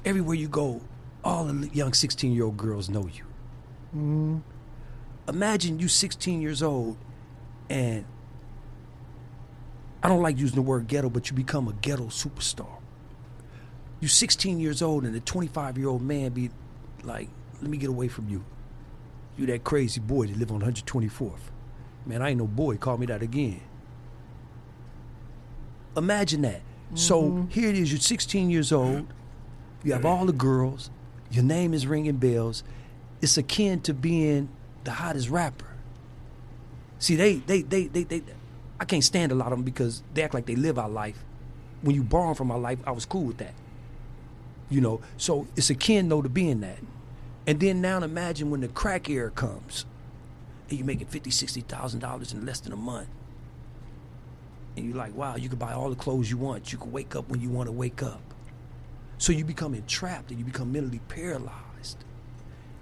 everywhere 0.06 0.36
you 0.36 0.48
go, 0.48 0.82
all 1.24 1.46
the 1.46 1.68
young 1.74 1.94
16 1.94 2.32
year 2.34 2.44
old 2.46 2.58
girls 2.58 2.88
know 2.88 3.08
you. 3.08 3.24
Mm-hmm. 3.96 4.38
Imagine 5.28 5.80
you 5.80 5.88
16 5.88 6.40
years 6.42 6.62
old, 6.62 6.96
and 7.70 8.06
I 10.04 10.08
don't 10.08 10.22
like 10.22 10.38
using 10.38 10.56
the 10.56 10.62
word 10.62 10.88
ghetto, 10.88 11.10
but 11.10 11.30
you 11.32 11.36
become 11.36 11.68
a 11.68 11.74
ghetto 11.74 12.06
superstar. 12.10 12.79
You 14.00 14.08
16 14.08 14.60
years 14.60 14.82
old, 14.82 15.04
and 15.04 15.16
a 15.16 15.20
25 15.20 15.78
year 15.78 15.88
old 15.88 16.02
man 16.02 16.32
be 16.32 16.50
like, 17.04 17.30
let 17.62 17.70
me 17.70 17.78
get 17.78 17.90
away 17.90 18.08
from 18.08 18.30
you. 18.30 18.44
You 19.38 19.46
that 19.48 19.64
crazy 19.64 20.00
boy 20.00 20.28
that 20.28 20.38
live 20.38 20.52
on 20.52 20.62
124th. 20.62 21.52
Man, 22.06 22.22
I 22.22 22.30
ain't 22.30 22.40
no 22.40 22.48
boy. 22.48 22.78
Call 22.78 22.98
me 22.98 23.06
that 23.08 23.22
again. 23.22 23.62
Imagine 25.96 26.42
that. 26.44 26.62
So 26.96 27.24
mm-hmm. 27.24 27.48
here 27.50 27.70
it 27.70 27.76
is. 27.76 27.92
You're 27.92 28.00
16 28.00 28.50
years 28.50 28.72
old. 28.72 29.06
You 29.84 29.94
have 29.94 30.06
all 30.06 30.26
the 30.26 30.34
girls. 30.34 30.90
Your 31.32 31.44
name 31.44 31.74
is 31.74 31.86
ringing 31.86 32.18
bells. 32.18 32.64
It's 33.22 33.38
akin 33.38 33.82
to 33.82 33.94
being 33.94 34.50
the 34.84 34.92
hottest 34.92 35.30
rapper. 35.30 35.68
See, 37.00 37.16
they, 37.16 37.36
they, 37.36 37.62
they, 37.62 37.88
they, 37.88 38.04
they, 38.04 38.24
I 38.80 38.86
can't 38.86 39.04
stand 39.04 39.32
a 39.32 39.36
lot 39.36 39.52
of 39.52 39.60
them 39.60 39.64
because 39.64 40.04
they 40.14 40.24
act 40.24 40.34
like 40.34 40.46
they 40.46 40.56
live 40.56 40.80
our 40.80 40.90
life. 40.90 41.24
When 41.82 41.96
you 41.96 42.04
borrow 42.04 42.34
from 42.34 42.48
my 42.48 42.56
life, 42.56 42.80
I 42.86 42.92
was 42.92 43.06
cool 43.06 43.24
with 43.24 43.38
that. 43.38 43.54
You 44.70 44.82
know, 44.82 45.02
so 45.18 45.48
it's 45.56 45.70
akin 45.70 46.10
though 46.10 46.22
to 46.22 46.30
being 46.30 46.62
that. 46.62 46.78
And 47.48 47.60
then 47.60 47.82
now 47.82 47.98
imagine 47.98 48.52
when 48.52 48.62
the 48.62 48.68
crack 48.68 49.10
era 49.10 49.32
comes, 49.32 49.86
and 50.70 50.78
you're 50.78 50.86
making 50.86 51.08
fifty, 51.08 51.32
sixty 51.32 51.62
thousand 51.62 52.02
dollars 52.02 52.34
in 52.34 52.46
less 52.46 52.60
than 52.60 52.72
a 52.72 52.78
month, 52.78 53.10
and 54.78 54.86
you're 54.86 54.96
like, 54.96 55.16
wow, 55.16 55.36
you 55.36 55.50
can 55.50 55.58
buy 55.58 55.74
all 55.74 55.90
the 55.90 55.96
clothes 55.96 56.30
you 56.30 56.38
want. 56.38 56.72
You 56.72 56.78
can 56.78 56.92
wake 56.92 57.16
up 57.16 57.30
when 57.30 57.42
you 57.42 57.50
want 57.50 57.68
to 57.68 57.72
wake 57.72 58.04
up. 58.04 58.22
So 59.18 59.34
you 59.34 59.44
become 59.44 59.74
entrapped 59.74 60.30
and 60.30 60.40
you 60.40 60.46
become 60.46 60.72
mentally 60.72 61.02
paralyzed. 61.10 61.98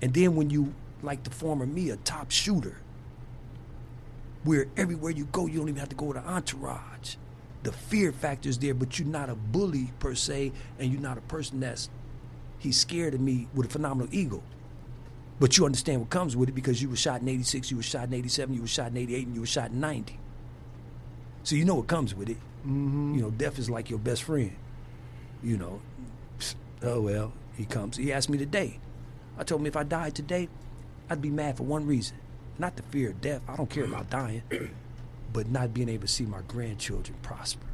And 0.01 0.13
then 0.13 0.35
when 0.35 0.49
you, 0.49 0.73
like 1.01 1.23
the 1.23 1.31
former 1.31 1.65
me, 1.65 1.89
a 1.89 1.95
top 1.95 2.29
shooter, 2.29 2.77
where 4.43 4.67
everywhere 4.77 5.11
you 5.11 5.25
go, 5.25 5.47
you 5.47 5.57
don't 5.57 5.69
even 5.69 5.79
have 5.79 5.89
to 5.89 5.95
go 5.95 6.11
an 6.11 6.17
entourage. 6.17 7.15
The 7.63 7.71
fear 7.71 8.11
factor 8.11 8.49
is 8.49 8.57
there, 8.59 8.73
but 8.73 8.97
you're 8.97 9.07
not 9.07 9.29
a 9.29 9.35
bully 9.35 9.91
per 9.99 10.15
se, 10.15 10.51
and 10.79 10.91
you're 10.91 11.01
not 11.01 11.17
a 11.17 11.21
person 11.21 11.59
that's 11.59 11.89
he's 12.59 12.79
scared 12.79 13.13
of 13.13 13.21
me 13.21 13.47
with 13.53 13.67
a 13.67 13.69
phenomenal 13.69 14.13
ego. 14.13 14.41
But 15.39 15.57
you 15.57 15.65
understand 15.65 16.01
what 16.01 16.09
comes 16.09 16.35
with 16.35 16.49
it 16.49 16.55
because 16.55 16.81
you 16.81 16.89
were 16.89 16.95
shot 16.95 17.21
in 17.21 17.27
86, 17.27 17.69
you 17.69 17.77
were 17.77 17.83
shot 17.83 18.05
in 18.05 18.13
87, 18.13 18.55
you 18.55 18.61
were 18.61 18.67
shot 18.67 18.91
in 18.91 18.97
88, 18.97 19.27
and 19.27 19.35
you 19.35 19.41
were 19.41 19.47
shot 19.47 19.69
in 19.69 19.79
90. 19.79 20.17
So 21.43 21.55
you 21.55 21.63
know 21.63 21.75
what 21.75 21.87
comes 21.87 22.15
with 22.15 22.29
it. 22.29 22.37
Mm-hmm. 22.65 23.15
You 23.15 23.21
know, 23.21 23.29
death 23.29 23.59
is 23.59 23.69
like 23.69 23.89
your 23.89 23.99
best 23.99 24.23
friend. 24.23 24.55
You 25.43 25.57
know, 25.57 25.81
oh 26.83 27.01
well, 27.01 27.33
he 27.55 27.65
comes. 27.65 27.97
He 27.97 28.11
asked 28.11 28.29
me 28.29 28.37
today. 28.37 28.79
I 29.37 29.43
told 29.43 29.61
him 29.61 29.67
if 29.67 29.77
I 29.77 29.83
died 29.83 30.15
today, 30.15 30.49
I'd 31.09 31.21
be 31.21 31.29
mad 31.29 31.57
for 31.57 31.63
one 31.63 31.85
reason. 31.85 32.17
Not 32.57 32.75
the 32.75 32.83
fear 32.83 33.11
of 33.11 33.21
death. 33.21 33.41
I 33.47 33.55
don't 33.55 33.69
care 33.69 33.85
about 33.85 34.09
dying, 34.09 34.41
but 35.37 35.51
not 35.51 35.71
being 35.71 35.87
able 35.87 36.01
to 36.01 36.11
see 36.11 36.25
my 36.25 36.41
grandchildren 36.47 37.15
prosper. 37.21 37.67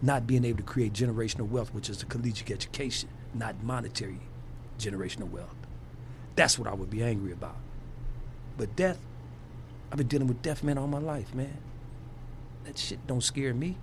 Not 0.00 0.24
being 0.24 0.44
able 0.44 0.58
to 0.58 0.62
create 0.62 0.92
generational 0.92 1.48
wealth, 1.48 1.74
which 1.74 1.90
is 1.90 2.00
a 2.00 2.06
collegiate 2.06 2.52
education, 2.52 3.08
not 3.34 3.60
monetary 3.64 4.20
generational 4.78 5.28
wealth. 5.28 5.56
That's 6.36 6.56
what 6.56 6.68
I 6.68 6.74
would 6.74 6.90
be 6.90 7.02
angry 7.02 7.32
about. 7.32 7.56
But 8.56 8.76
death, 8.76 9.00
I've 9.90 9.98
been 9.98 10.06
dealing 10.06 10.28
with 10.28 10.42
death, 10.42 10.62
man, 10.62 10.78
all 10.78 10.86
my 10.86 11.00
life, 11.00 11.34
man. 11.34 11.58
That 12.66 12.78
shit 12.78 13.04
don't 13.04 13.20
scare 13.20 13.52
me. 13.52 13.76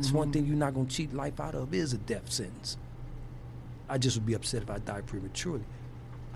It's 0.00 0.10
one 0.10 0.30
mm. 0.30 0.32
thing 0.32 0.46
you're 0.46 0.56
not 0.56 0.74
gonna 0.74 0.88
cheat 0.88 1.14
life 1.14 1.38
out 1.38 1.54
of 1.54 1.72
is 1.72 1.92
a 1.92 1.98
death 1.98 2.28
sentence. 2.28 2.76
I 3.88 3.98
just 3.98 4.16
would 4.16 4.26
be 4.26 4.34
upset 4.34 4.62
if 4.62 4.70
I 4.70 4.78
died 4.78 5.06
prematurely. 5.06 5.64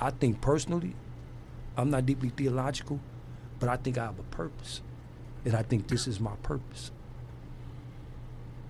I 0.00 0.10
think 0.10 0.40
personally, 0.40 0.94
I'm 1.76 1.90
not 1.90 2.06
deeply 2.06 2.28
theological, 2.28 3.00
but 3.64 3.72
I 3.72 3.76
think 3.76 3.96
I 3.96 4.04
have 4.04 4.18
a 4.18 4.24
purpose. 4.24 4.82
And 5.46 5.54
I 5.54 5.62
think 5.62 5.88
this 5.88 6.06
is 6.06 6.20
my 6.20 6.34
purpose. 6.42 6.90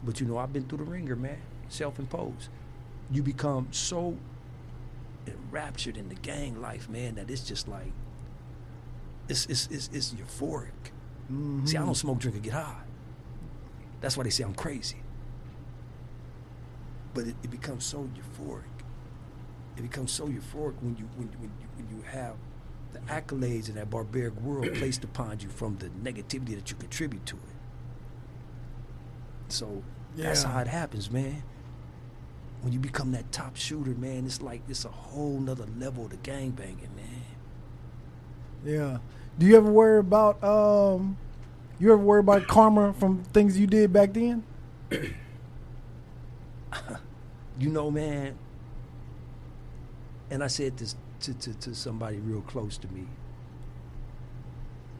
But 0.04 0.20
you 0.20 0.26
know, 0.28 0.38
I've 0.38 0.52
been 0.52 0.68
through 0.68 0.78
the 0.78 0.84
ringer, 0.84 1.16
man. 1.16 1.38
Self 1.68 1.98
imposed. 1.98 2.48
You 3.10 3.24
become 3.24 3.66
so 3.72 4.16
enraptured 5.26 5.96
in 5.96 6.10
the 6.10 6.14
gang 6.14 6.62
life, 6.62 6.88
man, 6.88 7.16
that 7.16 7.28
it's 7.28 7.42
just 7.42 7.66
like 7.66 7.90
it's 9.28 9.46
it's 9.46 9.66
it's, 9.66 9.90
it's 9.92 10.14
euphoric. 10.14 10.92
Mm-hmm. 11.24 11.66
See, 11.66 11.76
I 11.76 11.84
don't 11.84 11.96
smoke, 11.96 12.20
drink, 12.20 12.36
or 12.36 12.40
get 12.40 12.52
high. 12.52 12.82
That's 14.00 14.16
why 14.16 14.22
they 14.22 14.30
say 14.30 14.44
I'm 14.44 14.54
crazy. 14.54 14.98
But 17.14 17.26
it, 17.26 17.34
it 17.42 17.50
becomes 17.50 17.84
so 17.84 18.08
euphoric. 18.14 18.62
It 19.76 19.82
becomes 19.82 20.12
so 20.12 20.28
euphoric 20.28 20.80
when 20.80 20.94
you 20.96 21.08
when, 21.16 21.26
when 21.40 21.50
you 21.60 21.66
when 21.74 21.88
you 21.96 22.04
have 22.12 22.36
the 22.94 23.00
accolades 23.00 23.68
in 23.68 23.74
that 23.74 23.90
barbaric 23.90 24.34
world 24.40 24.72
placed 24.74 25.04
upon 25.04 25.40
you 25.40 25.48
from 25.48 25.76
the 25.76 25.88
negativity 25.88 26.54
that 26.54 26.70
you 26.70 26.76
contribute 26.76 27.26
to 27.26 27.36
it. 27.36 27.42
So 29.48 29.82
that's 30.16 30.44
how 30.44 30.60
it 30.60 30.68
happens, 30.68 31.10
man. 31.10 31.42
When 32.62 32.72
you 32.72 32.78
become 32.78 33.12
that 33.12 33.30
top 33.30 33.56
shooter, 33.56 33.90
man, 33.90 34.24
it's 34.24 34.40
like 34.40 34.62
it's 34.68 34.86
a 34.86 34.88
whole 34.88 35.38
nother 35.38 35.66
level 35.78 36.04
of 36.04 36.10
the 36.10 36.16
gang 36.16 36.50
banging, 36.50 36.88
man. 36.96 37.24
Yeah. 38.64 38.98
Do 39.38 39.46
you 39.46 39.56
ever 39.56 39.70
worry 39.70 39.98
about 39.98 40.42
um 40.42 41.18
you 41.78 41.92
ever 41.92 42.02
worry 42.02 42.20
about 42.20 42.46
karma 42.46 42.94
from 42.94 43.24
things 43.24 43.58
you 43.58 43.66
did 43.66 43.92
back 43.92 44.14
then? 44.14 44.44
you 47.58 47.68
know, 47.68 47.90
man, 47.90 48.38
and 50.30 50.42
I 50.42 50.46
said 50.46 50.76
this 50.78 50.96
to, 51.24 51.34
to, 51.34 51.54
to 51.54 51.74
somebody 51.74 52.18
real 52.18 52.42
close 52.42 52.76
to 52.78 52.88
me. 52.88 53.06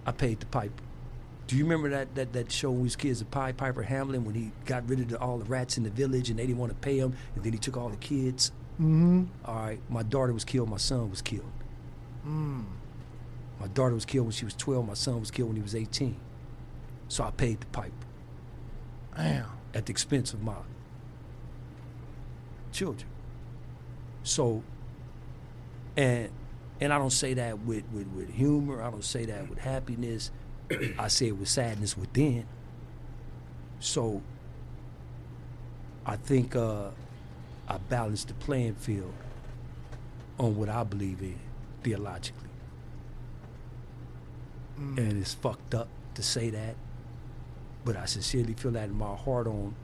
I 0.06 0.12
paid 0.12 0.40
the 0.40 0.46
piper. 0.46 0.82
Do 1.46 1.56
you 1.56 1.64
remember 1.64 1.90
that, 1.90 2.14
that, 2.14 2.32
that 2.32 2.50
show 2.50 2.70
when 2.70 2.80
we 2.80 2.84
was 2.84 2.96
kids, 2.96 3.18
the 3.18 3.26
Pied 3.26 3.58
Piper 3.58 3.84
Hamelin, 3.84 4.24
when 4.24 4.34
he 4.34 4.50
got 4.64 4.88
rid 4.88 5.00
of 5.00 5.08
the, 5.08 5.18
all 5.18 5.36
the 5.36 5.44
rats 5.44 5.76
in 5.76 5.84
the 5.84 5.90
village 5.90 6.30
and 6.30 6.38
they 6.38 6.46
didn't 6.46 6.58
want 6.58 6.72
to 6.72 6.78
pay 6.78 6.96
him, 6.96 7.14
and 7.34 7.44
then 7.44 7.52
he 7.52 7.58
took 7.58 7.76
all 7.76 7.90
the 7.90 7.96
kids? 7.96 8.50
Mm-hmm. 8.80 9.24
All 9.44 9.54
right, 9.54 9.80
my 9.90 10.02
daughter 10.02 10.32
was 10.32 10.44
killed, 10.44 10.70
my 10.70 10.78
son 10.78 11.10
was 11.10 11.20
killed. 11.20 11.52
Mm. 12.26 12.64
My 13.60 13.66
daughter 13.68 13.94
was 13.94 14.06
killed 14.06 14.26
when 14.26 14.32
she 14.32 14.46
was 14.46 14.54
12, 14.54 14.86
my 14.86 14.94
son 14.94 15.20
was 15.20 15.30
killed 15.30 15.50
when 15.50 15.56
he 15.56 15.62
was 15.62 15.74
18. 15.74 16.16
So 17.08 17.24
I 17.24 17.30
paid 17.30 17.60
the 17.60 17.66
piper 17.66 17.92
Damn. 19.14 19.46
at 19.74 19.84
the 19.84 19.90
expense 19.90 20.32
of 20.32 20.42
my 20.42 20.54
children. 22.72 23.08
So, 24.22 24.62
and 25.96 26.30
and 26.80 26.92
I 26.92 26.98
don't 26.98 27.10
say 27.10 27.34
that 27.34 27.60
with, 27.60 27.84
with, 27.92 28.08
with 28.08 28.30
humor. 28.34 28.82
I 28.82 28.90
don't 28.90 29.04
say 29.04 29.24
that 29.26 29.48
with 29.48 29.58
happiness. 29.58 30.30
I 30.98 31.08
say 31.08 31.28
it 31.28 31.36
with 31.36 31.48
sadness 31.48 31.96
within. 31.96 32.46
So, 33.78 34.22
I 36.04 36.16
think 36.16 36.56
uh, 36.56 36.88
I 37.68 37.78
balance 37.78 38.24
the 38.24 38.34
playing 38.34 38.74
field 38.74 39.14
on 40.38 40.56
what 40.56 40.68
I 40.68 40.82
believe 40.84 41.22
in 41.22 41.38
theologically. 41.82 42.48
And 44.76 45.20
it's 45.20 45.34
fucked 45.34 45.74
up 45.74 45.88
to 46.14 46.22
say 46.22 46.50
that, 46.50 46.74
but 47.84 47.96
I 47.96 48.06
sincerely 48.06 48.54
feel 48.54 48.72
that 48.72 48.88
in 48.88 48.98
my 48.98 49.14
heart 49.14 49.46
on 49.46 49.74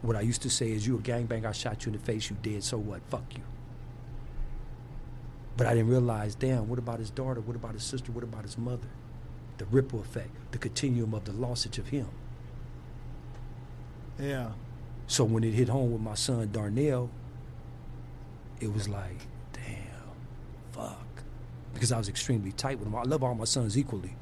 what 0.00 0.16
I 0.16 0.20
used 0.22 0.42
to 0.42 0.50
say 0.50 0.72
is 0.72 0.86
you 0.86 0.96
a 0.96 1.00
gangbanger, 1.00 1.46
I 1.46 1.52
shot 1.52 1.84
you 1.86 1.92
in 1.92 1.98
the 1.98 2.04
face, 2.04 2.28
you 2.28 2.36
dead, 2.42 2.64
so 2.64 2.78
what? 2.78 3.00
Fuck 3.08 3.24
you. 3.36 3.42
But 5.56 5.66
I 5.66 5.74
didn't 5.74 5.90
realize, 5.90 6.34
damn, 6.34 6.68
what 6.68 6.78
about 6.78 6.98
his 6.98 7.10
daughter? 7.10 7.40
What 7.40 7.56
about 7.56 7.74
his 7.74 7.82
sister? 7.82 8.10
What 8.12 8.24
about 8.24 8.42
his 8.42 8.56
mother? 8.56 8.88
The 9.58 9.66
ripple 9.66 10.00
effect, 10.00 10.30
the 10.50 10.58
continuum 10.58 11.14
of 11.14 11.24
the 11.24 11.32
lossage 11.32 11.78
of 11.78 11.88
him. 11.88 12.08
Yeah. 14.18 14.52
So 15.06 15.24
when 15.24 15.44
it 15.44 15.52
hit 15.52 15.68
home 15.68 15.92
with 15.92 16.00
my 16.00 16.14
son 16.14 16.50
Darnell, 16.52 17.10
it 18.60 18.72
was 18.72 18.88
like, 18.88 19.26
damn, 19.52 20.16
fuck. 20.72 21.22
Because 21.74 21.92
I 21.92 21.98
was 21.98 22.08
extremely 22.08 22.52
tight 22.52 22.78
with 22.78 22.88
him. 22.88 22.94
I 22.94 23.02
love 23.02 23.22
all 23.22 23.34
my 23.34 23.44
sons 23.44 23.76
equally. 23.76 24.16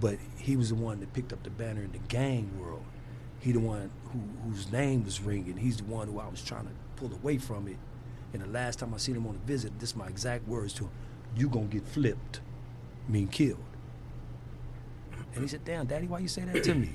But 0.00 0.18
he 0.36 0.56
was 0.56 0.68
the 0.68 0.74
one 0.74 1.00
that 1.00 1.12
picked 1.12 1.32
up 1.32 1.42
the 1.42 1.50
banner 1.50 1.82
in 1.82 1.92
the 1.92 1.98
gang 1.98 2.50
world. 2.60 2.84
He 3.40 3.52
the 3.52 3.60
one 3.60 3.90
who, 4.12 4.20
whose 4.48 4.70
name 4.70 5.04
was 5.04 5.20
ringing. 5.20 5.56
He's 5.56 5.78
the 5.78 5.84
one 5.84 6.08
who 6.08 6.20
I 6.20 6.28
was 6.28 6.42
trying 6.42 6.64
to 6.64 6.72
pull 6.96 7.12
away 7.12 7.38
from 7.38 7.68
it. 7.68 7.76
And 8.32 8.42
the 8.42 8.46
last 8.46 8.78
time 8.78 8.92
I 8.94 8.98
seen 8.98 9.16
him 9.16 9.26
on 9.26 9.34
a 9.34 9.46
visit, 9.46 9.78
this 9.78 9.90
is 9.90 9.96
my 9.96 10.06
exact 10.06 10.46
words 10.46 10.72
to 10.74 10.84
him. 10.84 10.90
You 11.36 11.48
gonna 11.48 11.66
get 11.66 11.86
flipped, 11.86 12.40
mean 13.08 13.28
killed. 13.28 13.58
And 15.34 15.42
he 15.42 15.48
said, 15.48 15.64
damn, 15.64 15.86
daddy, 15.86 16.06
why 16.06 16.18
you 16.18 16.28
say 16.28 16.42
that 16.42 16.64
to 16.64 16.74
me? 16.74 16.90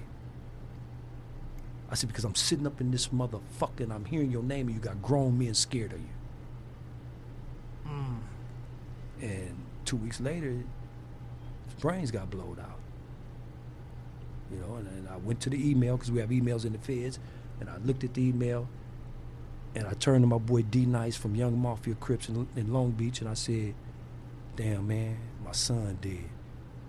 I 1.90 1.96
said, 1.96 2.10
because 2.10 2.24
I'm 2.26 2.36
sitting 2.36 2.66
up 2.66 2.82
in 2.82 2.92
this 2.92 3.10
motherfucker 3.10 3.82
and 3.82 3.94
I'm 3.94 4.06
hearing 4.06 4.32
your 4.32 4.44
name 4.44 4.68
and 4.68 4.76
you 4.76 4.82
got 4.82 5.02
grown 5.02 5.38
men 5.38 5.54
scared 5.54 5.94
of 5.94 6.00
you. 6.00 6.08
Hmm. 7.86 8.16
And 9.22 9.58
two 9.86 9.98
weeks 9.98 10.20
later, 10.20 10.50
his 10.50 11.74
brains 11.80 12.10
got 12.12 12.30
blowed 12.30 12.60
out. 12.60 12.80
You 14.52 14.60
know, 14.60 14.76
and, 14.76 14.88
and 14.88 15.08
I 15.08 15.18
went 15.18 15.40
to 15.42 15.50
the 15.50 15.70
email 15.70 15.96
because 15.98 16.12
we 16.12 16.20
have 16.20 16.30
emails 16.30 16.66
in 16.66 16.74
the 16.74 16.80
feds, 16.80 17.20
and 17.60 17.70
I 17.70 17.78
looked 17.78 18.04
at 18.04 18.14
the 18.14 18.24
email, 18.24 18.68
and 19.76 19.88
I 19.88 19.94
turned 19.94 20.24
to 20.24 20.28
my 20.28 20.38
boy 20.38 20.62
D 20.62 20.86
Nice 20.86 21.16
from 21.16 21.36
Young 21.36 21.58
Mafia 21.58 21.96
Crips 21.96 22.30
in, 22.30 22.48
in 22.56 22.72
Long 22.72 22.92
Beach, 22.92 23.22
and 23.22 23.30
I 23.30 23.34
said, 23.34 23.74
"Damn 24.56 24.88
man, 24.88 25.18
my 25.44 25.52
son 25.52 25.98
dead." 26.02 26.30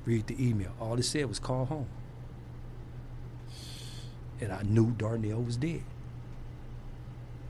Read 0.04 0.26
the 0.26 0.48
email. 0.48 0.72
All 0.78 0.98
it 0.98 1.02
said 1.04 1.26
was 1.26 1.38
call 1.38 1.64
home, 1.64 1.86
and 4.40 4.52
I 4.52 4.62
knew 4.62 4.90
Darnell 4.90 5.40
was 5.42 5.56
dead. 5.56 5.82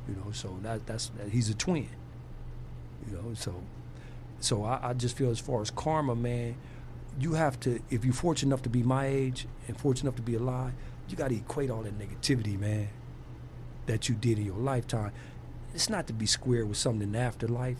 You 0.08 0.14
know, 0.14 0.30
so 0.32 0.56
that 0.62 0.86
that's 0.86 1.08
that, 1.16 1.30
he's 1.30 1.48
a 1.50 1.54
twin. 1.54 1.88
You 3.08 3.16
know, 3.16 3.34
so 3.34 3.60
so 4.38 4.64
I, 4.64 4.90
I 4.90 4.92
just 4.92 5.16
feel 5.16 5.30
as 5.30 5.40
far 5.40 5.62
as 5.62 5.70
karma, 5.70 6.14
man, 6.14 6.56
you 7.18 7.32
have 7.32 7.58
to 7.60 7.80
if 7.90 8.04
you're 8.04 8.14
fortunate 8.14 8.50
enough 8.50 8.62
to 8.62 8.68
be 8.68 8.82
my 8.84 9.06
age 9.06 9.46
and 9.66 9.76
fortunate 9.76 10.10
enough 10.10 10.16
to 10.16 10.22
be 10.22 10.36
alive, 10.36 10.74
you 11.08 11.16
got 11.16 11.28
to 11.28 11.36
equate 11.36 11.70
all 11.70 11.82
that 11.82 11.98
negativity, 11.98 12.58
man, 12.58 12.88
that 13.86 14.08
you 14.08 14.14
did 14.14 14.38
in 14.38 14.46
your 14.46 14.56
lifetime. 14.56 15.12
It's 15.74 15.90
not 15.90 16.06
to 16.06 16.12
be 16.12 16.26
square 16.26 16.64
with 16.64 16.76
something 16.76 17.02
in 17.02 17.12
the 17.12 17.18
afterlife. 17.18 17.78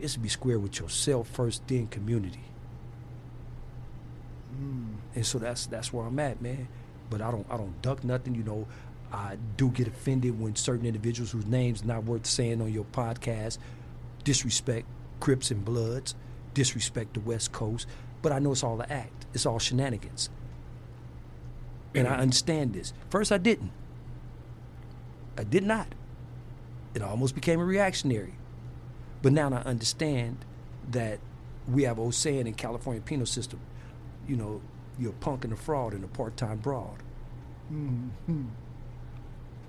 It's 0.00 0.14
to 0.14 0.18
be 0.18 0.28
square 0.28 0.58
with 0.58 0.80
yourself 0.80 1.28
first, 1.28 1.66
then 1.68 1.86
community. 1.86 2.44
Hmm. 4.56 4.94
And 5.14 5.26
so 5.26 5.38
that's 5.38 5.66
that's 5.66 5.92
where 5.92 6.06
I'm 6.06 6.18
at, 6.18 6.40
man. 6.40 6.68
But 7.10 7.20
I 7.22 7.30
don't 7.30 7.46
I 7.50 7.56
don't 7.56 7.80
duck 7.82 8.04
nothing. 8.04 8.34
You 8.34 8.42
know, 8.42 8.66
I 9.12 9.36
do 9.56 9.70
get 9.70 9.86
offended 9.86 10.38
when 10.40 10.56
certain 10.56 10.86
individuals 10.86 11.30
whose 11.30 11.46
names 11.46 11.84
not 11.84 12.04
worth 12.04 12.26
saying 12.26 12.60
on 12.60 12.72
your 12.72 12.84
podcast 12.84 13.58
disrespect 14.24 14.86
Crips 15.20 15.50
and 15.50 15.64
Bloods, 15.64 16.14
disrespect 16.52 17.14
the 17.14 17.20
West 17.20 17.52
Coast. 17.52 17.86
But 18.22 18.32
I 18.32 18.38
know 18.38 18.52
it's 18.52 18.64
all 18.64 18.80
an 18.80 18.90
act. 18.90 19.24
It's 19.34 19.46
all 19.46 19.58
shenanigans. 19.58 20.30
And 21.94 22.08
I 22.08 22.16
mm. 22.16 22.20
understand 22.20 22.74
this. 22.74 22.92
First, 23.08 23.32
I 23.32 23.38
didn't. 23.38 23.70
I 25.38 25.44
did 25.44 25.64
not. 25.64 25.88
It 26.94 27.02
almost 27.02 27.34
became 27.34 27.60
a 27.60 27.64
reactionary. 27.64 28.34
But 29.22 29.32
now 29.32 29.48
I 29.50 29.58
understand 29.58 30.44
that 30.90 31.18
we 31.68 31.82
have 31.82 31.98
a 31.98 32.12
saying 32.12 32.46
in 32.46 32.54
California 32.54 33.02
penal 33.02 33.26
system, 33.26 33.60
you 34.28 34.36
know, 34.36 34.60
you're 34.98 35.10
a 35.10 35.14
punk 35.14 35.44
and 35.44 35.52
a 35.52 35.56
fraud 35.56 35.92
and 35.92 36.04
a 36.04 36.08
part-time 36.08 36.58
broad. 36.58 37.02
Mm-hmm. 37.72 38.44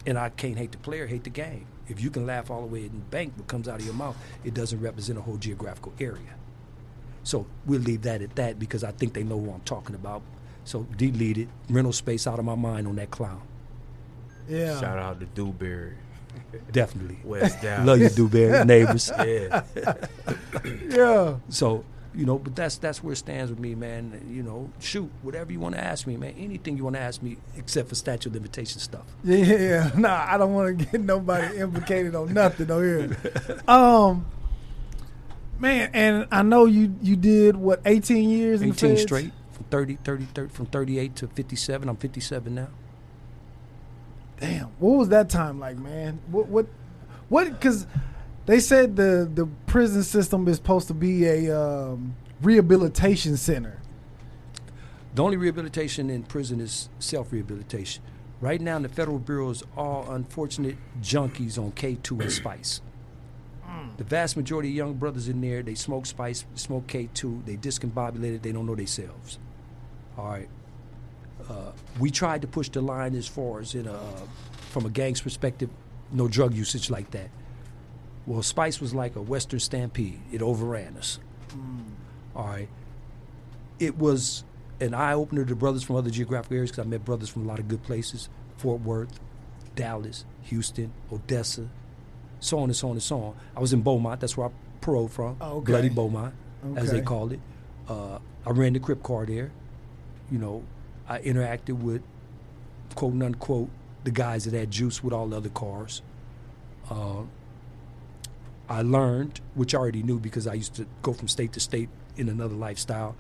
And 0.06 0.18
I 0.18 0.30
can't 0.30 0.58
hate 0.58 0.72
the 0.72 0.78
player, 0.78 1.08
hate 1.08 1.24
the 1.24 1.30
game. 1.30 1.68
If 1.88 2.02
you 2.02 2.10
can 2.10 2.26
laugh 2.26 2.50
all 2.50 2.62
the 2.62 2.68
way 2.68 2.86
in 2.86 2.92
the 2.92 3.06
bank, 3.06 3.34
what 3.36 3.48
comes 3.48 3.68
out 3.68 3.80
of 3.80 3.86
your 3.86 3.96
mouth, 3.96 4.16
it 4.44 4.54
doesn't 4.54 4.80
represent 4.80 5.18
a 5.18 5.22
whole 5.22 5.38
geographical 5.38 5.94
area. 6.00 6.36
So 7.24 7.46
we'll 7.66 7.82
leave 7.82 8.04
that 8.04 8.22
at 8.22 8.36
that 8.36 8.60
because 8.60 8.84
I 8.84 8.92
think 8.92 9.14
they 9.14 9.24
know 9.24 9.40
who 9.40 9.52
I'm 9.52 9.62
talking 9.62 9.96
about. 9.96 10.22
So 10.64 10.84
delete 10.96 11.38
it, 11.38 11.50
rental 11.70 11.94
space 11.94 12.28
out 12.28 12.40
of 12.40 12.46
my 12.46 12.56
mind 12.56 12.88
on 12.88 12.96
that 12.98 13.12
clown. 13.12 13.42
Yeah. 14.48 14.80
Shout 14.80 14.98
out 14.98 15.20
to 15.20 15.26
Dewberry, 15.28 15.94
Definitely. 16.72 17.20
West 17.24 17.62
Dallas. 17.62 17.86
Love 17.88 18.00
you, 18.00 18.10
Dewberry, 18.10 18.66
neighbors. 18.66 19.12
Yeah. 19.18 19.64
Yeah. 20.90 21.36
So, 21.50 21.84
you 22.16 22.26
know, 22.26 22.40
but 22.40 22.56
that's 22.56 22.78
that's 22.78 23.04
where 23.04 23.14
it 23.14 23.18
stands 23.18 23.52
with 23.52 23.60
me, 23.60 23.76
man. 23.76 24.28
You 24.30 24.44
know, 24.44 24.70
shoot, 24.80 25.10
whatever 25.22 25.52
you 25.52 25.60
want 25.60 25.76
to 25.76 25.84
ask 25.84 26.08
me, 26.08 26.18
man. 26.18 26.34
Anything 26.38 26.78
you 26.78 26.84
want 26.84 26.96
to 26.96 27.02
ask 27.02 27.22
me, 27.22 27.38
except 27.58 27.90
for 27.90 27.96
statute 27.96 28.30
of 28.30 28.34
limitation 28.36 28.80
stuff. 28.80 29.06
Yeah, 29.24 29.38
yeah, 29.46 29.58
yeah. 29.58 29.92
Nah, 29.96 30.26
I 30.28 30.38
don't 30.38 30.54
want 30.54 30.80
to 30.80 30.86
get 30.86 31.02
nobody 31.02 31.58
implicated 31.58 32.16
on 32.16 32.34
nothing 32.34 32.72
over 32.72 32.84
here. 32.86 33.62
Um, 33.68 34.26
man, 35.60 35.92
and 35.94 36.28
I 36.32 36.42
know 36.42 36.66
you 36.66 36.96
you 37.02 37.16
did 37.16 37.56
what 37.56 37.82
18 37.86 38.30
years 38.30 38.62
in 38.62 38.70
the 38.70 38.76
18 38.76 38.90
feds? 38.90 39.02
straight 39.04 39.32
from 39.52 39.66
30, 39.66 39.98
30, 40.04 40.26
30, 40.26 40.54
from 40.54 40.66
38 40.68 41.16
to 41.18 41.28
57. 41.28 41.90
I'm 41.90 41.98
57 41.98 42.56
now. 42.56 42.68
Damn, 44.40 44.68
what 44.80 44.98
was 44.98 45.10
that 45.10 45.30
time 45.30 45.60
like, 45.60 45.78
man? 45.78 46.20
What 46.30 46.48
what 46.48 46.68
what? 47.30 47.50
Because 47.50 47.88
they 48.46 48.60
said 48.60 48.96
the 48.96 49.30
the 49.34 49.48
prison 49.66 50.04
system 50.04 50.48
is 50.48 50.58
supposed 50.58 50.88
to 50.88 50.94
be 50.94 51.26
a 51.26 51.60
um, 51.60 52.16
rehabilitation 52.42 53.38
center. 53.38 53.80
The 55.16 55.24
only 55.24 55.38
rehabilitation 55.38 56.10
in 56.10 56.24
prison 56.24 56.62
is 56.62 56.90
self 57.00 57.32
rehabilitation. 57.32 58.04
Right 58.40 58.62
now, 58.62 58.78
the 58.78 58.90
federal 58.90 59.18
bureau 59.18 59.50
is 59.50 59.64
all 59.76 60.12
unfortunate 60.12 60.78
junkies 61.02 61.58
on 61.58 61.72
K2 61.72 62.22
and 62.22 62.32
Spice. 62.32 62.82
The 63.98 64.04
vast 64.04 64.38
majority 64.38 64.70
of 64.70 64.76
young 64.76 64.94
brothers 64.94 65.28
in 65.28 65.42
there, 65.42 65.64
they 65.64 65.74
smoke 65.74 66.06
Spice, 66.06 66.46
smoke 66.54 66.86
K2, 66.86 67.46
they 67.46 67.58
discombobulated, 67.58 68.44
they 68.44 68.52
don't 68.52 68.68
know 68.68 68.76
themselves. 68.76 69.40
All 70.18 70.30
right. 70.30 70.50
Uh, 71.50 71.72
we 72.00 72.12
tried 72.12 72.42
to 72.42 72.48
push 72.48 72.70
the 72.70 72.82
line 72.82 73.16
as 73.16 73.28
far 73.28 73.60
as 73.60 73.74
in 73.74 73.88
a, 73.88 74.00
from 74.70 74.86
a 74.86 74.90
gang's 74.90 75.22
perspective, 75.22 75.70
no 76.12 76.28
drug 76.28 76.54
usage 76.54 76.90
like 76.90 77.12
that. 77.12 77.30
Well, 78.26 78.44
Spice 78.44 78.82
was 78.82 78.94
like 78.94 79.16
a 79.16 79.22
Western 79.22 79.60
stampede. 79.60 80.20
It 80.32 80.42
overran 80.42 80.98
us. 80.98 81.20
All 82.36 82.46
right. 82.46 82.68
It 83.80 83.98
was 83.98 84.44
an 84.82 84.94
eye 84.94 85.14
opener 85.14 85.46
to 85.46 85.56
brothers 85.56 85.84
from 85.84 85.96
other 85.96 86.10
geographic 86.10 86.52
areas 86.52 86.72
because 86.72 86.86
I 86.86 86.88
met 86.90 87.06
brothers 87.06 87.30
from 87.30 87.46
a 87.46 87.48
lot 87.48 87.60
of 87.60 87.68
good 87.68 87.84
places 87.84 88.30
Fort 88.58 88.82
Worth, 88.82 89.20
Dallas, 89.76 90.26
Houston, 90.44 90.92
Odessa, 91.12 91.70
so 92.40 92.60
on 92.60 92.66
and 92.66 92.76
so 92.76 92.90
on 92.90 92.94
and 92.94 93.04
so 93.04 93.22
on. 93.22 93.36
I 93.56 93.60
was 93.60 93.72
in 93.72 93.82
Beaumont, 93.82 94.20
that's 94.20 94.36
where 94.36 94.48
I 94.48 94.52
paroled 94.82 95.12
from. 95.12 95.38
Oh, 95.40 95.58
okay. 95.58 95.72
Bloody 95.72 95.90
Beaumont, 95.90 96.34
as 96.76 96.92
they 96.92 97.02
called 97.02 97.34
it. 97.34 97.40
Uh, 97.88 98.20
I 98.46 98.50
ran 98.52 98.74
the 98.74 98.80
Crip 98.80 99.04
car 99.04 99.26
there. 99.26 99.52
You 100.32 100.40
know, 100.40 100.64
I 101.08 101.20
interacted 101.20 101.80
with, 101.80 102.02
quote 102.96 103.22
unquote, 103.22 103.70
the 104.04 104.12
guys 104.12 104.46
that 104.46 104.54
had 104.54 104.72
juice 104.72 105.04
with 105.04 105.14
all 105.14 105.28
the 105.28 105.38
other 105.38 105.50
cars. 105.50 106.02
Uh, 106.90 107.24
I 108.70 108.82
learned, 108.82 109.40
which 109.56 109.74
I 109.74 109.78
already 109.78 110.04
knew 110.04 110.20
because 110.20 110.48
I 110.48 110.54
used 110.54 110.76
to 110.76 110.86
go 111.02 111.14
from 111.14 111.28
state 111.28 111.54
to 111.54 111.60
state 111.60 111.90
in 112.18 112.30
another 112.30 112.56
lifestyle, 112.56 113.16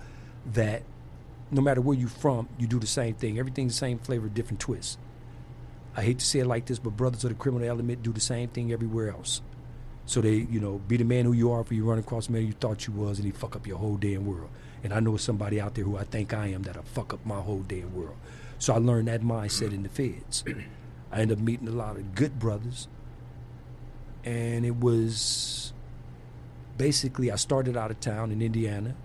that 0.53 0.83
no 1.51 1.61
matter 1.61 1.81
where 1.81 1.97
you're 1.97 2.09
from, 2.09 2.49
you 2.57 2.67
do 2.67 2.79
the 2.79 2.87
same 2.87 3.15
thing. 3.15 3.39
Everything's 3.39 3.73
the 3.73 3.79
same 3.79 3.99
flavor, 3.99 4.27
different 4.27 4.59
twist. 4.59 4.99
I 5.95 6.01
hate 6.03 6.19
to 6.19 6.25
say 6.25 6.39
it 6.39 6.47
like 6.47 6.65
this, 6.65 6.79
but 6.79 6.91
brothers 6.91 7.23
of 7.23 7.29
the 7.29 7.35
criminal 7.35 7.67
element 7.67 8.03
do 8.03 8.11
the 8.11 8.19
same 8.19 8.49
thing 8.49 8.71
everywhere 8.71 9.09
else. 9.09 9.41
So 10.05 10.21
they, 10.21 10.35
you 10.35 10.59
know, 10.59 10.79
be 10.87 10.97
the 10.97 11.03
man 11.03 11.25
who 11.25 11.33
you 11.33 11.51
are 11.51 11.63
for 11.63 11.73
you 11.73 11.85
run 11.85 11.97
across 11.97 12.27
the 12.27 12.33
man 12.33 12.45
you 12.45 12.53
thought 12.53 12.87
you 12.87 12.93
was, 12.93 13.17
and 13.17 13.25
he 13.25 13.31
fuck 13.31 13.55
up 13.55 13.65
your 13.65 13.77
whole 13.77 13.97
damn 13.97 14.25
world. 14.25 14.49
And 14.83 14.93
I 14.93 14.99
know 14.99 15.17
somebody 15.17 15.59
out 15.59 15.75
there 15.75 15.83
who 15.83 15.97
I 15.97 16.03
think 16.03 16.33
I 16.33 16.47
am 16.47 16.63
that'll 16.63 16.83
fuck 16.83 17.13
up 17.13 17.25
my 17.25 17.39
whole 17.39 17.63
damn 17.67 17.95
world. 17.95 18.15
So 18.59 18.73
I 18.73 18.77
learned 18.77 19.07
that 19.07 19.21
mindset 19.21 19.73
in 19.73 19.83
the 19.83 19.89
feds. 19.89 20.43
I 21.11 21.21
ended 21.21 21.37
up 21.37 21.43
meeting 21.43 21.67
a 21.67 21.71
lot 21.71 21.95
of 21.95 22.15
good 22.15 22.37
brothers, 22.37 22.87
and 24.25 24.65
it 24.65 24.75
was 24.75 25.73
basically 26.77 27.31
I 27.31 27.37
started 27.37 27.77
out 27.77 27.91
of 27.91 27.99
town 27.99 28.31
in 28.31 28.41
Indiana, 28.41 28.95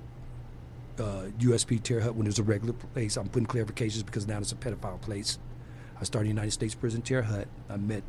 uh, 0.99 1.27
USP 1.39 1.83
Terre 1.83 2.01
Haute 2.01 2.17
when 2.17 2.27
it 2.27 2.31
was 2.31 2.39
a 2.39 2.43
regular 2.43 2.73
place. 2.73 3.17
I'm 3.17 3.29
putting 3.29 3.47
clarifications 3.47 4.05
because 4.05 4.27
now 4.27 4.39
it's 4.39 4.53
a 4.53 4.57
pedophile 4.57 5.01
place. 5.01 5.39
I 6.01 6.05
started 6.05 6.29
United 6.29 6.51
States 6.51 6.75
Prison 6.75 7.03
Terre 7.03 7.23
Haute. 7.23 7.49
I 7.71 7.77
met 7.77 8.03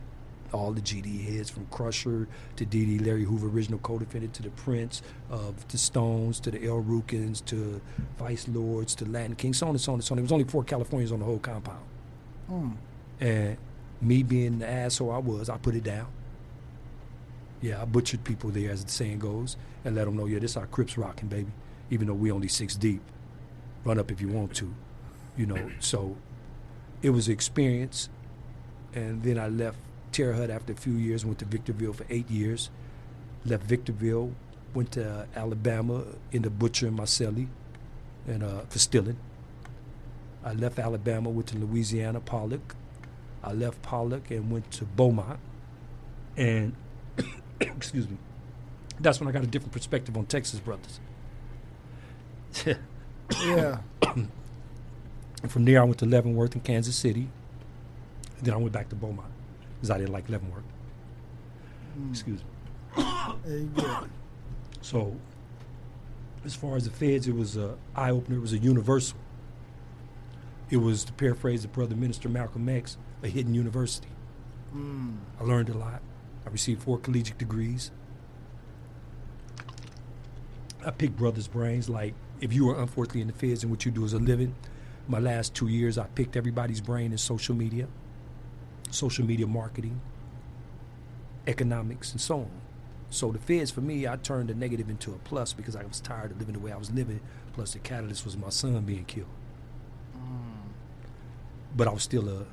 all 0.54 0.72
the 0.72 0.82
GD 0.82 1.34
heads 1.34 1.50
from 1.50 1.66
Crusher 1.68 2.28
to 2.56 2.66
DD 2.66 3.06
Larry 3.06 3.24
Hoover, 3.24 3.48
original 3.48 3.80
co-defendant, 3.80 4.34
to 4.36 4.44
the 4.44 4.50
Prince, 4.52 5.02
of 5.30 5.68
the 5.70 5.78
Stones, 5.78 6.40
to 6.42 6.52
the 6.52 6.64
El 6.66 6.84
Rukns, 6.84 7.44
to 7.46 7.82
Vice 8.18 8.48
Lords, 8.48 8.96
to 8.96 9.06
Latin 9.06 9.36
Kings, 9.36 9.58
so 9.58 9.68
on 9.68 9.72
and 9.72 9.82
so 9.82 9.92
on 9.92 9.96
and 9.98 10.06
so 10.06 10.14
on. 10.14 10.18
There 10.18 10.24
was 10.24 10.32
only 10.32 10.46
four 10.46 10.64
Californians 10.64 11.12
on 11.12 11.20
the 11.20 11.26
whole 11.26 11.40
compound. 11.40 11.86
Hmm. 12.48 12.72
And 13.20 13.58
me 14.02 14.24
being 14.24 14.60
the 14.60 14.70
asshole 14.70 15.12
I 15.12 15.18
was, 15.18 15.50
I 15.50 15.58
put 15.58 15.76
it 15.76 15.84
down. 15.84 16.08
Yeah, 17.62 17.82
I 17.82 17.86
butchered 17.86 18.24
people 18.24 18.50
there, 18.50 18.72
as 18.72 18.84
the 18.84 18.92
saying 18.92 19.20
goes, 19.20 19.56
and 19.86 19.96
let 19.96 20.06
them 20.06 20.18
know, 20.18 20.26
yeah, 20.26 20.40
this 20.40 20.58
our 20.58 20.68
Crips 20.68 20.98
rocking, 20.98 21.30
baby. 21.30 21.52
Even 21.90 22.08
though 22.08 22.14
we 22.14 22.32
only 22.32 22.48
six 22.48 22.76
deep, 22.76 23.02
run 23.84 24.00
up 24.00 24.12
if 24.12 24.20
you 24.20 24.28
want 24.28 24.54
to, 24.56 24.74
you 25.38 25.46
know. 25.46 25.72
So 25.80 26.18
it 27.02 27.12
was 27.12 27.28
an 27.28 27.34
experience, 27.34 28.10
and 28.94 29.24
then 29.24 29.38
I 29.38 29.48
left 29.48 29.78
Terre 30.14 30.34
Haute 30.34 30.52
after 30.52 30.72
a 30.72 30.76
few 30.76 30.94
years. 30.94 31.26
Went 31.26 31.40
to 31.40 31.46
Victorville 31.46 31.94
for 31.94 32.06
eight 32.10 32.30
years. 32.30 32.70
Left 33.46 33.64
Victorville, 33.64 34.34
went 34.74 34.92
to 34.94 35.28
Alabama 35.36 36.04
in 36.32 36.44
the 36.44 36.50
butcher 36.50 36.88
and 36.88 36.96
Marcelli, 36.96 37.50
and 38.26 38.42
uh, 38.44 38.62
for 38.70 38.80
stealing. 38.80 39.18
I 40.46 40.54
left 40.54 40.80
Alabama, 40.80 41.30
went 41.30 41.48
to 41.48 41.58
Louisiana, 41.58 42.22
Pollock. 42.22 42.76
I 43.44 43.52
left 43.52 43.82
Pollock 43.82 44.32
and 44.32 44.50
went 44.50 44.72
to 44.72 44.86
Beaumont, 44.86 45.40
and 46.38 46.74
excuse 47.60 48.08
me. 48.08 48.18
That's 49.00 49.20
when 49.20 49.28
I 49.28 49.32
got 49.32 49.44
a 49.44 49.48
different 49.48 49.74
perspective 49.74 50.16
on 50.16 50.26
Texas 50.26 50.60
brothers. 50.60 51.00
Yeah. 53.42 53.80
From 55.48 55.66
there, 55.66 55.82
I 55.82 55.86
went 55.86 55.98
to 56.00 56.06
Leavenworth 56.06 56.56
in 56.56 56.62
Kansas 56.62 56.96
City. 56.96 57.30
Then 58.42 58.54
I 58.54 58.58
went 58.58 58.74
back 58.74 58.90
to 58.90 58.96
Beaumont 58.96 59.33
because 59.84 59.94
I 59.94 59.98
didn't 59.98 60.14
like 60.14 60.30
Leavenworth. 60.30 60.64
Hmm. 61.96 62.10
Excuse 62.10 62.40
me. 62.40 63.04
There 63.44 63.58
you 63.58 63.66
go. 63.76 64.08
So, 64.82 65.18
as 66.46 66.56
far 66.56 66.78
as 66.78 66.86
the 66.86 66.90
feds, 66.90 67.28
it 67.28 67.36
was 67.36 67.58
a 67.58 67.76
eye 67.94 68.12
opener. 68.12 68.38
It 68.38 68.42
was 68.42 68.54
a 68.54 68.60
universal. 68.60 69.18
It 70.70 70.78
was, 70.78 71.04
to 71.04 71.12
paraphrase 71.12 71.64
the 71.64 71.68
brother 71.68 71.98
minister 71.98 72.30
Malcolm 72.30 72.70
X, 72.70 72.96
a 73.24 73.28
hidden 73.28 73.54
university. 73.54 74.08
Hmm. 74.72 75.16
I 75.38 75.44
learned 75.44 75.68
a 75.68 75.78
lot. 75.78 76.02
I 76.46 76.50
received 76.50 76.82
four 76.82 76.98
collegiate 76.98 77.38
degrees. 77.38 77.92
I 80.86 80.92
picked 80.92 81.18
brothers' 81.18 81.50
brains. 81.50 81.90
Like, 81.90 82.14
if 82.40 82.54
you 82.54 82.68
were 82.68 82.80
unfortunately 82.80 83.20
in 83.22 83.28
the 83.28 83.34
feds 83.34 83.64
and 83.64 83.70
what 83.70 83.84
you 83.84 83.92
do 83.92 84.06
as 84.06 84.14
a 84.14 84.20
living, 84.20 84.56
my 85.10 85.20
last 85.20 85.54
two 85.54 85.68
years, 85.68 85.98
I 85.98 86.06
picked 86.06 86.38
everybody's 86.38 86.80
brain 86.80 87.12
in 87.12 87.18
social 87.18 87.54
media, 87.54 87.90
social 88.94 89.26
media 89.26 89.48
marketing, 89.48 90.00
economics, 91.48 92.12
and 92.12 92.22
so 92.22 92.40
on. 92.40 92.52
So 93.10 93.32
the 93.32 93.40
feds 93.40 93.70
for 93.70 93.82
me, 93.82 94.08
I 94.08 94.16
turned 94.16 94.50
the 94.50 94.56
negative 94.56 94.90
into 94.90 95.12
a 95.12 95.18
plus 95.20 95.54
because 95.54 95.76
I 95.76 95.84
was 95.84 96.00
tired 96.00 96.32
of 96.32 96.40
living 96.40 96.54
the 96.54 96.60
way 96.60 96.72
I 96.72 96.78
was 96.78 96.92
living. 96.92 97.20
Plus 97.54 97.74
the 97.74 97.80
catalyst 97.80 98.26
was 98.26 98.36
my 98.36 98.50
son 98.50 98.82
being 98.82 99.06
killed. 99.06 99.28
Mm. 100.18 100.72
But 101.76 101.88
I 101.88 101.92
was 101.92 102.02
still 102.04 102.28
a 102.28 102.46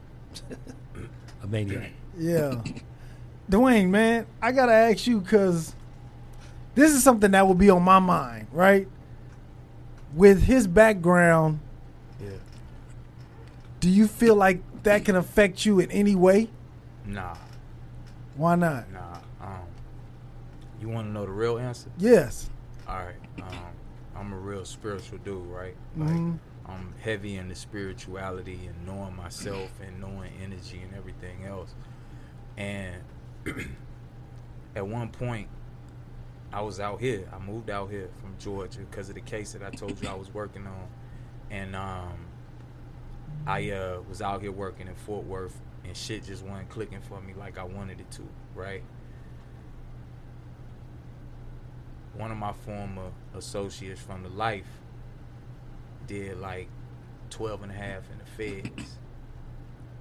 a 1.43 1.47
maniac. 1.47 1.93
Yeah. 2.19 2.61
Dwayne, 3.51 3.89
man, 3.89 4.27
I 4.41 4.53
gotta 4.53 4.73
ask 4.73 5.07
you 5.07 5.21
because 5.21 5.75
this 6.75 6.93
is 6.93 7.03
something 7.03 7.31
that 7.33 7.47
will 7.47 7.55
be 7.55 7.71
on 7.71 7.83
my 7.83 7.99
mind, 7.99 8.47
right? 8.53 8.87
With 10.15 10.43
his 10.43 10.67
background, 10.67 11.61
Yeah. 12.23 12.31
do 13.81 13.89
you 13.89 14.07
feel 14.07 14.37
like 14.37 14.61
that 14.85 15.05
can 15.05 15.17
affect 15.17 15.65
you 15.67 15.81
in 15.81 15.91
any 15.91 16.15
way? 16.15 16.49
Nah, 17.07 17.37
Why 18.37 18.55
not? 18.57 18.91
nah. 18.93 19.19
Um, 19.41 19.61
you 20.81 20.89
want 20.89 21.09
to 21.09 21.13
know 21.13 21.25
the 21.27 21.33
real 21.33 21.59
answer? 21.59 21.91
Yes. 21.99 22.49
All 22.89 22.97
right. 22.97 23.15
Um, 23.43 23.59
I'm 24.17 24.33
a 24.33 24.39
real 24.39 24.65
spiritual 24.65 25.19
dude, 25.19 25.47
right? 25.47 25.77
Like 25.97 26.11
Mhm. 26.11 26.39
I'm 26.67 26.95
heavy 27.03 27.37
into 27.37 27.55
spirituality 27.55 28.67
and 28.67 28.87
knowing 28.87 29.17
myself 29.17 29.71
and 29.81 30.01
knowing 30.01 30.33
energy 30.43 30.81
and 30.83 30.95
everything 30.95 31.45
else. 31.45 31.75
And 32.57 33.03
at 34.77 34.87
one 34.87 35.09
point, 35.09 35.49
I 36.53 36.63
was 36.63 36.81
out 36.81 37.01
here. 37.01 37.29
I 37.33 37.39
moved 37.39 37.71
out 37.71 37.91
here 37.91 38.09
from 38.21 38.35
Georgia 38.39 38.81
because 38.81 39.09
of 39.09 39.15
the 39.15 39.21
case 39.21 39.53
that 39.53 39.63
I 39.63 39.71
told 39.71 40.01
you 40.03 40.09
I 40.09 40.15
was 40.15 40.33
working 40.35 40.67
on, 40.67 40.89
and 41.51 41.75
um, 41.77 42.27
I 43.47 43.71
uh, 43.71 44.01
was 44.09 44.23
out 44.23 44.43
here 44.43 44.53
working 44.53 44.87
in 44.87 44.95
Fort 44.95 45.25
Worth, 45.25 45.61
and 45.85 45.97
shit 45.97 46.25
just 46.25 46.45
wasn't 46.45 46.69
clicking 46.69 47.01
for 47.01 47.21
me 47.21 47.35
like 47.35 47.59
I 47.59 47.65
wanted 47.65 48.01
it 48.01 48.11
to, 48.13 48.29
right? 48.55 48.83
One 52.15 52.31
of 52.31 52.37
my 52.37 52.53
former 52.53 53.11
associates 53.35 54.01
from 54.01 54.23
the 54.23 54.29
life 54.29 54.67
did 56.07 56.39
like 56.39 56.69
12 57.31 57.63
and 57.63 57.73
a 57.73 57.75
half 57.75 58.03
in 58.11 58.19
the 58.19 58.63
feds. 58.71 58.99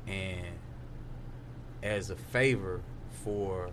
And 0.07 0.57
as 1.83 2.09
a 2.09 2.15
favor 2.15 2.81
for 3.23 3.69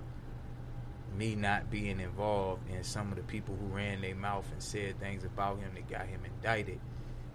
me 1.16 1.34
not 1.34 1.70
being 1.70 1.98
involved 1.98 2.68
in 2.70 2.84
some 2.84 3.10
of 3.10 3.16
the 3.16 3.22
people 3.22 3.56
who 3.56 3.74
ran 3.74 4.02
their 4.02 4.14
mouth 4.14 4.46
and 4.52 4.62
said 4.62 4.98
things 5.00 5.24
about 5.24 5.58
him 5.58 5.70
that 5.74 5.88
got 5.88 6.06
him 6.06 6.20
indicted, 6.24 6.78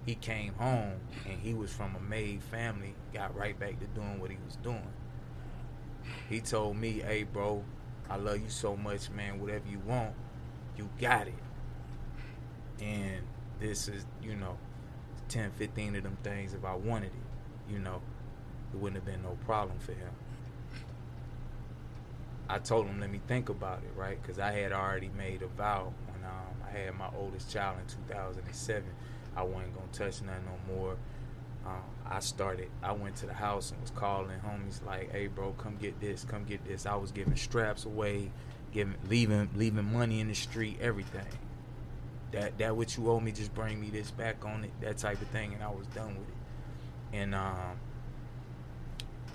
he 0.05 0.15
came 0.15 0.53
home 0.55 0.99
and 1.27 1.39
he 1.39 1.53
was 1.53 1.71
from 1.71 1.95
a 1.95 1.99
made 1.99 2.41
family, 2.43 2.95
got 3.13 3.35
right 3.35 3.59
back 3.59 3.79
to 3.79 3.85
doing 3.87 4.19
what 4.19 4.31
he 4.31 4.37
was 4.45 4.55
doing. 4.57 4.87
He 6.29 6.39
told 6.39 6.77
me, 6.77 6.99
hey, 6.99 7.23
bro, 7.23 7.63
I 8.09 8.15
love 8.15 8.41
you 8.41 8.49
so 8.49 8.75
much, 8.75 9.09
man. 9.11 9.39
Whatever 9.39 9.69
you 9.69 9.79
want, 9.79 10.13
you 10.77 10.89
got 10.99 11.27
it. 11.27 11.33
And 12.81 13.21
this 13.59 13.87
is, 13.87 14.05
you 14.23 14.35
know, 14.35 14.57
10, 15.29 15.51
15 15.51 15.95
of 15.95 16.03
them 16.03 16.17
things 16.23 16.53
if 16.53 16.65
I 16.65 16.75
wanted 16.75 17.11
it, 17.11 17.71
you 17.71 17.79
know, 17.79 18.01
it 18.73 18.79
wouldn't 18.79 19.01
have 19.01 19.05
been 19.05 19.23
no 19.23 19.37
problem 19.45 19.77
for 19.79 19.93
him. 19.93 20.09
I 22.49 22.59
told 22.59 22.87
him, 22.87 22.99
let 22.99 23.09
me 23.09 23.21
think 23.27 23.47
about 23.47 23.79
it, 23.83 23.91
right? 23.95 24.21
Because 24.21 24.39
I 24.39 24.51
had 24.51 24.73
already 24.73 25.09
made 25.17 25.41
a 25.41 25.47
vow 25.47 25.93
when 26.07 26.25
um, 26.25 26.67
I 26.67 26.77
had 26.77 26.95
my 26.95 27.07
oldest 27.17 27.49
child 27.49 27.77
in 27.79 27.87
2007. 28.09 28.83
I 29.35 29.43
wasn't 29.43 29.93
to 29.93 29.99
touch 29.99 30.21
nothing 30.21 30.45
no 30.45 30.75
more. 30.75 30.97
Um, 31.65 31.81
I 32.05 32.19
started, 32.19 32.69
I 32.81 32.91
went 32.93 33.15
to 33.17 33.27
the 33.27 33.33
house 33.33 33.71
and 33.71 33.79
was 33.81 33.91
calling 33.91 34.39
homies 34.45 34.83
like, 34.85 35.11
hey, 35.11 35.27
bro, 35.27 35.53
come 35.53 35.77
get 35.77 35.99
this, 36.01 36.23
come 36.23 36.43
get 36.43 36.65
this. 36.65 36.85
I 36.85 36.95
was 36.95 37.11
giving 37.11 37.35
straps 37.35 37.85
away, 37.85 38.31
giving, 38.71 38.95
leaving, 39.07 39.49
leaving 39.55 39.93
money 39.93 40.19
in 40.19 40.27
the 40.27 40.33
street, 40.33 40.79
everything 40.81 41.27
that 42.31 42.57
that 42.57 42.75
what 42.75 42.95
you 42.97 43.09
owe 43.09 43.19
me 43.19 43.31
just 43.31 43.53
bring 43.53 43.79
me 43.79 43.89
this 43.89 44.11
back 44.11 44.45
on 44.45 44.63
it 44.63 44.71
that 44.81 44.97
type 44.97 45.21
of 45.21 45.27
thing 45.29 45.53
and 45.53 45.63
i 45.63 45.69
was 45.69 45.85
done 45.87 46.09
with 46.09 46.27
it 46.27 47.17
and 47.17 47.35
um 47.35 47.77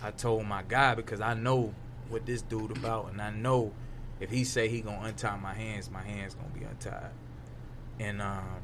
i 0.02 0.10
told 0.10 0.44
my 0.46 0.62
guy 0.66 0.94
because 0.94 1.20
i 1.20 1.34
know 1.34 1.72
what 2.08 2.24
this 2.26 2.42
dude 2.42 2.70
about 2.76 3.10
and 3.10 3.20
i 3.20 3.30
know 3.30 3.72
if 4.20 4.30
he 4.30 4.44
say 4.44 4.68
he 4.68 4.80
gonna 4.80 5.06
untie 5.06 5.36
my 5.36 5.52
hands 5.52 5.90
my 5.90 6.02
hands 6.02 6.34
gonna 6.34 6.48
be 6.48 6.64
untied 6.64 7.10
and 8.00 8.22
um 8.22 8.60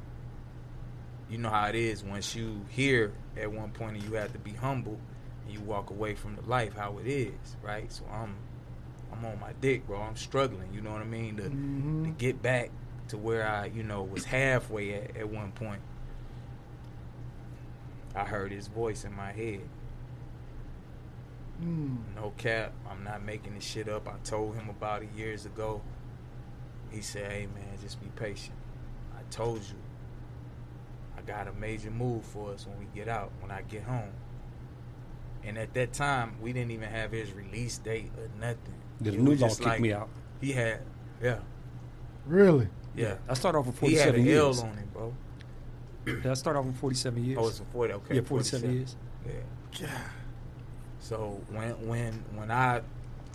you 1.33 1.39
know 1.39 1.49
how 1.49 1.67
it 1.67 1.75
is 1.75 2.05
once 2.05 2.35
you 2.37 2.61
hear 2.69 3.11
at 3.39 3.51
one 3.51 3.71
point 3.71 3.97
and 3.97 4.05
you 4.05 4.13
have 4.13 4.31
to 4.33 4.39
be 4.39 4.53
humble 4.53 4.99
and 5.47 5.53
you 5.55 5.61
walk 5.63 5.89
away 5.91 6.15
from 6.15 6.37
the 6.37 6.43
life 6.43 6.75
how 6.77 6.99
it 6.99 7.07
is 7.07 7.57
right 7.63 7.91
so 7.91 8.05
i'm 8.13 8.37
i'm 9.13 9.25
on 9.25 9.41
my 9.41 9.53
dick 9.63 9.87
bro 9.87 10.01
i'm 10.03 10.15
struggling 10.15 10.69
you 10.75 10.83
know 10.83 10.93
what 10.93 11.01
i 11.01 11.05
mean 11.05 11.37
to, 11.37 11.45
to 11.45 11.49
Mhm. 11.51 12.19
get 12.19 12.43
back 12.43 12.71
to 13.09 13.17
where 13.19 13.47
I, 13.47 13.67
you 13.67 13.83
know, 13.83 14.03
was 14.05 14.25
halfway 14.25 14.95
at 14.95 15.17
at 15.17 15.29
one 15.29 15.53
point. 15.53 15.83
I 18.15 18.25
heard 18.25 18.53
his 18.53 18.69
voice 18.69 19.05
in 19.05 19.13
my 19.15 19.33
head. 19.33 19.69
Mm. 21.63 21.99
No 22.17 22.33
cap, 22.39 22.73
I'm 22.89 23.05
not 23.05 23.23
making 23.23 23.55
this 23.55 23.65
shit 23.65 23.89
up. 23.89 24.09
I 24.09 24.15
told 24.25 24.55
him 24.55 24.69
about 24.71 25.03
it 25.03 25.11
years 25.15 25.45
ago. 25.45 25.83
He 26.91 27.03
said, 27.03 27.31
"Hey 27.31 27.47
man, 27.55 27.65
just 27.83 28.01
be 28.01 28.07
patient." 28.17 28.57
I 29.15 29.23
told 29.31 29.59
you. 29.59 29.77
I 31.23 31.27
got 31.31 31.49
a 31.49 31.53
major 31.53 31.91
move 31.91 32.25
for 32.25 32.53
us 32.53 32.67
when 32.67 32.79
we 32.79 32.87
get 32.95 33.09
out, 33.09 33.31
when 33.41 33.51
I 33.51 33.63
get 33.63 33.83
home. 33.83 34.11
And 35.45 35.59
at 35.59 35.75
that 35.75 35.93
time, 35.93 36.37
we 36.41 36.53
didn't 36.53 36.71
even 36.71 36.89
have 36.89 37.13
his 37.13 37.33
release 37.33 37.79
date 37.79 38.11
or 38.17 38.29
nothing. 38.41 38.75
The 39.01 39.13
It 39.13 39.21
new 39.21 39.31
was 39.33 39.41
law 39.41 39.49
just 39.49 39.61
kicked 39.61 39.69
like- 39.69 39.81
me 39.81 39.93
out. 39.93 40.09
He 40.41 40.53
had, 40.53 40.81
yeah, 41.23 41.39
Really? 42.27 42.69
yeah. 42.97 43.17
I 43.29 43.35
started 43.35 43.59
off 43.59 43.67
with 43.67 43.77
47 43.79 44.21
He 44.25 44.31
had 44.31 44.41
47 44.41 44.49
an 44.49 44.49
years. 44.49 44.59
L 44.61 44.67
on 44.71 44.77
him, 44.77 44.89
bro. 44.93 45.15
Yeah, 46.25 46.31
I 46.31 46.35
started 46.35 46.59
off 46.61 46.67
with 46.67 46.77
47 46.79 47.25
years. 47.25 47.39
Oh, 47.41 47.49
it's 47.49 47.63
forty. 47.73 47.93
Okay, 47.95 48.17
yeah, 48.17 48.21
47 48.23 48.73
years. 48.73 48.97
Yeah. 49.25 49.33
God. 49.81 49.91
So 50.99 51.41
when 51.51 51.71
when 51.89 52.13
when 52.35 52.51
I 52.51 52.83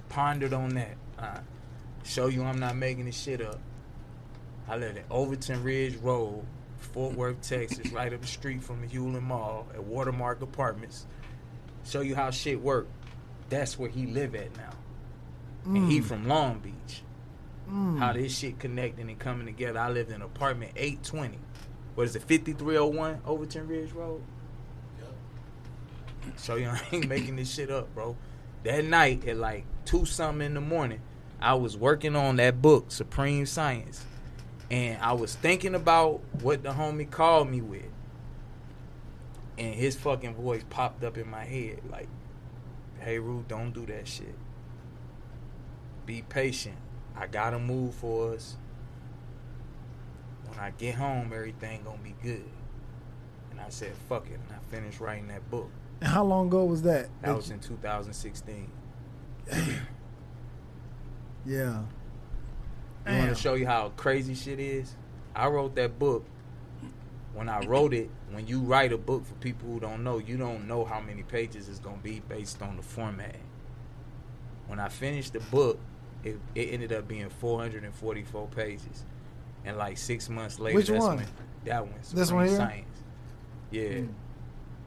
pondered 0.10 0.54
on 0.54 0.70
that, 0.76 0.96
I 1.18 1.40
show 2.04 2.28
you 2.28 2.44
I'm 2.44 2.60
not 2.60 2.76
making 2.76 3.06
this 3.06 3.18
shit 3.18 3.42
up. 3.42 3.60
I 4.68 4.76
live 4.76 4.98
at 4.98 5.06
Overton 5.10 5.64
Ridge 5.64 5.96
Road, 5.98 6.46
Fort 6.80 7.16
Worth, 7.16 7.42
Texas, 7.42 7.92
right 7.92 8.14
up 8.14 8.22
the 8.22 8.28
street 8.28 8.64
from 8.64 8.82
the 8.82 8.88
Hulen 8.88 9.22
Mall 9.24 9.68
at 9.74 9.84
Watermark 9.84 10.42
Apartments. 10.42 11.06
Show 11.86 12.02
you 12.02 12.16
how 12.16 12.32
shit 12.32 12.62
work. 12.62 12.88
That's 13.50 13.78
where 13.80 13.90
he 13.90 14.06
live 14.08 14.36
at 14.36 14.56
now, 14.58 14.72
and 15.66 15.90
he 15.92 16.00
Mm. 16.00 16.04
from 16.06 16.28
Long 16.28 16.60
Beach. 16.60 17.02
Mm. 17.70 18.00
How 18.00 18.14
this 18.14 18.38
shit 18.38 18.60
connecting 18.60 19.10
and 19.10 19.20
coming 19.20 19.46
together. 19.46 19.80
I 19.80 19.90
lived 19.90 20.12
in 20.12 20.22
apartment 20.22 20.72
820. 20.76 21.38
What 21.96 22.06
is 22.06 22.16
it, 22.16 22.24
5301 22.24 23.22
Overton 23.26 23.68
Ridge 23.68 23.92
Road? 23.92 24.22
Yep. 25.00 26.40
Show 26.40 26.56
you 26.56 26.68
I 26.70 26.82
ain't 26.92 27.08
making 27.08 27.36
this 27.38 27.54
shit 27.54 27.70
up, 27.72 27.94
bro. 27.96 28.16
That 28.64 28.84
night 28.86 29.28
at 29.28 29.38
like 29.38 29.66
two 29.86 30.06
something 30.06 30.46
in 30.46 30.54
the 30.54 30.62
morning, 30.62 31.00
I 31.40 31.54
was 31.56 31.78
working 31.78 32.16
on 32.16 32.36
that 32.38 32.62
book, 32.62 32.92
Supreme 32.92 33.46
Science. 33.46 34.04
And 34.70 35.02
I 35.02 35.14
was 35.14 35.36
thinking 35.36 35.76
about 35.76 36.22
what 36.42 36.64
the 36.64 36.70
homie 36.70 37.10
called 37.10 37.50
me 37.50 37.62
with. 37.62 37.86
And 39.58 39.74
his 39.74 39.96
fucking 39.96 40.36
voice 40.36 40.64
popped 40.70 41.04
up 41.04 41.18
in 41.18 41.30
my 41.30 41.44
head 41.46 41.80
like, 41.90 42.08
hey, 43.00 43.20
Rue, 43.20 43.46
don't 43.48 43.72
do 43.72 43.86
that 43.88 44.08
shit. 44.08 44.36
Be 46.06 46.22
patient. 46.22 46.78
I 47.16 47.28
got 47.28 47.54
a 47.54 47.60
move 47.60 47.96
for 47.96 48.34
us. 48.34 48.58
When 50.48 50.60
I 50.60 50.72
get 50.72 50.96
home, 50.96 51.32
everything 51.34 51.82
gonna 51.84 51.98
be 52.04 52.16
good. 52.22 52.50
And 53.52 53.60
I 53.60 53.70
said, 53.70 53.94
fuck 54.08 54.28
it. 54.28 54.34
And 54.34 54.52
I 54.52 54.60
finished 54.70 55.00
writing 55.00 55.28
that 55.30 55.50
book. 55.50 55.70
And 56.02 56.10
how 56.10 56.24
long 56.24 56.48
ago 56.48 56.66
was 56.66 56.84
that? 56.84 57.10
That 57.22 57.36
was 57.36 57.50
in 57.50 57.60
2016. 57.60 58.70
yeah. 61.46 61.82
You 63.10 63.18
want 63.18 63.30
to 63.30 63.42
show 63.42 63.54
you 63.54 63.66
how 63.66 63.90
crazy 63.96 64.36
shit 64.36 64.60
is? 64.60 64.94
I 65.36 65.48
wrote 65.48 65.76
that 65.76 65.98
book. 66.00 66.26
When 67.34 67.48
I 67.50 67.60
wrote 67.66 67.94
it, 67.94 68.10
when 68.32 68.48
you 68.48 68.62
write 68.62 68.92
a 68.92 68.98
book 68.98 69.26
for 69.26 69.36
people 69.36 69.70
who 69.70 69.80
don't 69.80 70.04
know, 70.04 70.18
you 70.18 70.38
don't 70.38 70.68
know 70.68 70.84
how 70.86 71.00
many 71.00 71.22
pages 71.24 71.70
it's 71.70 71.78
gonna 71.80 71.98
be 71.98 72.20
based 72.28 72.62
on 72.64 72.76
the 72.78 72.82
format. 72.82 73.36
When 74.66 74.80
I 74.80 74.90
finished 74.90 75.34
the 75.34 75.40
book, 75.40 75.80
it, 76.24 76.38
it 76.56 76.70
ended 76.74 76.92
up 76.92 77.08
being 77.08 77.30
444 77.30 78.48
pages, 78.48 79.06
and 79.66 79.78
like 79.78 79.98
six 80.00 80.30
months 80.30 80.60
later, 80.60 80.76
Which 80.78 80.88
that's 80.88 81.04
one? 81.06 81.18
when 81.18 81.28
that 81.66 81.86
one, 81.86 81.94
This 82.12 82.32
one 82.32 82.48
here? 82.48 82.58
Science. 82.58 83.02
Yeah, 83.70 83.82
Mm. 83.84 84.10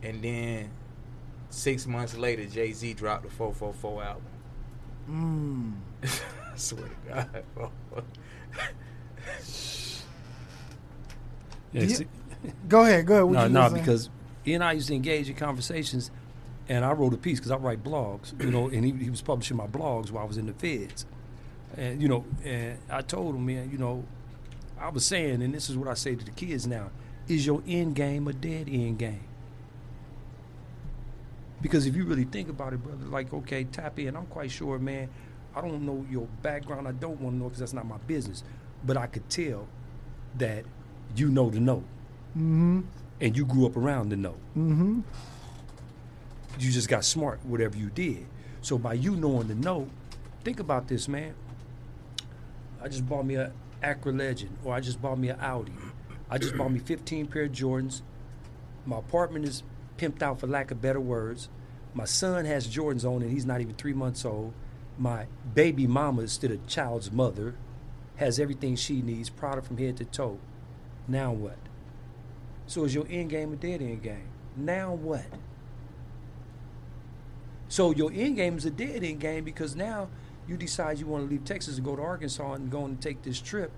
and 0.02 0.22
then 0.24 0.70
six 1.50 1.86
months 1.86 2.16
later, 2.16 2.46
Jay 2.46 2.72
Z 2.72 2.94
dropped 2.94 3.22
the 3.22 3.30
444 3.30 4.02
album. 4.02 5.76
Mm. 6.02 6.02
I 6.60 6.62
swear 6.62 6.82
to 6.84 7.42
God. 7.58 7.72
Yeah, 11.72 11.82
Yeah. 11.82 11.94
see- 11.94 12.06
Go 12.68 12.82
ahead. 12.82 13.06
Go 13.06 13.14
ahead. 13.14 13.24
What 13.24 13.32
no, 13.34 13.42
you 13.44 13.48
no, 13.50 13.68
gonna 13.68 13.78
because 13.80 14.10
he 14.44 14.54
and 14.54 14.64
I 14.64 14.72
used 14.72 14.88
to 14.88 14.94
engage 14.94 15.28
in 15.28 15.36
conversations, 15.36 16.10
and 16.68 16.84
I 16.84 16.92
wrote 16.92 17.14
a 17.14 17.18
piece 17.18 17.38
because 17.38 17.50
I 17.52 17.56
write 17.56 17.84
blogs, 17.84 18.32
you 18.42 18.50
know, 18.50 18.68
and 18.68 18.84
he, 18.84 18.92
he 18.92 19.10
was 19.10 19.20
publishing 19.22 19.56
my 19.56 19.66
blogs 19.66 20.10
while 20.10 20.24
I 20.24 20.26
was 20.26 20.36
in 20.38 20.46
the 20.46 20.52
feds. 20.54 21.04
And 21.76 22.02
you 22.02 22.08
know, 22.08 22.24
and 22.44 22.78
I 22.90 23.02
told 23.02 23.34
him, 23.36 23.46
man, 23.46 23.70
you 23.70 23.78
know, 23.78 24.04
I 24.80 24.88
was 24.88 25.04
saying, 25.04 25.42
and 25.42 25.54
this 25.54 25.68
is 25.70 25.76
what 25.76 25.86
I 25.88 25.94
say 25.94 26.14
to 26.16 26.24
the 26.24 26.30
kids 26.32 26.66
now: 26.66 26.90
Is 27.28 27.46
your 27.46 27.62
end 27.68 27.94
game 27.94 28.26
a 28.26 28.32
dead 28.32 28.68
end 28.68 28.98
game? 28.98 29.24
Because 31.60 31.86
if 31.86 31.94
you 31.94 32.04
really 32.04 32.24
think 32.24 32.48
about 32.48 32.72
it, 32.72 32.82
brother, 32.82 33.04
like, 33.04 33.32
okay, 33.34 33.64
tap 33.64 33.98
in. 33.98 34.16
I'm 34.16 34.26
quite 34.26 34.50
sure, 34.50 34.78
man. 34.78 35.10
I 35.54 35.60
don't 35.60 35.84
know 35.84 36.06
your 36.10 36.26
background. 36.42 36.86
I 36.86 36.92
don't 36.92 37.20
want 37.20 37.34
to 37.34 37.38
know 37.38 37.44
because 37.44 37.60
that's 37.60 37.72
not 37.72 37.86
my 37.86 37.98
business. 38.06 38.44
But 38.84 38.96
I 38.96 39.06
could 39.06 39.28
tell 39.28 39.66
that 40.38 40.64
you 41.16 41.28
know 41.28 41.50
the 41.50 41.60
note. 41.60 41.84
Mm-hmm. 42.36 42.82
and 43.20 43.36
you 43.36 43.44
grew 43.44 43.66
up 43.66 43.76
around 43.76 44.10
the 44.10 44.16
note. 44.16 44.38
Mm-hmm. 44.56 45.00
You 46.60 46.70
just 46.70 46.88
got 46.88 47.04
smart, 47.04 47.44
whatever 47.44 47.76
you 47.76 47.90
did. 47.90 48.24
So 48.62 48.78
by 48.78 48.94
you 48.94 49.16
knowing 49.16 49.48
the 49.48 49.56
note, 49.56 49.88
think 50.44 50.60
about 50.60 50.86
this, 50.86 51.08
man. 51.08 51.34
I 52.80 52.86
just 52.86 53.08
bought 53.08 53.26
me 53.26 53.34
a 53.34 53.52
Acura 53.82 54.16
Legend, 54.16 54.56
or 54.64 54.74
I 54.74 54.80
just 54.80 55.02
bought 55.02 55.18
me 55.18 55.30
an 55.30 55.40
Audi. 55.40 55.72
I 56.30 56.38
just 56.38 56.56
bought 56.56 56.70
me 56.70 56.78
15 56.78 57.26
pair 57.26 57.44
of 57.44 57.52
Jordans. 57.52 58.02
My 58.86 58.98
apartment 58.98 59.44
is 59.44 59.64
pimped 59.98 60.22
out, 60.22 60.38
for 60.38 60.46
lack 60.46 60.70
of 60.70 60.80
better 60.80 61.00
words. 61.00 61.48
My 61.94 62.04
son 62.04 62.44
has 62.44 62.68
Jordans 62.68 63.04
on, 63.04 63.22
and 63.22 63.30
he's 63.32 63.44
not 63.44 63.60
even 63.60 63.74
three 63.74 63.92
months 63.92 64.24
old. 64.24 64.52
My 65.00 65.28
baby 65.54 65.86
mama, 65.86 66.20
instead 66.20 66.50
of 66.50 66.66
child's 66.66 67.10
mother, 67.10 67.54
has 68.16 68.38
everything 68.38 68.76
she 68.76 69.00
needs, 69.00 69.30
product 69.30 69.66
from 69.66 69.78
head 69.78 69.96
to 69.96 70.04
toe. 70.04 70.38
Now 71.08 71.32
what? 71.32 71.56
So 72.66 72.84
is 72.84 72.94
your 72.94 73.06
end 73.08 73.30
game 73.30 73.50
a 73.54 73.56
dead 73.56 73.80
end 73.80 74.02
game? 74.02 74.28
Now 74.54 74.92
what? 74.92 75.24
So 77.68 77.92
your 77.92 78.12
end 78.12 78.36
game 78.36 78.58
is 78.58 78.66
a 78.66 78.70
dead 78.70 79.02
end 79.02 79.20
game 79.20 79.42
because 79.42 79.74
now 79.74 80.10
you 80.46 80.58
decide 80.58 80.98
you 80.98 81.06
want 81.06 81.24
to 81.24 81.30
leave 81.30 81.44
Texas 81.44 81.76
and 81.76 81.84
go 81.84 81.96
to 81.96 82.02
Arkansas 82.02 82.52
and 82.52 82.70
go 82.70 82.84
and 82.84 83.00
take 83.00 83.22
this 83.22 83.40
trip. 83.40 83.72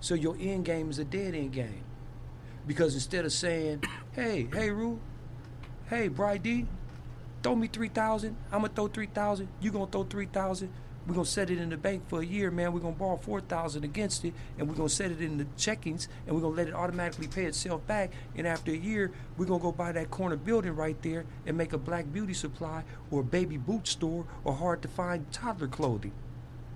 So 0.00 0.14
your 0.14 0.36
end 0.38 0.66
game 0.66 0.90
is 0.90 0.98
a 0.98 1.04
dead 1.04 1.34
end 1.34 1.52
game. 1.52 1.84
Because 2.66 2.92
instead 2.92 3.24
of 3.24 3.32
saying, 3.32 3.84
hey, 4.12 4.48
hey, 4.52 4.70
Rue, 4.70 5.00
hey, 5.88 6.08
Bri 6.08 6.38
D, 6.38 6.66
throw 7.42 7.56
me 7.56 7.68
3,000, 7.68 8.36
I'm 8.52 8.60
going 8.60 8.70
to 8.70 8.74
throw 8.74 8.88
3,000, 8.88 9.48
you 9.60 9.70
going 9.70 9.86
to 9.86 9.92
throw 9.92 10.04
3,000, 10.04 10.72
we're 11.06 11.14
going 11.14 11.24
to 11.24 11.30
set 11.30 11.50
it 11.50 11.58
in 11.58 11.70
the 11.70 11.76
bank 11.76 12.08
for 12.08 12.20
a 12.20 12.24
year, 12.24 12.50
man. 12.52 12.72
We're 12.72 12.80
going 12.80 12.94
to 12.94 12.98
borrow 12.98 13.16
4,000 13.16 13.82
against 13.82 14.24
it, 14.24 14.34
and 14.56 14.68
we're 14.68 14.76
going 14.76 14.88
to 14.88 14.94
set 14.94 15.10
it 15.10 15.20
in 15.20 15.36
the 15.36 15.46
checkings, 15.56 16.06
and 16.26 16.34
we're 16.34 16.42
going 16.42 16.54
to 16.54 16.62
let 16.62 16.68
it 16.68 16.74
automatically 16.74 17.26
pay 17.26 17.44
itself 17.44 17.84
back. 17.88 18.12
And 18.36 18.46
after 18.46 18.70
a 18.70 18.76
year, 18.76 19.10
we're 19.36 19.46
going 19.46 19.58
to 19.58 19.64
go 19.64 19.72
buy 19.72 19.90
that 19.92 20.10
corner 20.10 20.36
building 20.36 20.76
right 20.76 21.00
there 21.02 21.24
and 21.44 21.56
make 21.56 21.72
a 21.72 21.78
black 21.78 22.12
beauty 22.12 22.34
supply 22.34 22.84
or 23.10 23.20
a 23.20 23.24
baby 23.24 23.56
boot 23.56 23.88
store 23.88 24.26
or 24.44 24.54
hard 24.54 24.80
to 24.82 24.88
find 24.88 25.30
toddler 25.32 25.66
clothing. 25.66 26.12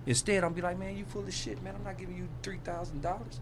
Instead, 0.06 0.42
I'm 0.42 0.54
be 0.54 0.62
like, 0.62 0.78
man, 0.78 0.96
you 0.96 1.04
full 1.04 1.22
of 1.22 1.34
shit, 1.34 1.62
man. 1.62 1.76
I'm 1.76 1.84
not 1.84 1.98
giving 1.98 2.16
you 2.16 2.28
$3,000. 2.42 3.38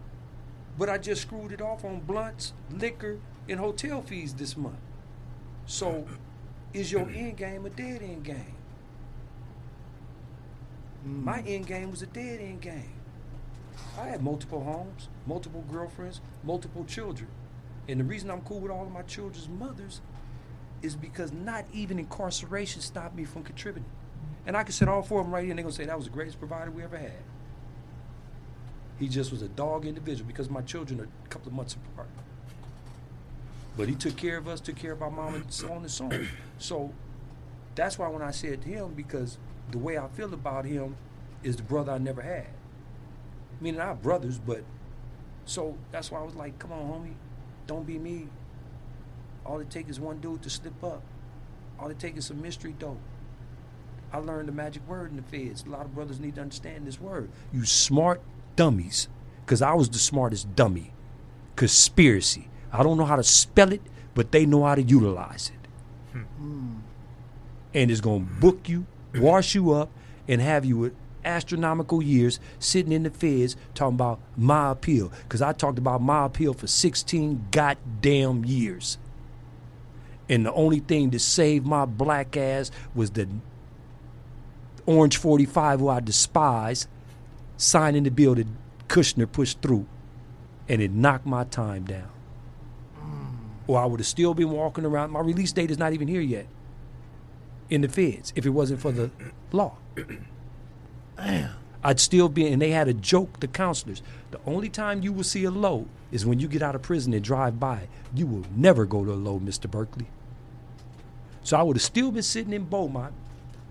But 0.77 0.89
I 0.89 0.99
just 0.99 1.23
screwed 1.23 1.51
it 1.51 1.61
off 1.61 1.83
on 1.83 2.01
blunts, 2.01 2.53
liquor, 2.71 3.19
and 3.49 3.59
hotel 3.59 4.01
fees 4.03 4.33
this 4.35 4.55
month. 4.55 4.77
So, 5.65 6.05
is 6.75 6.91
your 6.91 7.09
end 7.09 7.37
game 7.37 7.65
a 7.65 7.69
dead 7.69 8.01
end 8.01 8.23
game? 8.23 8.55
My 11.05 11.39
hmm. 11.39 11.47
end 11.47 11.67
game 11.67 11.91
was 11.91 12.01
a 12.01 12.07
dead 12.07 12.41
end 12.41 12.61
game. 12.61 12.91
I 13.99 14.07
had 14.07 14.21
multiple 14.21 14.63
homes, 14.63 15.09
multiple 15.25 15.63
girlfriends, 15.71 16.21
multiple 16.43 16.85
children. 16.85 17.29
And 17.87 17.99
the 17.99 18.03
reason 18.03 18.31
I'm 18.31 18.41
cool 18.41 18.59
with 18.59 18.71
all 18.71 18.83
of 18.83 18.91
my 18.91 19.03
children's 19.03 19.47
mothers 19.47 20.01
is 20.81 20.95
because 20.95 21.31
not 21.31 21.65
even 21.73 21.99
incarceration 21.99 22.81
stopped 22.81 23.15
me 23.15 23.25
from 23.25 23.43
contributing. 23.43 23.89
And 24.45 24.55
I 24.55 24.63
can 24.63 24.73
sit 24.73 24.87
all 24.87 25.01
four 25.01 25.21
of 25.21 25.25
them 25.25 25.33
right 25.33 25.43
here 25.43 25.51
and 25.51 25.59
they're 25.59 25.63
going 25.63 25.73
to 25.73 25.77
say 25.77 25.85
that 25.85 25.97
was 25.97 26.05
the 26.05 26.11
greatest 26.11 26.39
provider 26.39 26.71
we 26.71 26.83
ever 26.83 26.97
had. 26.97 27.23
He 28.99 29.07
just 29.07 29.31
was 29.31 29.41
a 29.41 29.49
dog 29.49 29.85
individual 29.85 30.27
because 30.27 30.49
my 30.49 30.61
children 30.61 30.99
are 31.01 31.07
a 31.25 31.27
couple 31.27 31.49
of 31.49 31.53
months 31.53 31.75
apart. 31.75 32.07
But 33.77 33.89
he 33.89 33.95
took 33.95 34.15
care 34.15 34.37
of 34.37 34.47
us, 34.47 34.61
took 34.61 34.75
care 34.75 34.93
of 34.93 35.01
our 35.01 35.11
mom, 35.11 35.35
and 35.35 35.51
so 35.51 35.71
on 35.71 35.77
and 35.77 35.91
so 35.91 36.05
on. 36.05 36.27
So 36.57 36.93
that's 37.75 37.99
why 37.99 38.07
when 38.07 38.21
I 38.21 38.31
said 38.31 38.63
him, 38.63 38.93
because 38.93 39.37
the 39.71 39.77
way 39.77 39.97
I 39.97 40.07
feel 40.07 40.33
about 40.33 40.65
him 40.65 40.95
is 41.43 41.57
the 41.57 41.63
brother 41.63 41.91
I 41.91 41.97
never 41.97 42.21
had. 42.21 42.47
Meaning 43.59 43.81
our 43.81 43.95
brothers, 43.95 44.39
but 44.39 44.63
so 45.45 45.77
that's 45.91 46.11
why 46.11 46.19
I 46.19 46.23
was 46.23 46.35
like, 46.35 46.57
come 46.59 46.71
on, 46.71 46.81
homie, 46.81 47.13
don't 47.67 47.85
be 47.85 47.97
me. 47.97 48.27
All 49.45 49.59
it 49.59 49.69
takes 49.69 49.91
is 49.91 49.99
one 49.99 50.19
dude 50.19 50.41
to 50.43 50.49
slip 50.49 50.83
up. 50.83 51.03
All 51.79 51.89
it 51.89 51.99
takes 51.99 52.19
is 52.19 52.25
some 52.25 52.41
mystery 52.41 52.75
dope. 52.77 52.99
I 54.11 54.17
learned 54.19 54.47
the 54.47 54.53
magic 54.53 54.87
word 54.87 55.11
in 55.11 55.17
the 55.17 55.23
feds. 55.23 55.65
A 55.65 55.69
lot 55.69 55.81
of 55.81 55.93
brothers 55.93 56.19
need 56.19 56.35
to 56.35 56.41
understand 56.41 56.87
this 56.87 56.99
word. 56.99 57.29
You 57.53 57.65
smart 57.65 58.21
dummies. 58.55 59.09
Because 59.45 59.61
I 59.61 59.73
was 59.73 59.89
the 59.89 59.99
smartest 59.99 60.55
dummy. 60.55 60.93
Conspiracy. 61.55 62.47
I 62.75 62.83
don't 62.83 62.97
know 62.97 63.05
how 63.05 63.15
to 63.15 63.23
spell 63.23 63.71
it, 63.71 63.81
but 64.13 64.31
they 64.31 64.45
know 64.45 64.63
how 64.65 64.75
to 64.75 64.81
utilize 64.81 65.51
it. 65.53 65.69
Hmm. 66.11 66.75
And 67.73 67.91
it's 67.91 68.01
going 68.01 68.25
to 68.25 68.33
book 68.33 68.69
you, 68.69 68.85
wash 69.15 69.55
you 69.55 69.71
up, 69.73 69.89
and 70.27 70.41
have 70.41 70.65
you 70.65 70.77
with 70.77 70.93
astronomical 71.23 72.01
years 72.01 72.39
sitting 72.59 72.91
in 72.91 73.03
the 73.03 73.09
feds 73.09 73.55
talking 73.73 73.95
about 73.95 74.19
my 74.37 74.71
appeal. 74.71 75.11
Because 75.23 75.41
I 75.41 75.53
talked 75.53 75.77
about 75.77 76.01
my 76.01 76.25
appeal 76.25 76.53
for 76.53 76.67
16 76.67 77.47
goddamn 77.51 78.45
years. 78.45 78.97
And 80.29 80.45
the 80.45 80.53
only 80.53 80.79
thing 80.79 81.09
that 81.11 81.19
saved 81.19 81.65
my 81.65 81.85
black 81.85 82.35
ass 82.37 82.71
was 82.93 83.11
the 83.11 83.27
Orange 84.85 85.17
45, 85.17 85.79
who 85.79 85.89
I 85.89 85.99
despise, 85.99 86.87
signing 87.57 88.03
the 88.03 88.11
bill 88.11 88.35
that 88.35 88.47
Kushner 88.87 89.31
pushed 89.31 89.61
through. 89.61 89.85
And 90.67 90.81
it 90.81 90.91
knocked 90.91 91.25
my 91.25 91.43
time 91.43 91.85
down. 91.85 92.09
Or 93.67 93.79
I 93.79 93.85
would 93.85 93.99
have 93.99 94.07
still 94.07 94.33
been 94.33 94.51
walking 94.51 94.85
around. 94.85 95.11
My 95.11 95.21
release 95.21 95.51
date 95.51 95.71
is 95.71 95.77
not 95.77 95.93
even 95.93 96.07
here 96.07 96.21
yet 96.21 96.47
in 97.69 97.81
the 97.81 97.89
feds 97.89 98.31
if 98.35 98.45
it 98.45 98.51
wasn't 98.51 98.79
for 98.79 98.91
the 98.91 99.09
law. 99.51 99.75
Damn. 101.17 101.51
I'd 101.83 101.99
still 101.99 102.29
be, 102.29 102.47
and 102.47 102.59
they 102.59 102.71
had 102.71 102.87
a 102.87 102.93
joke, 102.93 103.39
the 103.41 103.47
counselors. 103.47 104.01
The 104.31 104.39
only 104.47 104.69
time 104.69 105.03
you 105.03 105.13
will 105.13 105.23
see 105.23 105.43
a 105.43 105.51
low 105.51 105.85
is 106.11 106.25
when 106.25 106.39
you 106.39 106.47
get 106.47 106.63
out 106.63 106.73
of 106.73 106.81
prison 106.81 107.13
and 107.13 107.23
drive 107.23 107.59
by. 107.59 107.87
You 108.15 108.25
will 108.25 108.45
never 108.55 108.85
go 108.85 109.05
to 109.05 109.11
a 109.11 109.13
low, 109.13 109.39
Mr. 109.39 109.69
Berkeley. 109.69 110.07
So 111.43 111.57
I 111.57 111.61
would 111.61 111.75
have 111.75 111.83
still 111.83 112.09
been 112.09 112.23
sitting 112.23 112.53
in 112.53 112.63
Beaumont 112.63 113.13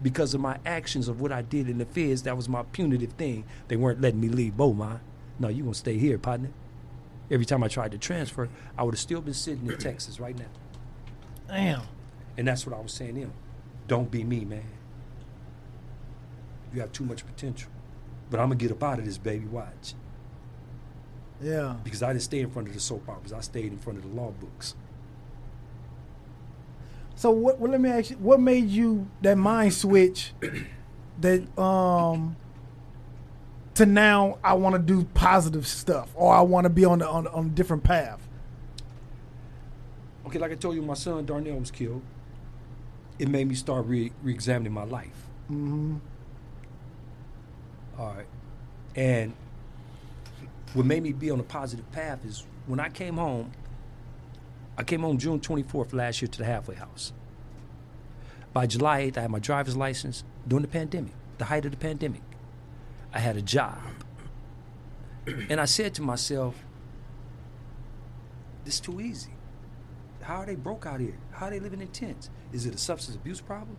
because 0.01 0.33
of 0.33 0.41
my 0.41 0.59
actions 0.65 1.09
of 1.09 1.21
what 1.21 1.33
I 1.33 1.43
did 1.43 1.69
in 1.69 1.79
the 1.79 1.85
feds. 1.85 2.23
That 2.23 2.37
was 2.37 2.49
my 2.49 2.63
punitive 2.63 3.13
thing. 3.15 3.45
They 3.67 3.75
weren't 3.75 4.01
letting 4.01 4.21
me 4.21 4.29
leave 4.29 4.57
Beaumont. 4.57 5.01
No, 5.41 5.49
you 5.49 5.65
gonna 5.65 5.75
stay 5.75 5.99
here, 5.99 6.17
partner. 6.17 6.51
Every 7.31 7.47
time 7.47 7.63
I 7.63 7.69
tried 7.69 7.93
to 7.93 7.99
transfer, 7.99 8.49
I 8.77 8.83
would 8.83 8.95
have 8.95 9.01
still 9.01 9.21
been 9.21 9.35
sitting 9.35 9.67
in 9.67 9.79
Texas 9.79 10.21
right 10.21 10.39
now. 10.39 10.45
Damn. 11.49 11.83
And 12.37 12.47
that's 12.47 12.67
what 12.67 12.77
I 12.77 12.81
was 12.81 12.93
saying 12.93 13.15
to 13.15 13.21
him. 13.23 13.33
Don't 13.87 14.11
be 14.11 14.25
me, 14.25 14.45
man. 14.45 14.65
You 16.73 16.81
have 16.81 16.93
too 16.93 17.05
much 17.05 17.25
potential. 17.27 17.71
But 18.31 18.41
I'm 18.41 18.49
gonna 18.49 18.57
get 18.57 18.73
up 18.73 18.83
out 18.83 18.99
of 18.99 19.05
this, 19.05 19.19
baby. 19.19 19.47
Watch. 19.47 19.95
Yeah. 21.41 21.77
Because 21.85 22.03
I 22.03 22.13
didn't 22.13 22.23
stay 22.23 22.41
in 22.41 22.51
front 22.51 22.69
of 22.69 22.75
the 22.75 22.81
soap 22.81 23.09
operas. 23.09 23.33
I 23.33 23.41
stayed 23.41 23.73
in 23.73 23.79
front 23.79 23.99
of 23.99 24.05
the 24.05 24.15
law 24.15 24.33
books. 24.33 24.75
So 27.15 27.31
what? 27.31 27.59
Well, 27.61 27.71
let 27.71 27.81
me 27.81 27.91
ask 27.91 28.11
you. 28.11 28.17
What 28.17 28.41
made 28.41 28.69
you 28.69 29.09
that 29.23 29.37
mind 29.37 29.75
switch? 29.75 30.33
That 31.21 31.59
um. 31.59 32.37
To 33.75 33.87
now, 33.87 34.39
I 34.45 34.55
want 34.55 34.77
to 34.77 34.81
do 34.81 35.05
positive 35.15 35.67
stuff, 35.67 36.11
or 36.15 36.33
I 36.33 36.43
want 36.43 36.65
to 36.65 36.71
be 36.71 36.85
on 36.85 37.01
the, 37.01 37.09
on 37.09 37.27
on 37.27 37.47
a 37.47 37.49
different 37.49 37.83
path. 37.83 38.27
Okay, 40.27 40.39
like 40.39 40.53
I 40.53 40.55
told 40.55 40.77
you, 40.77 40.83
my 40.83 40.95
son 40.95 41.27
Darnell 41.27 41.59
was 41.59 41.71
killed. 41.71 42.03
It 43.19 43.29
made 43.29 43.49
me 43.49 43.55
start 43.55 43.87
re 43.87 44.13
examining 44.25 44.73
my 44.73 44.85
life. 44.85 45.27
Mm-hmm. 45.51 45.97
All 47.99 48.15
right. 48.15 48.27
And 48.97 49.35
what 50.73 50.87
made 50.87 51.03
me 51.03 51.13
be 51.13 51.31
on 51.31 51.41
a 51.41 51.45
positive 51.45 51.91
path 51.93 52.25
is 52.25 52.45
when 52.67 52.81
I 52.81 52.89
came 52.89 53.17
home, 53.17 53.53
I 54.77 54.83
came 54.83 55.03
home 55.03 55.19
June 55.19 55.41
24th 55.41 55.93
last 55.93 56.21
year 56.23 56.29
to 56.29 56.39
the 56.39 56.45
halfway 56.45 56.75
house. 56.75 57.13
By 58.53 58.67
July 58.67 59.03
8th, 59.11 59.19
I 59.19 59.23
had 59.23 59.31
my 59.31 59.39
driver's 59.39 59.77
license 59.77 60.25
during 60.47 60.63
the 60.63 60.69
pandemic, 60.69 61.13
the 61.39 61.45
height 61.45 61.65
of 61.65 61.71
the 61.71 61.77
pandemic. 61.77 62.23
I 63.15 63.21
had 63.21 63.37
a 63.37 63.43
job. 63.43 63.79
And 65.49 65.61
I 65.61 65.65
said 65.65 65.95
to 65.95 66.03
myself, 66.03 66.57
this 68.65 68.75
is 68.75 68.81
too 68.81 69.01
easy. 69.01 69.31
How 70.21 70.37
are 70.37 70.47
they 70.47 70.57
broke 70.57 70.85
out 70.85 71.01
here? 71.01 71.19
How 71.31 71.47
are 71.47 71.51
they 71.51 71.61
living 71.61 71.81
in 71.81 71.89
tents? 71.89 72.29
Is 72.53 72.67
it 72.67 72.75
a 72.75 72.79
substance 72.79 73.17
abuse 73.17 73.41
problem? 73.41 73.77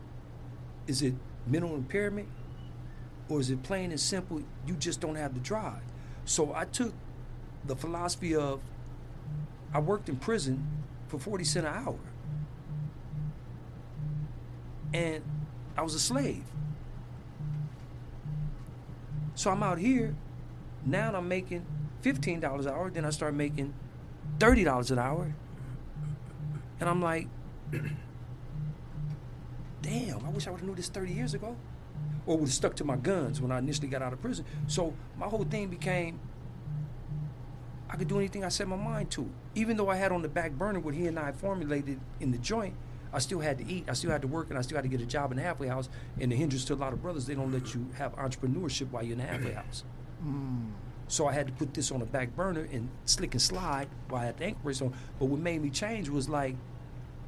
Is 0.88 1.02
it 1.02 1.14
mental 1.46 1.76
impairment? 1.76 2.30
Or 3.28 3.40
is 3.40 3.50
it 3.50 3.62
plain 3.64 3.92
and 3.92 4.00
simple, 4.00 4.44
you 4.68 4.76
just 4.76 5.02
don't 5.02 5.16
have 5.16 5.34
the 5.34 5.40
drive? 5.40 5.82
So 6.26 6.54
I 6.54 6.66
took 6.66 6.94
the 7.66 7.76
philosophy 7.76 8.36
of 8.36 8.62
I 9.74 9.80
worked 9.80 10.08
in 10.08 10.16
prison 10.16 10.66
for 11.08 11.20
40 11.20 11.44
cents 11.44 11.66
an 11.66 11.74
hour. 11.74 12.00
And 14.94 15.24
I 15.76 15.82
was 15.82 15.96
a 15.96 16.00
slave. 16.00 16.44
So 19.36 19.52
I'm 19.52 19.62
out 19.64 19.78
here. 19.78 20.16
Now 20.86 21.14
I'm 21.14 21.28
making 21.28 21.66
fifteen 22.02 22.40
dollars 22.40 22.66
an 22.66 22.74
hour. 22.74 22.90
Then 22.90 23.06
I 23.06 23.10
start 23.10 23.34
making 23.34 23.74
thirty 24.40 24.64
dollars 24.64 24.92
an 24.92 25.00
hour, 25.00 25.36
and 26.80 26.90
I'm 26.90 27.02
like, 27.02 27.28
damn, 29.82 30.26
I 30.26 30.30
wish 30.30 30.48
I 30.48 30.52
would 30.52 30.62
have 30.62 30.68
knew 30.68 30.76
this 30.76 30.90
30 30.90 31.14
years 31.14 31.34
ago. 31.34 31.56
Or 32.26 32.38
would 32.38 32.48
have 32.48 32.54
stuck 32.54 32.76
to 32.78 32.84
my 32.84 32.96
guns 32.96 33.40
when 33.40 33.52
I 33.52 33.60
initially 33.60 33.88
got 33.88 34.02
out 34.02 34.12
of 34.14 34.22
prison. 34.22 34.46
So 34.68 34.94
my 35.18 35.28
whole 35.28 35.44
thing 35.44 35.68
became 35.68 36.20
I 37.90 37.98
could 37.98 38.08
do 38.08 38.18
anything 38.18 38.44
I 38.44 38.50
set 38.50 38.68
my 38.68 38.76
mind 38.76 39.12
to. 39.12 39.30
Even 39.54 39.78
though 39.78 39.90
I 39.90 39.96
had 39.96 40.12
on 40.12 40.22
the 40.22 40.28
back 40.28 40.52
burner 40.52 40.80
what 40.80 40.96
he 40.96 41.08
and 41.08 41.20
I 41.20 41.32
formulated 41.32 42.00
in 42.20 42.32
the 42.32 42.38
joint, 42.40 42.74
I 43.16 43.20
still 43.20 43.40
had 43.40 43.58
to 43.60 43.66
eat, 43.66 43.86
I 43.88 43.94
still 43.94 44.12
had 44.12 44.22
to 44.24 44.28
work, 44.28 44.50
and 44.50 44.60
I 44.60 44.62
still 44.62 44.76
had 44.76 44.84
to 44.84 44.90
get 44.90 45.00
a 45.00 45.06
job 45.06 45.32
in 45.32 45.38
the 45.38 45.44
halfway 45.44 45.68
house. 45.68 45.88
And 46.20 46.32
the 46.32 46.36
hindrance 46.36 46.66
to 46.66 46.74
a 46.74 46.76
lot 46.76 46.92
of 46.92 47.02
brothers, 47.02 47.26
they 47.26 47.34
don't 47.34 47.52
let 47.52 47.74
you 47.74 47.88
have 47.98 48.14
entrepreneurship 48.18 48.92
while 48.92 49.04
you're 49.04 49.14
in 49.14 49.20
the 49.20 49.26
halfway 49.26 49.52
mm. 49.52 49.56
house. 49.56 49.84
So 51.08 51.26
I 51.26 51.32
had 51.32 51.48
to 51.48 51.54
put 51.54 51.74
this 51.74 51.92
on 51.92 52.00
the 52.00 52.06
back 52.06 52.36
burner 52.36 52.68
and 52.72 52.90
slick 53.06 53.34
and 53.34 53.42
slide 53.42 53.88
while 54.10 54.22
I 54.22 54.26
had 54.26 54.38
the 54.38 54.46
anchor 54.46 54.60
brace 54.64 54.82
on. 54.82 54.94
But 55.18 55.26
what 55.26 55.40
made 55.40 55.62
me 55.62 55.70
change 55.70 56.10
was 56.10 56.28
like, 56.28 56.56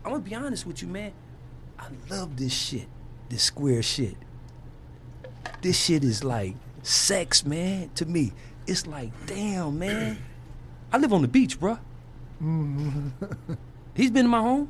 I'm 0.03 0.11
gonna 0.11 0.23
be 0.23 0.35
honest 0.35 0.65
with 0.65 0.81
you, 0.81 0.89
man. 0.89 1.13
I 1.79 1.87
love 2.09 2.35
this 2.35 2.53
shit, 2.53 2.87
this 3.29 3.43
square 3.43 3.81
shit. 3.81 4.15
This 5.61 5.81
shit 5.81 6.03
is 6.03 6.23
like 6.23 6.55
sex, 6.83 7.45
man. 7.45 7.91
To 7.95 8.05
me, 8.05 8.33
it's 8.65 8.87
like, 8.87 9.11
damn, 9.25 9.79
man. 9.79 10.17
I 10.91 10.97
live 10.97 11.13
on 11.13 11.21
the 11.21 11.27
beach, 11.27 11.59
bruh. 11.59 11.79
Mm-hmm. 12.41 13.53
He's 13.95 14.11
been 14.11 14.25
in 14.25 14.31
my 14.31 14.41
home. 14.41 14.69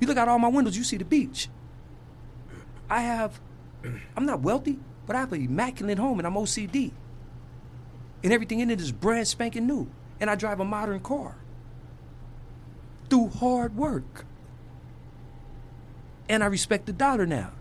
You 0.00 0.06
look 0.06 0.16
out 0.16 0.28
all 0.28 0.38
my 0.38 0.48
windows, 0.48 0.76
you 0.76 0.84
see 0.84 0.96
the 0.96 1.04
beach. 1.04 1.48
I 2.88 3.00
have, 3.00 3.40
I'm 4.16 4.26
not 4.26 4.40
wealthy, 4.40 4.78
but 5.06 5.16
I 5.16 5.20
have 5.20 5.32
an 5.32 5.42
immaculate 5.42 5.98
home 5.98 6.18
and 6.18 6.26
I'm 6.26 6.34
OCD. 6.34 6.92
And 8.22 8.32
everything 8.32 8.60
in 8.60 8.70
it 8.70 8.80
is 8.80 8.92
brand 8.92 9.28
spanking 9.28 9.66
new. 9.66 9.88
And 10.20 10.30
I 10.30 10.34
drive 10.34 10.60
a 10.60 10.64
modern 10.64 11.00
car 11.00 11.36
through 13.08 13.28
hard 13.28 13.76
work. 13.76 14.24
And 16.28 16.42
I 16.42 16.46
respect 16.46 16.86
the 16.86 16.92
dollar 16.92 17.26
now. 17.26 17.52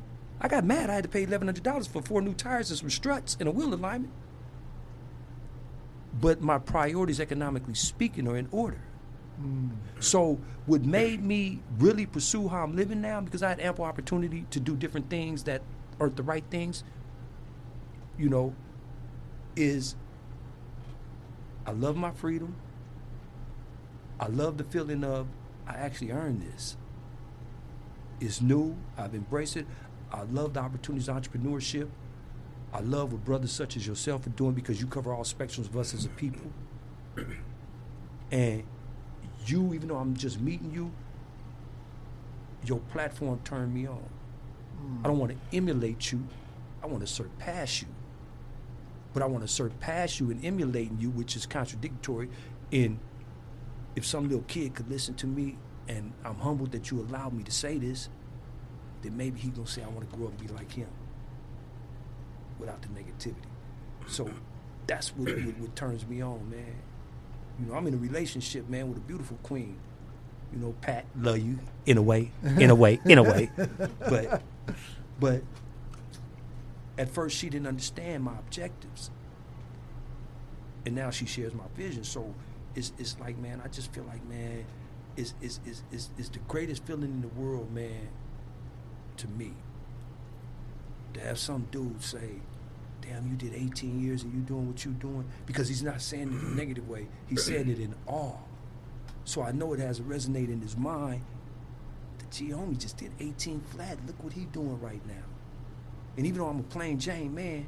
I 0.41 0.47
got 0.47 0.63
mad. 0.63 0.89
I 0.89 0.95
had 0.95 1.03
to 1.03 1.09
pay 1.09 1.25
$1,100 1.25 1.88
for 1.88 2.01
four 2.01 2.21
new 2.21 2.33
tires 2.33 2.69
and 2.69 2.79
some 2.79 2.89
struts 2.89 3.38
and 3.39 3.47
a 3.47 3.51
wheel 3.51 3.73
alignment. 3.73 4.13
But 6.19 6.41
my 6.41 6.57
priorities, 6.57 7.19
economically 7.19 7.73
speaking, 7.73 8.27
are 8.27 8.38
in 8.38 8.47
order. 8.51 8.81
So, 9.99 10.39
what 10.65 10.83
made 10.83 11.23
me 11.23 11.61
really 11.77 12.05
pursue 12.05 12.47
how 12.47 12.63
I'm 12.63 12.75
living 12.75 13.01
now, 13.01 13.21
because 13.21 13.43
I 13.43 13.49
had 13.49 13.59
ample 13.59 13.86
opportunity 13.86 14.45
to 14.51 14.59
do 14.59 14.75
different 14.75 15.09
things 15.09 15.43
that 15.43 15.61
aren't 15.99 16.15
the 16.15 16.23
right 16.23 16.43
things, 16.49 16.83
you 18.17 18.29
know, 18.29 18.55
is 19.55 19.95
I 21.65 21.71
love 21.71 21.95
my 21.95 22.11
freedom. 22.11 22.55
I 24.19 24.27
love 24.27 24.57
the 24.57 24.63
feeling 24.63 25.03
of 25.03 25.27
I 25.67 25.73
actually 25.73 26.11
earned 26.11 26.41
this. 26.41 26.77
It's 28.21 28.41
new. 28.41 28.77
I've 28.97 29.13
embraced 29.13 29.57
it. 29.57 29.65
I 30.11 30.23
love 30.23 30.53
the 30.53 30.61
opportunities 30.61 31.09
of 31.09 31.17
entrepreneurship. 31.17 31.89
I 32.73 32.79
love 32.79 33.11
what 33.11 33.25
brothers 33.25 33.51
such 33.51 33.75
as 33.75 33.86
yourself 33.88 34.25
are 34.27 34.31
doing 34.31 34.53
because 34.53 34.79
you 34.79 34.88
cover 34.88 35.13
all 35.13 35.23
spectrums 35.23 35.65
of 35.65 35.77
us 35.77 35.93
as 35.93 36.05
a 36.05 36.09
people. 36.09 36.51
And 38.31 38.63
you, 39.49 39.73
even 39.73 39.89
though 39.89 39.97
I'm 39.97 40.15
just 40.15 40.39
meeting 40.39 40.71
you, 40.71 40.91
your 42.65 42.79
platform 42.79 43.39
turned 43.43 43.73
me 43.73 43.87
on. 43.87 44.03
Hmm. 44.77 45.05
I 45.05 45.07
don't 45.07 45.19
want 45.19 45.31
to 45.31 45.57
emulate 45.57 46.11
you. 46.11 46.27
I 46.83 46.87
want 46.87 47.01
to 47.01 47.07
surpass 47.07 47.81
you. 47.81 47.87
But 49.13 49.23
I 49.23 49.27
want 49.27 49.43
to 49.43 49.47
surpass 49.47 50.19
you 50.19 50.29
in 50.29 50.43
emulating 50.43 50.97
you, 50.99 51.09
which 51.09 51.35
is 51.35 51.45
contradictory. 51.45 52.29
In 52.71 52.99
if 53.95 54.05
some 54.05 54.23
little 54.27 54.43
kid 54.47 54.75
could 54.75 54.89
listen 54.89 55.15
to 55.15 55.27
me, 55.27 55.57
and 55.87 56.11
I'm 56.23 56.35
humbled 56.35 56.71
that 56.73 56.91
you 56.91 56.99
allowed 56.99 57.33
me 57.33 57.43
to 57.43 57.51
say 57.51 57.77
this, 57.77 58.09
then 59.01 59.15
maybe 59.15 59.39
he 59.39 59.49
gonna 59.49 59.67
say 59.67 59.83
I 59.83 59.87
want 59.87 60.09
to 60.09 60.15
grow 60.17 60.27
up 60.27 60.37
and 60.37 60.47
be 60.47 60.53
like 60.53 60.71
him, 60.71 60.89
without 62.59 62.81
the 62.81 62.89
negativity. 62.89 63.35
So 64.07 64.29
that's 64.87 65.15
what, 65.15 65.29
what, 65.29 65.57
what 65.59 65.75
turns 65.75 66.05
me 66.05 66.21
on, 66.21 66.49
man. 66.49 66.75
You 67.59 67.67
know, 67.67 67.75
I'm 67.75 67.87
in 67.87 67.93
a 67.93 67.97
relationship, 67.97 68.69
man, 68.69 68.89
with 68.89 68.97
a 68.97 69.01
beautiful 69.01 69.37
queen. 69.43 69.77
You 70.53 70.59
know, 70.59 70.75
Pat, 70.81 71.05
love 71.17 71.39
you 71.39 71.59
in 71.85 71.97
a 71.97 72.01
way, 72.01 72.31
in 72.43 72.69
a 72.69 72.75
way, 72.75 72.99
in 73.05 73.17
a 73.17 73.23
way. 73.23 73.49
But, 73.99 74.41
but 75.19 75.41
at 76.97 77.09
first 77.09 77.37
she 77.37 77.49
didn't 77.49 77.67
understand 77.67 78.23
my 78.23 78.37
objectives, 78.37 79.09
and 80.85 80.95
now 80.95 81.09
she 81.09 81.25
shares 81.25 81.53
my 81.53 81.65
vision. 81.75 82.03
So 82.03 82.33
it's 82.75 82.93
it's 82.97 83.19
like, 83.19 83.37
man, 83.37 83.61
I 83.63 83.67
just 83.67 83.93
feel 83.93 84.03
like, 84.05 84.25
man, 84.27 84.65
it's 85.17 85.33
it's 85.41 85.59
it's 85.65 85.83
it's, 85.91 86.09
it's 86.17 86.29
the 86.29 86.39
greatest 86.39 86.85
feeling 86.85 87.03
in 87.03 87.21
the 87.21 87.27
world, 87.29 87.73
man. 87.73 88.09
To 89.17 89.27
me, 89.29 89.53
to 91.13 91.21
have 91.21 91.39
some 91.39 91.67
dude 91.71 92.03
say, 92.03 92.41
damn, 93.07 93.27
you 93.27 93.35
did 93.35 93.53
18 93.53 94.01
years 94.01 94.23
and 94.23 94.33
you 94.33 94.39
doing 94.41 94.67
what 94.67 94.83
you 94.85 94.91
doing 94.91 95.25
because 95.45 95.67
he's 95.67 95.83
not 95.83 96.01
saying 96.01 96.33
it 96.33 96.41
in 96.41 96.53
a 96.53 96.55
negative 96.55 96.87
way. 96.87 97.07
He's 97.27 97.43
saying 97.43 97.69
it 97.69 97.79
in 97.79 97.93
awe. 98.07 98.37
So 99.23 99.41
I 99.41 99.51
know 99.51 99.73
it 99.73 99.79
has 99.79 99.99
resonated 99.99 100.53
in 100.53 100.61
his 100.61 100.77
mind. 100.77 101.23
that 102.19 102.31
gee, 102.31 102.49
homie 102.49 102.77
just 102.77 102.97
did 102.97 103.11
18 103.19 103.61
flat. 103.61 103.97
Look 104.05 104.23
what 104.23 104.33
he 104.33 104.45
doing 104.45 104.79
right 104.79 105.05
now. 105.07 105.23
And 106.17 106.25
even 106.25 106.39
though 106.39 106.47
I'm 106.47 106.59
a 106.59 106.63
plain 106.63 106.99
Jane 106.99 107.33
man, 107.33 107.67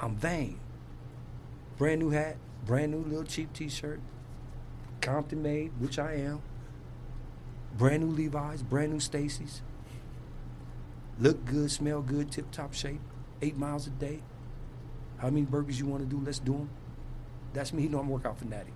I'm 0.00 0.16
vain. 0.16 0.58
Brand 1.76 2.00
new 2.00 2.10
hat, 2.10 2.36
brand 2.64 2.92
new 2.92 3.02
little 3.02 3.24
cheap 3.24 3.52
T-shirt, 3.52 4.00
Compton 5.00 5.42
made, 5.42 5.72
which 5.78 5.98
I 5.98 6.14
am. 6.14 6.40
Brand 7.76 8.02
new 8.02 8.10
Levi's, 8.10 8.62
brand 8.62 8.92
new 8.92 9.00
Stacy's. 9.00 9.60
Look 11.18 11.44
good, 11.44 11.70
smell 11.70 12.02
good, 12.02 12.30
tip 12.32 12.50
top 12.50 12.74
shape. 12.74 13.00
Eight 13.42 13.56
miles 13.56 13.86
a 13.86 13.90
day. 13.90 14.22
How 15.18 15.30
many 15.30 15.42
burgers 15.42 15.78
you 15.78 15.86
want 15.86 16.02
to 16.02 16.08
do? 16.08 16.22
Let's 16.24 16.38
do 16.38 16.52
them. 16.52 16.70
That's 17.52 17.72
me. 17.72 17.82
He 17.82 17.88
know 17.88 18.00
I'm 18.00 18.08
a 18.08 18.12
workout 18.12 18.38
fanatic. 18.38 18.72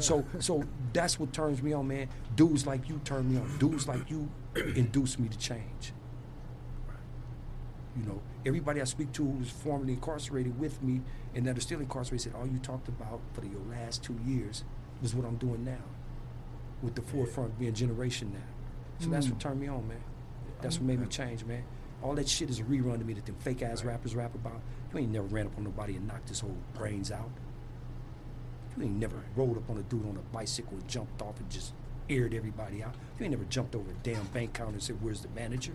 So, 0.00 0.24
so 0.40 0.64
that's 0.92 1.20
what 1.20 1.32
turns 1.32 1.62
me 1.62 1.72
on, 1.72 1.86
man. 1.86 2.08
Dudes 2.34 2.66
like 2.66 2.88
you 2.88 3.00
turn 3.04 3.32
me 3.32 3.40
on. 3.40 3.58
Dudes 3.58 3.86
like 3.86 4.10
you 4.10 4.28
induce 4.56 5.18
me 5.18 5.28
to 5.28 5.38
change. 5.38 5.92
You 7.96 8.04
know, 8.06 8.20
everybody 8.46 8.80
I 8.80 8.84
speak 8.84 9.12
to 9.12 9.24
who's 9.24 9.50
formerly 9.50 9.92
incarcerated 9.92 10.58
with 10.58 10.82
me 10.82 11.02
and 11.34 11.46
that 11.46 11.56
are 11.56 11.60
still 11.60 11.80
incarcerated 11.80 12.20
said, 12.20 12.34
all 12.34 12.46
you 12.46 12.58
talked 12.58 12.88
about 12.88 13.20
for 13.32 13.44
your 13.44 13.60
last 13.70 14.02
two 14.02 14.18
years 14.26 14.64
was 15.02 15.14
what 15.14 15.26
I'm 15.26 15.36
doing 15.36 15.64
now, 15.64 15.84
with 16.82 16.94
the 16.94 17.02
forefront 17.02 17.58
being 17.58 17.74
generation 17.74 18.32
now. 18.32 19.04
So 19.04 19.10
that's 19.10 19.26
what 19.26 19.38
mm. 19.38 19.42
turned 19.42 19.60
me 19.60 19.68
on, 19.68 19.86
man. 19.88 20.02
That's 20.62 20.78
what 20.78 20.86
made 20.86 21.00
me 21.00 21.06
change, 21.06 21.44
man. 21.44 21.64
All 22.02 22.14
that 22.14 22.28
shit 22.28 22.50
is 22.50 22.58
a 22.60 22.64
rerun 22.64 22.98
to 22.98 23.04
me 23.04 23.14
that 23.14 23.26
them 23.26 23.36
fake 23.40 23.62
ass 23.62 23.84
rappers 23.84 24.14
rap 24.14 24.34
about. 24.34 24.60
You 24.92 25.00
ain't 25.00 25.12
never 25.12 25.26
ran 25.26 25.46
up 25.46 25.56
on 25.56 25.64
nobody 25.64 25.96
and 25.96 26.06
knocked 26.06 26.28
his 26.28 26.40
whole 26.40 26.56
brains 26.74 27.12
out. 27.12 27.30
You 28.76 28.84
ain't 28.84 28.96
never 28.96 29.22
rolled 29.36 29.56
up 29.56 29.70
on 29.70 29.78
a 29.78 29.82
dude 29.82 30.06
on 30.06 30.16
a 30.16 30.34
bicycle 30.34 30.74
and 30.74 30.88
jumped 30.88 31.22
off 31.22 31.38
and 31.38 31.48
just 31.50 31.72
aired 32.08 32.34
everybody 32.34 32.82
out. 32.82 32.94
You 33.18 33.24
ain't 33.24 33.32
never 33.32 33.44
jumped 33.44 33.74
over 33.74 33.90
a 33.90 33.94
damn 34.02 34.24
bank 34.26 34.54
counter 34.54 34.72
and 34.72 34.82
said, 34.82 35.00
Where's 35.00 35.20
the 35.20 35.28
manager? 35.28 35.74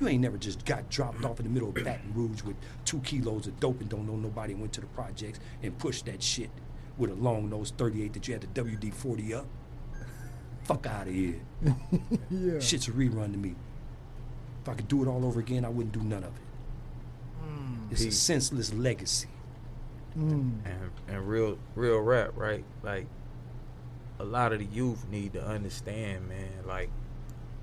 You 0.00 0.08
ain't 0.08 0.22
never 0.22 0.36
just 0.36 0.64
got 0.64 0.90
dropped 0.90 1.24
off 1.24 1.38
in 1.38 1.46
the 1.46 1.52
middle 1.52 1.68
of 1.68 1.74
Baton 1.76 2.12
Rouge 2.14 2.42
with 2.42 2.56
two 2.84 2.98
kilos 3.00 3.46
of 3.46 3.58
dope 3.60 3.80
and 3.80 3.88
don't 3.88 4.06
know 4.06 4.16
nobody 4.16 4.52
and 4.52 4.60
went 4.60 4.72
to 4.72 4.80
the 4.80 4.88
projects 4.88 5.38
and 5.62 5.76
pushed 5.78 6.06
that 6.06 6.20
shit 6.22 6.50
with 6.98 7.10
a 7.10 7.14
long 7.14 7.48
nose 7.48 7.72
38 7.76 8.12
that 8.12 8.26
you 8.26 8.34
had 8.34 8.42
the 8.42 8.62
WD 8.62 8.92
40 8.92 9.34
up. 9.34 9.46
Fuck 10.64 10.86
out 10.86 11.06
of 11.06 11.14
here. 11.14 11.40
yeah. 12.30 12.58
Shit's 12.58 12.88
a 12.88 12.90
rerun 12.90 13.32
to 13.32 13.38
me. 13.38 13.54
If 14.62 14.68
I 14.68 14.74
could 14.74 14.88
do 14.88 15.02
it 15.02 15.08
all 15.08 15.24
over 15.24 15.38
again, 15.40 15.64
I 15.64 15.68
wouldn't 15.68 15.92
do 15.92 16.00
none 16.00 16.24
of 16.24 16.34
it. 16.36 16.42
It's 17.90 18.04
a 18.04 18.10
senseless 18.12 18.72
legacy. 18.72 19.28
Mm. 20.18 20.64
and 20.64 20.90
and 21.08 21.28
real 21.28 21.58
real 21.74 21.98
rap, 21.98 22.32
right? 22.36 22.64
Like 22.84 23.06
a 24.20 24.24
lot 24.24 24.52
of 24.52 24.60
the 24.60 24.64
youth 24.66 25.04
need 25.08 25.32
to 25.32 25.44
understand, 25.44 26.28
man. 26.28 26.64
Like 26.66 26.90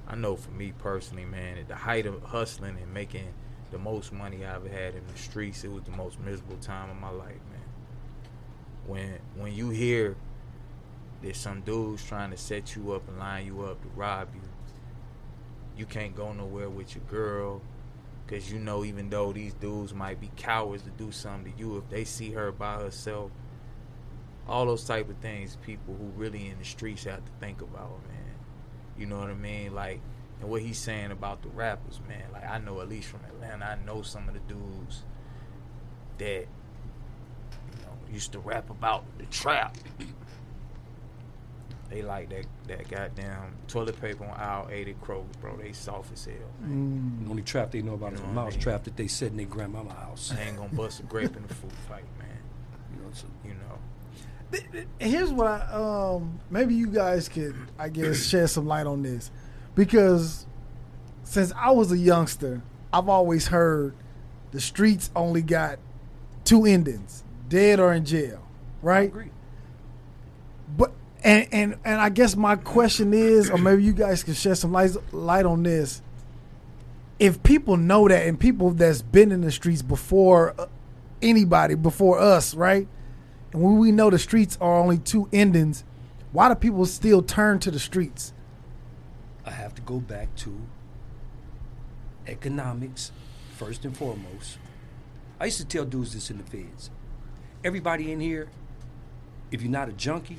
I 0.08 0.16
know 0.16 0.36
for 0.36 0.52
me 0.52 0.74
personally, 0.78 1.24
man, 1.24 1.58
at 1.58 1.70
the 1.70 1.76
height 1.76 2.06
of 2.06 2.22
hustling 2.24 2.78
and 2.82 2.94
making 2.94 3.28
the 3.72 3.78
most 3.78 4.12
money 4.12 4.44
I 4.44 4.56
ever 4.56 4.68
had 4.68 4.96
in 4.96 5.08
the 5.08 5.18
streets, 5.18 5.64
it 5.64 5.72
was 5.72 5.84
the 5.84 5.92
most 5.92 6.20
miserable 6.20 6.58
time 6.58 6.90
of 6.90 6.98
my 6.98 7.10
life, 7.10 7.40
man. 7.50 7.62
When 8.86 9.20
when 9.36 9.54
you 9.54 9.70
hear 9.70 10.18
that 11.22 11.36
some 11.38 11.62
dudes 11.62 12.04
trying 12.04 12.32
to 12.32 12.38
set 12.38 12.76
you 12.76 12.92
up 12.92 13.08
and 13.08 13.18
line 13.18 13.46
you 13.46 13.62
up 13.62 13.82
to 13.82 13.88
rob 13.96 14.28
you, 14.36 14.42
you 15.78 15.86
can't 15.86 16.16
go 16.16 16.34
nowhere 16.34 16.70
with 16.70 16.96
your 16.96 17.04
girl. 17.06 17.62
Cause 18.32 18.50
you 18.50 18.60
know, 18.60 18.86
even 18.86 19.10
though 19.10 19.34
these 19.34 19.54
dudes 19.56 19.94
might 19.94 20.22
be 20.22 20.32
cowards 20.38 20.84
to 20.84 20.90
do 20.92 21.12
something 21.12 21.52
to 21.52 21.60
you, 21.60 21.78
if 21.78 21.90
they 21.90 22.06
see 22.06 22.32
her 22.32 22.54
by 22.54 22.76
herself, 22.76 23.30
all 24.48 24.66
those 24.66 24.86
type 24.86 25.10
of 25.10 25.18
things, 25.18 25.58
people 25.66 25.94
who 25.96 26.06
really 26.16 26.48
in 26.48 26.58
the 26.58 26.64
streets 26.64 27.04
have 27.04 27.26
to 27.26 27.32
think 27.42 27.62
about, 27.62 27.90
man. 28.08 28.36
You 28.98 29.06
know 29.06 29.20
what 29.20 29.30
I 29.30 29.34
mean? 29.34 29.76
Like, 29.76 30.00
and 30.40 30.50
what 30.50 30.62
he's 30.62 30.78
saying 30.78 31.12
about 31.12 31.44
the 31.44 31.50
rappers, 31.50 32.00
man. 32.08 32.24
Like, 32.32 32.50
I 32.50 32.58
know 32.58 32.80
at 32.80 32.88
least 32.88 33.10
from 33.10 33.20
Atlanta, 33.26 33.66
I 33.66 33.86
know 33.86 34.02
some 34.02 34.30
of 34.30 34.34
the 34.34 34.40
dudes 34.42 35.04
that 36.18 36.48
you 36.48 37.82
know 37.84 38.14
used 38.14 38.32
to 38.32 38.40
rap 38.40 38.70
about 38.70 39.04
the 39.18 39.26
trap. 39.26 39.78
They 41.92 42.02
like 42.02 42.30
that 42.30 42.46
that 42.70 42.90
goddamn 42.90 43.54
toilet 43.68 44.00
paper 44.00 44.24
on 44.24 44.32
aisle 44.40 44.70
80 44.72 44.96
Kroger, 45.04 45.26
bro. 45.42 45.58
They 45.58 45.74
soft 45.74 46.14
as 46.14 46.24
hell. 46.26 46.36
Mm. 46.64 47.26
The 47.26 47.30
only 47.30 47.44
trap 47.44 47.72
they 47.72 47.82
know 47.82 47.94
about 47.96 48.12
You 48.12 48.16
is 48.16 48.22
know 48.22 48.28
a 48.30 48.34
what 48.34 48.42
I 48.42 48.44
mouse 48.46 48.54
mean? 48.54 48.62
trap 48.62 48.84
that 48.86 48.96
they 48.98 49.08
set 49.08 49.32
in 49.32 49.38
their 49.38 49.46
grandmama 49.46 49.94
house. 49.94 50.34
I 50.36 50.42
ain't 50.44 50.58
gonna 50.58 50.70
bust 50.74 51.02
a 51.02 51.04
grape 51.04 51.36
in 51.36 51.46
the 51.46 51.54
food 51.54 51.72
fight, 51.90 52.06
man. 52.18 52.28
You 52.96 53.02
know, 53.04 53.10
so 53.14 53.28
You 53.46 53.54
know. 53.56 53.78
Th- 54.54 54.72
th- 54.72 54.88
Here's 55.12 55.32
what 55.32 55.48
I 55.48 55.60
um 55.74 56.40
maybe 56.50 56.76
you 56.76 56.88
guys 56.88 57.28
could 57.28 57.56
I 57.78 57.90
guess 57.90 58.24
shed 58.26 58.50
some 58.50 58.68
light 58.68 58.88
on 58.88 59.02
this 59.04 59.30
because 59.76 60.46
since 61.24 61.52
I 61.58 61.72
was 61.72 61.92
a 61.92 61.98
youngster, 61.98 62.62
I've 62.94 63.10
always 63.10 63.48
heard 63.48 63.96
the 64.52 64.60
streets 64.62 65.12
only 65.16 65.42
got 65.42 65.80
two 66.46 66.66
endings, 66.66 67.24
dead 67.50 67.80
or 67.80 67.94
in 67.94 68.04
jail, 68.06 68.42
I 68.82 68.86
right? 68.86 69.14
And 71.24 71.48
and 71.52 71.76
and 71.86 72.02
I 72.02 72.10
guess 72.10 72.36
my 72.36 72.56
question 72.56 73.14
is, 73.14 73.50
or 73.50 73.58
maybe 73.58 73.84
you 73.84 73.94
guys 73.94 74.24
can 74.24 74.34
shed 74.34 74.58
some 74.58 74.72
light 74.72 74.92
light 75.14 75.46
on 75.46 75.64
this. 75.64 76.02
If 77.20 77.44
people 77.44 77.78
know 77.78 78.08
that, 78.08 78.26
and 78.26 78.40
people 78.40 78.72
that's 78.72 79.02
been 79.02 79.32
in 79.32 79.42
the 79.42 79.52
streets 79.52 79.82
before 79.84 80.56
uh, 80.58 80.66
anybody, 81.22 81.76
before 81.76 82.20
us, 82.20 82.56
right? 82.56 82.88
And 83.54 83.62
when 83.62 83.78
we 83.78 83.92
know 83.92 84.10
the 84.10 84.18
streets 84.18 84.58
are 84.60 84.80
only 84.80 84.98
two 84.98 85.30
endings, 85.32 85.84
why 86.32 86.50
do 86.50 86.56
people 86.56 86.86
still 86.86 87.22
turn 87.22 87.60
to 87.60 87.72
the 87.72 87.80
streets? 87.80 88.34
I 89.46 89.52
have 89.52 89.76
to 89.76 89.82
go 89.82 90.00
back 90.00 90.34
to 90.38 90.60
economics 92.28 93.12
first 93.58 93.86
and 93.86 93.96
foremost. 93.96 94.58
I 95.40 95.46
used 95.46 95.58
to 95.58 95.66
tell 95.66 95.86
dudes 95.86 96.14
this 96.14 96.32
in 96.32 96.38
the 96.38 96.44
feds. 96.44 96.90
Everybody 97.64 98.12
in 98.12 98.20
here, 98.20 98.50
if 99.52 99.62
you're 99.62 99.72
not 99.72 99.90
a 99.90 99.94
junkie, 99.94 100.38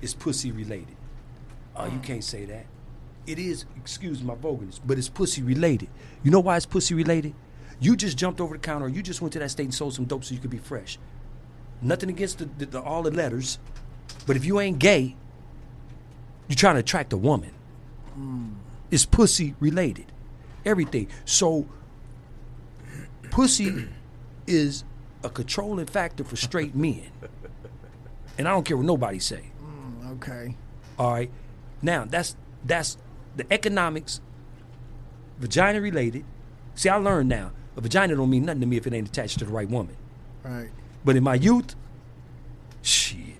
is 0.00 0.14
pussy 0.14 0.52
related. 0.52 0.96
Oh, 1.76 1.84
you 1.86 1.98
mm. 1.98 2.02
can't 2.02 2.24
say 2.24 2.44
that. 2.46 2.66
It 3.26 3.38
is, 3.38 3.64
excuse 3.76 4.22
my 4.22 4.34
vulgarness, 4.34 4.80
but 4.84 4.98
it's 4.98 5.08
pussy 5.08 5.42
related. 5.42 5.88
You 6.22 6.30
know 6.30 6.40
why 6.40 6.56
it's 6.56 6.66
pussy 6.66 6.94
related? 6.94 7.34
You 7.80 7.96
just 7.96 8.16
jumped 8.16 8.40
over 8.40 8.54
the 8.54 8.60
counter, 8.60 8.88
you 8.88 9.02
just 9.02 9.22
went 9.22 9.32
to 9.34 9.38
that 9.38 9.50
state 9.50 9.64
and 9.64 9.74
sold 9.74 9.94
some 9.94 10.04
dope 10.04 10.24
so 10.24 10.34
you 10.34 10.40
could 10.40 10.50
be 10.50 10.58
fresh. 10.58 10.98
Nothing 11.82 12.10
against 12.10 12.38
the, 12.38 12.44
the, 12.44 12.66
the 12.66 12.82
all 12.82 13.02
the 13.02 13.10
letters, 13.10 13.58
but 14.26 14.36
if 14.36 14.44
you 14.44 14.60
ain't 14.60 14.78
gay, 14.78 15.16
you're 16.48 16.56
trying 16.56 16.74
to 16.74 16.80
attract 16.80 17.12
a 17.12 17.16
woman. 17.16 17.52
Mm. 18.18 18.54
It's 18.90 19.06
pussy 19.06 19.54
related. 19.60 20.06
Everything. 20.64 21.08
So 21.24 21.66
pussy 23.30 23.88
is 24.46 24.84
a 25.22 25.30
controlling 25.30 25.86
factor 25.86 26.24
for 26.24 26.36
straight 26.36 26.74
men. 26.74 27.10
And 28.36 28.48
I 28.48 28.52
don't 28.52 28.64
care 28.64 28.76
what 28.76 28.86
nobody 28.86 29.18
say. 29.18 29.49
Okay. 30.12 30.56
All 30.98 31.12
right. 31.12 31.30
Now 31.82 32.04
that's 32.04 32.36
that's 32.64 32.96
the 33.36 33.50
economics, 33.52 34.20
vagina 35.38 35.80
related. 35.80 36.24
See, 36.74 36.88
I 36.88 36.96
learned 36.96 37.28
now. 37.28 37.52
A 37.76 37.80
vagina 37.80 38.16
don't 38.16 38.30
mean 38.30 38.44
nothing 38.44 38.60
to 38.60 38.66
me 38.66 38.76
if 38.76 38.86
it 38.86 38.92
ain't 38.92 39.08
attached 39.08 39.38
to 39.38 39.44
the 39.44 39.52
right 39.52 39.68
woman. 39.68 39.96
Right. 40.42 40.70
But 41.04 41.16
in 41.16 41.22
my 41.22 41.34
youth, 41.34 41.74
shit, 42.82 43.38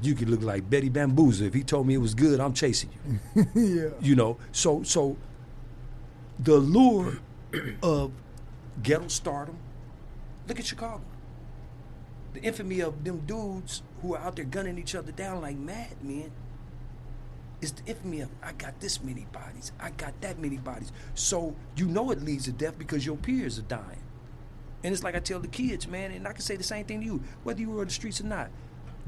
you 0.00 0.14
could 0.14 0.30
look 0.30 0.42
like 0.42 0.68
Betty 0.70 0.88
Bamboozle. 0.88 1.46
If 1.46 1.54
he 1.54 1.62
told 1.62 1.86
me 1.86 1.94
it 1.94 1.98
was 1.98 2.14
good, 2.14 2.40
I'm 2.40 2.54
chasing 2.54 2.90
you. 3.34 3.46
yeah. 3.54 3.90
You 4.00 4.14
know, 4.14 4.38
so 4.52 4.82
so 4.82 5.16
the 6.38 6.56
lure 6.56 7.18
of 7.82 8.12
ghetto 8.82 9.08
stardom. 9.08 9.58
Look 10.48 10.60
at 10.60 10.66
Chicago. 10.66 11.02
The 12.34 12.40
infamy 12.42 12.80
of 12.80 13.02
them 13.02 13.22
dudes 13.26 13.82
who 14.06 14.14
are 14.14 14.20
out 14.20 14.36
there 14.36 14.44
gunning 14.44 14.78
each 14.78 14.94
other 14.94 15.12
down 15.12 15.40
like 15.42 15.56
madmen. 15.56 16.30
It's 17.60 17.72
the 17.72 17.84
infamy 17.86 18.20
of 18.20 18.28
I 18.42 18.52
got 18.52 18.78
this 18.80 19.02
many 19.02 19.26
bodies, 19.32 19.72
I 19.80 19.90
got 19.90 20.20
that 20.20 20.38
many 20.38 20.58
bodies. 20.58 20.92
So 21.14 21.54
you 21.76 21.86
know 21.86 22.10
it 22.10 22.22
leads 22.22 22.44
to 22.44 22.52
death 22.52 22.78
because 22.78 23.04
your 23.04 23.16
peers 23.16 23.58
are 23.58 23.62
dying. 23.62 24.02
And 24.84 24.92
it's 24.92 25.02
like 25.02 25.16
I 25.16 25.20
tell 25.20 25.40
the 25.40 25.48
kids, 25.48 25.88
man, 25.88 26.12
and 26.12 26.28
I 26.28 26.32
can 26.32 26.42
say 26.42 26.54
the 26.56 26.62
same 26.62 26.84
thing 26.84 27.00
to 27.00 27.06
you, 27.06 27.22
whether 27.42 27.60
you 27.60 27.70
were 27.70 27.80
on 27.80 27.86
the 27.86 27.92
streets 27.92 28.20
or 28.20 28.24
not. 28.24 28.50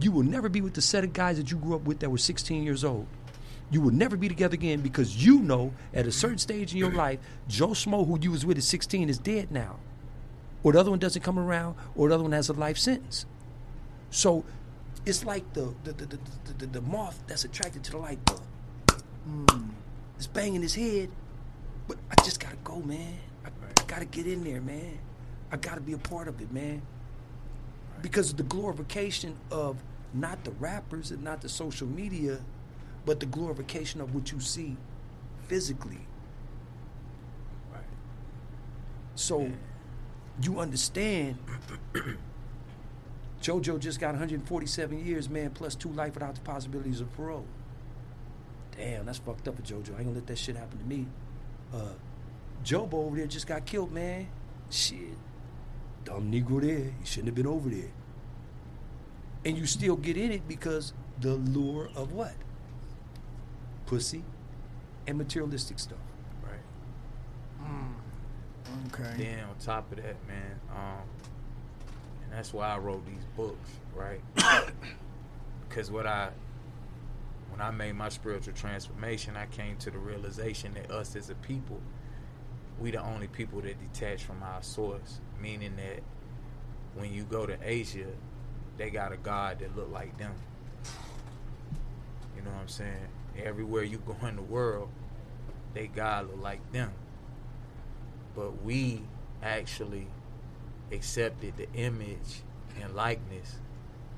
You 0.00 0.10
will 0.12 0.22
never 0.22 0.48
be 0.48 0.60
with 0.60 0.74
the 0.74 0.80
set 0.80 1.04
of 1.04 1.12
guys 1.12 1.36
that 1.36 1.50
you 1.50 1.56
grew 1.58 1.76
up 1.76 1.82
with 1.82 2.00
that 2.00 2.10
were 2.10 2.18
16 2.18 2.62
years 2.62 2.84
old. 2.84 3.06
You 3.70 3.80
will 3.80 3.92
never 3.92 4.16
be 4.16 4.28
together 4.28 4.54
again 4.54 4.80
because 4.80 5.24
you 5.24 5.40
know 5.40 5.72
at 5.92 6.06
a 6.06 6.12
certain 6.12 6.38
stage 6.38 6.72
in 6.72 6.78
your 6.78 6.92
life, 7.04 7.18
Joe 7.48 7.68
Smo, 7.68 8.06
who 8.06 8.18
you 8.20 8.30
was 8.30 8.46
with 8.46 8.56
at 8.56 8.64
16, 8.64 9.08
is 9.08 9.18
dead 9.18 9.52
now. 9.52 9.76
Or 10.62 10.72
the 10.72 10.80
other 10.80 10.90
one 10.90 10.98
doesn't 10.98 11.22
come 11.22 11.38
around, 11.38 11.76
or 11.94 12.08
the 12.08 12.14
other 12.14 12.24
one 12.24 12.32
has 12.32 12.48
a 12.48 12.54
life 12.54 12.78
sentence. 12.78 13.26
So 14.10 14.44
it's 15.06 15.24
like 15.24 15.52
the 15.52 15.74
the, 15.84 15.92
the, 15.92 16.06
the, 16.06 16.18
the, 16.58 16.66
the, 16.66 16.80
moth 16.82 17.22
that's 17.26 17.44
attracted 17.44 17.84
to 17.84 17.90
the 17.92 17.98
light 17.98 18.24
bulb. 18.24 18.42
Hmm. 19.24 19.70
It's 20.16 20.26
banging 20.26 20.62
his 20.62 20.74
head, 20.74 21.10
but 21.86 21.98
I 22.10 22.22
just 22.24 22.40
gotta 22.40 22.56
go, 22.64 22.80
man. 22.80 23.14
I, 23.44 23.48
I 23.48 23.84
gotta 23.86 24.04
get 24.04 24.26
in 24.26 24.44
there, 24.44 24.60
man. 24.60 24.98
I 25.52 25.56
gotta 25.56 25.80
be 25.80 25.92
a 25.92 25.98
part 25.98 26.28
of 26.28 26.40
it, 26.40 26.52
man. 26.52 26.82
Because 28.02 28.30
of 28.30 28.36
the 28.36 28.42
glorification 28.44 29.36
of 29.50 29.76
not 30.14 30.44
the 30.44 30.50
rappers 30.52 31.10
and 31.10 31.22
not 31.22 31.40
the 31.40 31.48
social 31.48 31.86
media, 31.86 32.40
but 33.04 33.20
the 33.20 33.26
glorification 33.26 34.00
of 34.00 34.14
what 34.14 34.32
you 34.32 34.40
see 34.40 34.76
physically. 35.46 36.06
Right. 37.72 37.82
So 39.14 39.50
you 40.42 40.60
understand 40.60 41.38
JoJo 43.42 43.78
just 43.78 44.00
got 44.00 44.08
147 44.08 45.04
years, 45.04 45.28
man, 45.28 45.50
plus 45.50 45.74
two 45.74 45.90
life 45.90 46.14
without 46.14 46.34
the 46.34 46.40
possibilities 46.40 47.00
of 47.00 47.12
parole. 47.14 47.46
Damn, 48.76 49.06
that's 49.06 49.18
fucked 49.18 49.48
up 49.48 49.56
for 49.56 49.62
JoJo. 49.62 49.94
I 49.94 49.98
ain't 49.98 50.04
gonna 50.04 50.10
let 50.12 50.26
that 50.26 50.38
shit 50.38 50.56
happen 50.56 50.78
to 50.78 50.84
me. 50.84 51.06
Uh, 51.72 51.92
Jobo 52.64 52.94
over 52.94 53.16
there 53.16 53.26
just 53.26 53.46
got 53.46 53.64
killed, 53.64 53.92
man. 53.92 54.28
Shit. 54.70 55.16
Dumb 56.04 56.30
Negro 56.30 56.60
there. 56.60 56.92
He 57.00 57.04
shouldn't 57.04 57.26
have 57.26 57.34
been 57.34 57.46
over 57.46 57.68
there. 57.68 57.90
And 59.44 59.56
you 59.56 59.66
still 59.66 59.96
get 59.96 60.16
in 60.16 60.32
it 60.32 60.46
because 60.48 60.92
the 61.20 61.34
lure 61.34 61.90
of 61.94 62.12
what? 62.12 62.34
Pussy 63.86 64.22
and 65.06 65.16
materialistic 65.16 65.78
stuff. 65.78 65.98
Right. 66.42 66.60
Okay. 68.92 69.14
Then 69.16 69.44
on 69.44 69.56
top 69.58 69.90
of 69.92 69.98
that, 69.98 70.16
man, 70.26 70.60
um, 70.70 71.08
that's 72.30 72.52
why 72.52 72.68
I 72.68 72.78
wrote 72.78 73.04
these 73.06 73.24
books, 73.36 73.70
right? 73.94 74.20
Because 75.68 75.90
what 75.90 76.06
I, 76.06 76.30
when 77.50 77.60
I 77.60 77.70
made 77.70 77.92
my 77.92 78.08
spiritual 78.08 78.54
transformation, 78.54 79.36
I 79.36 79.44
came 79.44 79.76
to 79.76 79.90
the 79.90 79.98
realization 79.98 80.72
that 80.74 80.90
us 80.90 81.14
as 81.14 81.28
a 81.28 81.34
people, 81.34 81.78
we 82.80 82.90
the 82.90 83.02
only 83.02 83.28
people 83.28 83.60
that 83.60 83.76
detach 83.78 84.24
from 84.24 84.42
our 84.42 84.62
source. 84.62 85.20
Meaning 85.42 85.76
that 85.76 86.02
when 86.94 87.12
you 87.12 87.24
go 87.24 87.44
to 87.44 87.58
Asia, 87.62 88.06
they 88.78 88.88
got 88.88 89.12
a 89.12 89.18
God 89.18 89.58
that 89.58 89.76
look 89.76 89.92
like 89.92 90.16
them. 90.16 90.32
You 92.34 92.40
know 92.40 92.50
what 92.50 92.60
I'm 92.60 92.68
saying? 92.68 93.08
Everywhere 93.36 93.82
you 93.82 93.98
go 93.98 94.16
in 94.26 94.36
the 94.36 94.42
world, 94.42 94.88
they 95.74 95.86
God 95.86 96.30
look 96.30 96.42
like 96.42 96.72
them 96.72 96.92
but 98.38 98.62
we 98.62 99.02
actually 99.42 100.06
accepted 100.92 101.56
the 101.56 101.70
image 101.74 102.42
and 102.80 102.94
likeness 102.94 103.56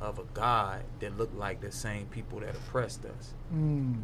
of 0.01 0.19
a 0.19 0.25
God 0.35 0.83
that 1.01 1.17
looked 1.19 1.37
like 1.37 1.61
the 1.61 1.73
same 1.73 2.07
people 2.07 2.41
that 2.41 2.55
oppressed 2.55 3.05
us. 3.05 3.35
Mm. 3.55 4.03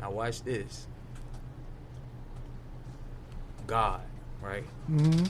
Now 0.00 0.10
watch 0.10 0.42
this. 0.42 0.86
God, 3.66 4.02
right? 4.42 4.64
hmm 4.86 5.24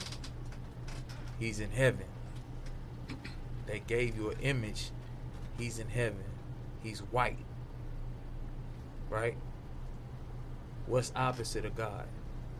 He's 1.38 1.60
in 1.60 1.70
heaven. 1.70 2.06
They 3.66 3.80
gave 3.80 4.16
you 4.16 4.30
an 4.30 4.38
image. 4.40 4.90
He's 5.58 5.78
in 5.78 5.88
heaven. 5.88 6.24
He's 6.82 7.00
white. 7.00 7.38
Right? 9.10 9.36
What's 10.86 11.12
opposite 11.16 11.64
of 11.64 11.76
God? 11.76 12.06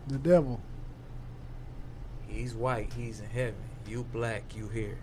The 0.07 0.19
devil. 0.19 0.61
He's 2.27 2.55
white, 2.55 2.93
he's 2.95 3.21
in 3.21 3.31
heaven. 3.31 3.55
You 3.87 4.05
black, 4.05 4.57
you 4.57 4.69
here. 4.69 4.99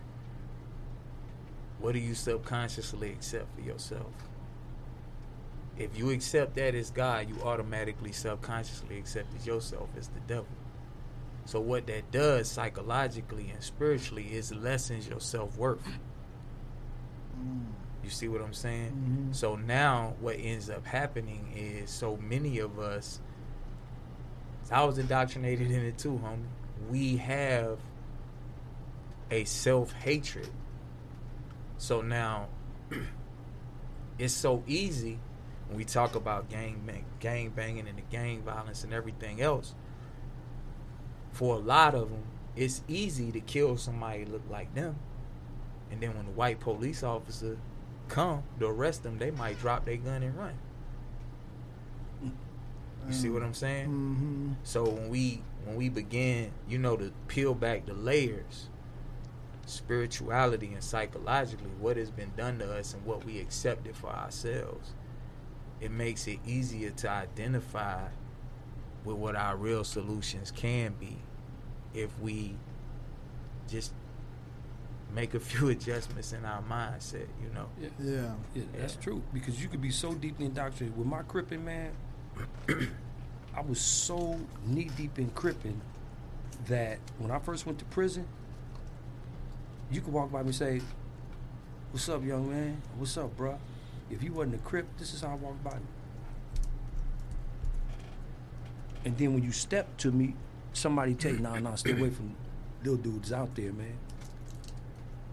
What 1.78 1.92
do 1.92 1.98
you 1.98 2.14
subconsciously 2.14 3.10
accept 3.10 3.54
for 3.54 3.62
yourself? 3.62 4.12
If 5.76 5.96
you 5.96 6.10
accept 6.10 6.54
that 6.56 6.74
as 6.74 6.90
God, 6.90 7.28
you 7.28 7.36
automatically 7.42 8.12
subconsciously 8.12 8.98
accepted 8.98 9.44
yourself 9.46 9.88
as 9.98 10.08
the 10.08 10.20
devil. 10.20 10.46
So 11.44 11.60
what 11.60 11.86
that 11.86 12.10
does 12.10 12.50
psychologically 12.50 13.50
and 13.50 13.62
spiritually 13.62 14.28
is 14.32 14.52
lessens 14.52 15.08
your 15.08 15.20
self 15.20 15.56
worth. 15.56 15.86
You 18.04 18.10
see 18.10 18.28
what 18.28 18.42
I'm 18.42 18.52
saying? 18.52 19.28
Mhm. 19.30 19.34
So 19.34 19.56
now 19.56 20.14
what 20.20 20.36
ends 20.38 20.70
up 20.70 20.86
happening 20.86 21.52
is 21.56 21.90
so 21.90 22.16
many 22.16 22.58
of 22.58 22.78
us 22.78 23.20
I 24.70 24.84
was 24.84 24.96
indoctrinated 24.98 25.70
in 25.70 25.84
it 25.84 25.98
too, 25.98 26.20
homie. 26.24 26.46
We 26.88 27.16
have 27.18 27.78
a 29.32 29.44
self 29.44 29.92
hatred. 29.92 30.50
So 31.78 32.02
now 32.02 32.48
it's 34.18 34.34
so 34.34 34.62
easy 34.66 35.18
when 35.66 35.78
we 35.78 35.84
talk 35.84 36.14
about 36.14 36.50
gang 36.50 36.82
bang, 36.86 37.06
gang 37.18 37.48
banging 37.48 37.88
and 37.88 37.96
the 37.96 38.02
gang 38.02 38.42
violence 38.42 38.84
and 38.84 38.92
everything 38.92 39.40
else. 39.40 39.74
For 41.32 41.56
a 41.56 41.58
lot 41.58 41.94
of 41.94 42.10
them, 42.10 42.24
it's 42.54 42.82
easy 42.86 43.32
to 43.32 43.40
kill 43.40 43.78
somebody 43.78 44.26
look 44.26 44.42
like 44.50 44.74
them, 44.74 44.96
and 45.90 45.98
then 46.00 46.14
when 46.14 46.26
the 46.26 46.32
white 46.32 46.60
police 46.60 47.02
officer 47.02 47.56
come 48.08 48.42
to 48.60 48.66
arrest 48.66 49.02
them, 49.02 49.16
they 49.16 49.30
might 49.30 49.58
drop 49.58 49.86
their 49.86 49.96
gun 49.96 50.22
and 50.22 50.36
run. 50.36 50.58
You 53.08 53.12
see 53.12 53.30
what 53.30 53.42
I'm 53.42 53.54
saying? 53.54 53.88
Mm-hmm. 53.88 54.52
So 54.62 54.84
when 54.84 55.08
we 55.08 55.42
when 55.64 55.76
we 55.76 55.88
begin, 55.88 56.52
you 56.68 56.78
know, 56.78 56.96
to 56.96 57.12
peel 57.26 57.54
back 57.54 57.86
the 57.86 57.94
layers, 57.94 58.68
spirituality 59.66 60.72
and 60.72 60.82
psychologically, 60.82 61.70
what 61.80 61.96
has 61.96 62.10
been 62.10 62.32
done 62.36 62.58
to 62.58 62.72
us 62.78 62.94
and 62.94 63.04
what 63.04 63.24
we 63.24 63.38
accepted 63.40 63.96
for 63.96 64.08
ourselves, 64.10 64.92
it 65.80 65.90
makes 65.90 66.26
it 66.26 66.38
easier 66.46 66.90
to 66.90 67.08
identify 67.10 68.00
with 69.04 69.16
what 69.16 69.34
our 69.36 69.56
real 69.56 69.84
solutions 69.84 70.50
can 70.50 70.94
be 71.00 71.16
if 71.94 72.16
we 72.20 72.54
just 73.68 73.92
make 75.14 75.34
a 75.34 75.40
few 75.40 75.68
adjustments 75.70 76.32
in 76.32 76.44
our 76.44 76.62
mindset, 76.62 77.26
you 77.42 77.50
know. 77.54 77.68
Yeah. 77.80 77.88
Yeah. 78.00 78.34
Yeah, 78.54 78.62
that's 78.76 78.94
Yeah. 78.94 79.00
true. 79.00 79.22
Because 79.32 79.60
you 79.62 79.68
could 79.68 79.82
be 79.82 79.90
so 79.90 80.14
deeply 80.14 80.46
indoctrinated. 80.46 80.96
With 80.96 81.06
my 81.06 81.22
cripping, 81.22 81.64
man, 81.64 81.90
I 83.54 83.60
was 83.60 83.80
so 83.80 84.38
knee 84.66 84.90
deep 84.96 85.18
in 85.18 85.30
cripping 85.30 85.80
that 86.68 86.98
when 87.18 87.30
I 87.30 87.38
first 87.38 87.66
went 87.66 87.78
to 87.80 87.84
prison, 87.86 88.26
you 89.92 90.00
could 90.00 90.12
walk 90.12 90.32
by 90.32 90.40
me 90.40 90.46
and 90.46 90.54
say, 90.54 90.80
What's 91.90 92.08
up, 92.08 92.24
young 92.24 92.48
man? 92.50 92.80
What's 92.96 93.16
up, 93.18 93.36
bruh? 93.36 93.58
If 94.10 94.22
you 94.22 94.32
wasn't 94.32 94.54
a 94.54 94.58
crip, 94.58 94.86
this 94.98 95.12
is 95.12 95.20
how 95.20 95.32
I 95.32 95.34
walk 95.34 95.62
by 95.62 95.74
me. 95.74 95.86
And 99.04 99.18
then 99.18 99.34
when 99.34 99.42
you 99.42 99.52
step 99.52 99.94
to 99.98 100.10
me, 100.10 100.34
somebody 100.72 101.14
tell 101.14 101.32
you, 101.32 101.40
nah, 101.40 101.58
nah, 101.58 101.74
stay 101.74 101.92
away 101.92 102.10
from 102.10 102.34
little 102.82 102.96
dudes 102.96 103.32
out 103.32 103.54
there, 103.54 103.72
man. 103.72 103.98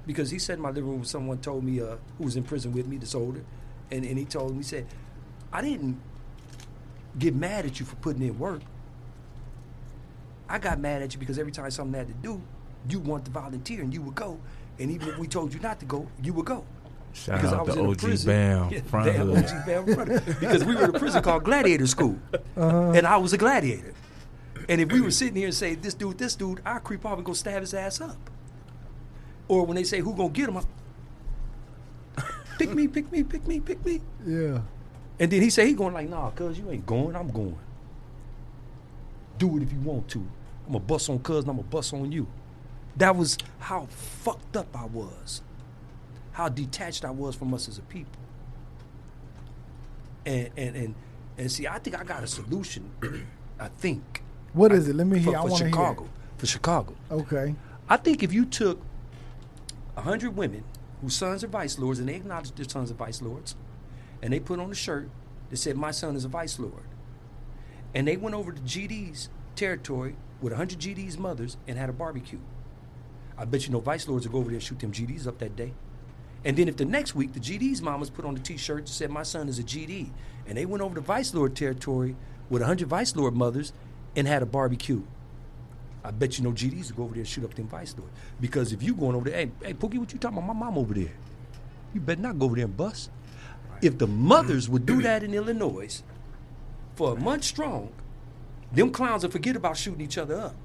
Because 0.05 0.31
he 0.31 0.39
said 0.39 0.57
in 0.57 0.61
my 0.61 0.69
living 0.69 0.89
room, 0.89 1.05
someone 1.05 1.37
told 1.37 1.63
me 1.63 1.79
uh, 1.79 1.95
who 2.17 2.25
was 2.25 2.35
in 2.35 2.43
prison 2.43 2.73
with 2.73 2.87
me, 2.87 2.97
this 2.97 3.15
older, 3.15 3.43
and, 3.91 4.03
and 4.03 4.17
he 4.17 4.25
told 4.25 4.51
me, 4.51 4.57
he 4.57 4.63
said, 4.63 4.87
I 5.53 5.61
didn't 5.61 5.99
get 7.17 7.35
mad 7.35 7.65
at 7.65 7.79
you 7.79 7.85
for 7.85 7.95
putting 7.97 8.21
in 8.21 8.37
work. 8.37 8.61
I 10.47 10.57
got 10.57 10.79
mad 10.79 11.03
at 11.03 11.13
you 11.13 11.19
because 11.19 11.37
every 11.37 11.51
time 11.51 11.69
something 11.69 11.97
had 11.97 12.07
to 12.07 12.13
do, 12.13 12.41
you 12.87 12.99
wanted 12.99 13.25
to 13.25 13.31
volunteer 13.31 13.81
and 13.81 13.93
you 13.93 14.01
would 14.03 14.15
go. 14.15 14.39
And 14.79 14.89
even 14.91 15.09
if 15.09 15.17
we 15.17 15.27
told 15.27 15.53
you 15.53 15.59
not 15.59 15.79
to 15.79 15.85
go, 15.85 16.07
you 16.23 16.33
would 16.33 16.45
go. 16.45 16.63
Shout 17.13 17.37
Because 17.37 17.53
I 17.53 17.57
out 17.57 17.65
was 17.65 17.75
to 17.75 17.81
in 17.81 17.89
OG 17.89 17.97
prison. 17.97 18.27
Bam, 18.27 18.69
Yeah, 18.69 18.81
front 18.81 19.05
damn. 19.07 19.31
OG 19.31 19.65
Bam. 19.65 19.85
Because 20.39 20.63
we 20.63 20.75
were 20.75 20.85
in 20.85 20.95
a 20.95 20.99
prison 20.99 21.21
called 21.23 21.43
Gladiator 21.43 21.87
School. 21.87 22.17
Uh-huh. 22.55 22.91
And 22.91 23.05
I 23.05 23.17
was 23.17 23.33
a 23.33 23.37
gladiator. 23.37 23.93
And 24.69 24.79
if 24.79 24.91
we 24.91 25.01
were 25.01 25.11
sitting 25.11 25.35
here 25.35 25.47
and 25.47 25.55
say, 25.55 25.75
this 25.75 25.95
dude, 25.95 26.17
this 26.17 26.35
dude, 26.35 26.61
I'll 26.65 26.79
creep 26.79 27.05
off 27.05 27.17
and 27.17 27.25
go 27.25 27.33
stab 27.33 27.61
his 27.61 27.73
ass 27.73 27.99
up. 28.01 28.15
Or 29.47 29.65
when 29.65 29.75
they 29.75 29.83
say, 29.83 29.99
who 29.99 30.13
gonna 30.15 30.29
get 30.29 30.47
him? 30.49 30.57
I, 30.57 30.63
pick 32.59 32.73
me, 32.73 32.87
pick 32.87 33.11
me, 33.11 33.23
pick 33.23 33.47
me, 33.47 33.59
pick 33.59 33.83
me. 33.83 34.01
Yeah. 34.25 34.59
And 35.19 35.31
then 35.31 35.41
he 35.41 35.49
say 35.49 35.65
he 35.65 35.73
going 35.73 35.93
like, 35.93 36.07
nah, 36.07 36.29
cuz 36.29 36.59
you 36.59 36.69
ain't 36.69 36.85
going, 36.85 37.15
I'm 37.15 37.29
going. 37.29 37.57
Do 39.39 39.57
it 39.57 39.63
if 39.63 39.71
you 39.73 39.79
want 39.79 40.07
to. 40.09 40.25
I'm 40.67 40.75
a 40.75 40.79
bust 40.79 41.09
on 41.09 41.17
cuz 41.19 41.43
and 41.43 41.49
I'm 41.49 41.59
a 41.59 41.63
bust 41.63 41.93
on 41.93 42.11
you. 42.11 42.27
That 42.99 43.15
was 43.15 43.37
how 43.59 43.85
fucked 43.85 44.57
up 44.57 44.67
I 44.75 44.85
was. 44.85 45.41
How 46.33 46.49
detached 46.49 47.05
I 47.05 47.11
was 47.11 47.33
from 47.33 47.53
us 47.53 47.69
as 47.69 47.77
a 47.77 47.81
people. 47.81 48.21
And 50.25 50.49
and 50.57 50.75
and 50.75 50.95
and 51.37 51.51
see, 51.51 51.65
I 51.65 51.79
think 51.79 51.97
I 51.97 52.03
got 52.03 52.23
a 52.23 52.27
solution. 52.27 52.91
I 53.59 53.69
think. 53.69 54.21
What 54.51 54.73
is 54.73 54.89
it? 54.89 54.95
Let 54.95 55.07
me 55.07 55.19
hear. 55.19 55.37
I 55.37 55.41
for 55.43 55.47
want 55.47 55.57
to 55.59 55.63
hear. 55.63 55.73
Chicago. 55.73 56.09
For 56.37 56.45
Chicago. 56.45 56.95
Okay. 57.09 57.55
I 57.87 57.95
think 57.95 58.21
if 58.21 58.33
you 58.33 58.45
took 58.45 58.81
a 59.95 60.01
hundred 60.01 60.35
women 60.35 60.65
whose 61.01 61.15
sons 61.15 61.41
are 61.43 61.47
vice 61.47 61.79
lords 61.79 61.99
and 61.99 62.09
they 62.09 62.15
acknowledged 62.15 62.57
their 62.57 62.67
sons 62.67 62.91
are 62.91 62.95
vice 62.95 63.21
lords, 63.21 63.55
and 64.21 64.33
they 64.33 64.41
put 64.41 64.59
on 64.59 64.71
a 64.71 64.75
shirt 64.75 65.09
that 65.49 65.57
said, 65.57 65.77
"My 65.77 65.91
son 65.91 66.17
is 66.17 66.25
a 66.25 66.29
vice 66.29 66.59
lord," 66.59 66.83
and 67.95 68.05
they 68.09 68.17
went 68.17 68.35
over 68.35 68.51
to 68.51 68.61
GD's 68.61 69.29
territory 69.55 70.17
with 70.41 70.51
a 70.51 70.57
hundred 70.57 70.79
GD's 70.79 71.17
mothers 71.17 71.55
and 71.65 71.77
had 71.77 71.89
a 71.89 71.93
barbecue, 71.93 72.39
I 73.39 73.45
bet 73.45 73.65
you 73.65 73.71
no 73.71 73.79
vice 73.79 74.05
lords 74.07 74.27
will 74.27 74.33
go 74.33 74.39
over 74.39 74.49
there 74.49 74.55
and 74.55 74.63
shoot 74.63 74.79
them 74.79 74.91
GDs 74.91 75.25
up 75.25 75.39
that 75.39 75.55
day. 75.55 75.71
And 76.43 76.57
then 76.57 76.67
if 76.67 76.75
the 76.75 76.85
next 76.85 77.15
week 77.15 77.31
the 77.33 77.39
GD's 77.39 77.81
mamas 77.81 78.09
put 78.09 78.25
on 78.25 78.33
the 78.33 78.39
T-shirt 78.41 78.85
that 78.85 78.91
said, 78.91 79.09
"My 79.09 79.23
son 79.23 79.47
is 79.47 79.59
a 79.59 79.63
GD," 79.63 80.11
and 80.45 80.57
they 80.57 80.65
went 80.65 80.83
over 80.83 80.95
to 80.95 81.01
vice 81.01 81.33
lord 81.33 81.55
territory 81.55 82.17
with 82.49 82.61
hundred 82.61 82.89
vice 82.89 83.15
lord 83.15 83.33
mothers 83.33 83.71
and 84.15 84.27
had 84.27 84.41
a 84.41 84.45
barbecue. 84.45 85.03
I 86.03 86.11
bet 86.11 86.37
you 86.37 86.43
no 86.43 86.51
GDs 86.51 86.89
will 86.89 86.97
go 86.97 87.03
over 87.03 87.13
there 87.13 87.21
and 87.21 87.27
shoot 87.27 87.43
up 87.45 87.53
them 87.53 87.67
vice 87.67 87.95
lords. 87.97 88.13
Because 88.39 88.73
if 88.73 88.83
you 88.83 88.93
going 88.93 89.15
over 89.15 89.29
there, 89.29 89.39
hey, 89.39 89.51
hey, 89.63 89.73
Pookie, 89.73 89.99
what 89.99 90.11
you 90.11 90.19
talking 90.19 90.37
about? 90.37 90.47
My 90.47 90.65
mom 90.65 90.77
over 90.77 90.93
there. 90.93 91.11
You 91.93 92.01
better 92.01 92.21
not 92.21 92.39
go 92.39 92.45
over 92.45 92.55
there 92.55 92.65
and 92.65 92.75
bust. 92.75 93.09
If 93.81 93.97
the 93.97 94.07
mothers 94.07 94.69
would 94.69 94.85
do 94.85 95.01
that 95.01 95.23
in 95.23 95.33
Illinois 95.33 96.03
for 96.95 97.13
a 97.13 97.19
month 97.19 97.45
strong, 97.45 97.89
them 98.71 98.91
clowns 98.91 99.23
will 99.23 99.31
forget 99.31 99.55
about 99.55 99.77
shooting 99.77 100.01
each 100.01 100.17
other 100.17 100.39
up. 100.39 100.55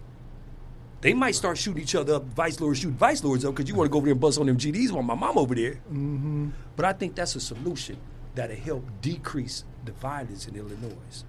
They 1.04 1.12
might 1.12 1.34
start 1.34 1.58
shooting 1.58 1.82
each 1.82 1.94
other 1.94 2.14
up, 2.14 2.24
vice 2.24 2.58
lords 2.58 2.78
shooting 2.78 2.96
vice 2.96 3.22
lords 3.22 3.44
up 3.44 3.54
because 3.54 3.68
you 3.68 3.76
want 3.76 3.88
to 3.88 3.92
go 3.92 3.98
over 3.98 4.06
there 4.06 4.12
and 4.12 4.20
bust 4.20 4.40
on 4.40 4.46
them 4.46 4.56
GDs 4.56 4.90
while 4.90 5.02
my 5.02 5.14
mom 5.14 5.36
over 5.36 5.54
there. 5.54 5.74
Mm-hmm. 5.92 6.48
But 6.76 6.86
I 6.86 6.94
think 6.94 7.14
that's 7.14 7.36
a 7.36 7.40
solution 7.40 7.98
that'll 8.34 8.56
help 8.56 8.86
decrease 9.02 9.64
the 9.84 9.92
violence 9.92 10.48
in 10.48 10.56
Illinois. 10.56 11.24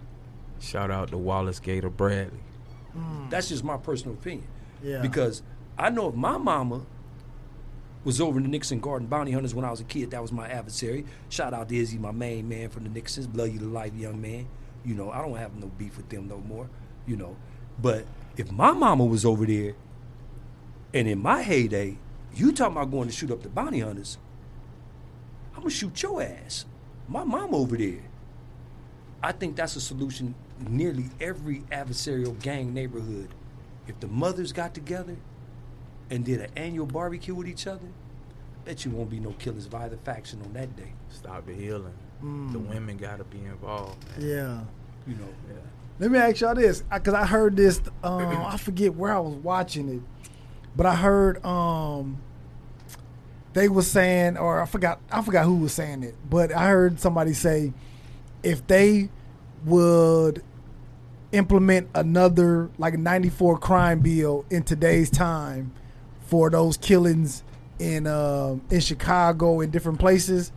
Shout 0.62 0.92
out 0.92 1.10
to 1.10 1.18
Wallace 1.18 1.60
Gator 1.60 1.90
Bradley. 1.90 2.40
That's 3.30 3.50
just 3.50 3.66
my 3.66 3.76
personal 3.76 4.14
opinion. 4.16 4.48
Yeah. 4.82 5.02
Because 5.02 5.44
I 5.78 5.90
know 5.90 6.08
if 6.08 6.16
my 6.16 6.38
mama 6.38 6.86
was 8.06 8.22
over 8.22 8.38
in 8.38 8.44
the 8.44 8.50
Nickerson 8.50 8.80
Garden 8.80 9.10
Bounty 9.10 9.34
Hunters 9.34 9.54
when 9.54 9.66
I 9.66 9.72
was 9.72 9.82
a 9.82 9.84
kid, 9.84 10.12
that 10.12 10.22
was 10.22 10.32
my 10.32 10.48
adversary. 10.48 11.06
Shout 11.28 11.54
out 11.54 11.68
to 11.68 11.76
Izzy, 11.76 11.98
my 11.98 12.12
main 12.12 12.48
man 12.48 12.70
from 12.70 12.84
the 12.84 12.90
Nixons. 12.90 13.28
Love 13.36 13.52
you 13.52 13.60
to 13.60 13.66
life, 13.66 13.94
young 13.94 14.22
man. 14.22 14.48
You 14.86 14.96
know, 14.96 15.12
I 15.12 15.22
don't 15.22 15.36
have 15.36 15.54
no 15.56 15.68
beef 15.68 15.98
with 15.98 16.08
them 16.08 16.30
no 16.30 16.38
more. 16.38 16.70
You 17.06 17.18
know. 17.18 17.36
But 17.82 18.06
if 18.38 18.52
my 18.52 18.72
mama 18.72 19.06
was 19.06 19.26
over 19.26 19.46
there 19.46 19.74
and 20.94 21.08
in 21.08 21.20
my 21.22 21.42
heyday, 21.42 21.98
you 22.34 22.52
talking 22.52 22.76
about 22.76 22.92
going 22.92 23.08
to 23.08 23.14
shoot 23.14 23.32
up 23.32 23.44
the 23.44 23.50
bounty 23.50 23.80
hunters, 23.80 24.18
I'm 25.54 25.62
gonna 25.62 25.70
shoot 25.70 26.02
your 26.02 26.22
ass. 26.22 26.66
My 27.08 27.24
mom 27.24 27.54
over 27.54 27.78
there. 27.78 28.04
I 29.24 29.32
think 29.32 29.56
that's 29.56 29.76
a 29.76 29.82
solution 29.82 30.36
nearly 30.70 31.06
every 31.20 31.60
adversarial 31.72 32.40
gang 32.42 32.74
neighborhood. 32.74 33.30
If 33.88 34.00
the 34.00 34.08
mothers 34.08 34.52
got 34.52 34.74
together 34.74 35.16
and 36.10 36.26
did 36.26 36.42
an 36.42 36.52
annual 36.56 36.86
barbecue 36.86 37.34
with 37.36 37.48
each 37.48 37.68
other, 37.68 37.88
bet 38.66 38.86
you 38.86 38.92
won't 38.92 39.10
be 39.10 39.20
no 39.20 39.32
killers 39.34 39.68
by 39.68 39.86
either 39.86 39.98
faction 40.04 40.42
on 40.44 40.54
that 40.54 40.76
day. 40.76 40.94
Stop 41.10 41.46
the 41.46 41.54
healing. 41.54 41.94
Mm. 42.24 42.52
The 42.52 42.60
women 42.60 42.98
got 42.98 43.18
to 43.18 43.24
be 43.24 43.40
involved. 43.40 44.04
Man. 44.18 44.30
Yeah. 44.30 44.60
You 45.08 45.16
know. 45.16 45.30
Yeah. 45.48 45.56
Let 45.98 46.12
me 46.12 46.20
ask 46.20 46.42
y'all 46.42 46.56
this, 46.56 46.84
because 46.92 47.14
I 47.14 47.26
heard 47.26 47.56
this. 47.56 47.82
Um, 48.04 48.22
I 48.46 48.58
forget 48.58 48.96
where 48.96 49.14
I 49.14 49.20
was 49.20 49.36
watching 49.36 49.90
it, 49.90 50.02
but 50.76 50.86
I 50.86 50.96
heard 50.96 51.44
um, 51.46 52.22
they 53.54 53.70
was 53.70 53.90
saying, 53.90 54.38
or 54.38 54.62
I 54.62 54.66
forgot, 54.66 55.00
I 55.10 55.22
forgot 55.22 55.46
who 55.46 55.56
was 55.56 55.74
saying 55.74 56.04
it, 56.04 56.16
but 56.30 56.52
I 56.52 56.68
heard 56.68 57.00
somebody 57.00 57.34
say, 57.34 57.72
if 58.44 58.68
they 58.68 59.10
would 59.64 60.44
implement 61.32 61.90
another 61.96 62.70
like 62.78 62.94
a 62.94 62.98
'94 62.98 63.58
crime 63.60 64.00
bill 64.02 64.46
in 64.50 64.64
today's 64.64 65.10
time 65.10 65.72
for 66.28 66.50
those 66.50 66.76
killings 66.76 67.44
in 67.80 68.06
um, 68.06 68.62
in 68.70 68.82
Chicago 68.82 69.62
and 69.62 69.72
different 69.72 70.00
places, 70.00 70.52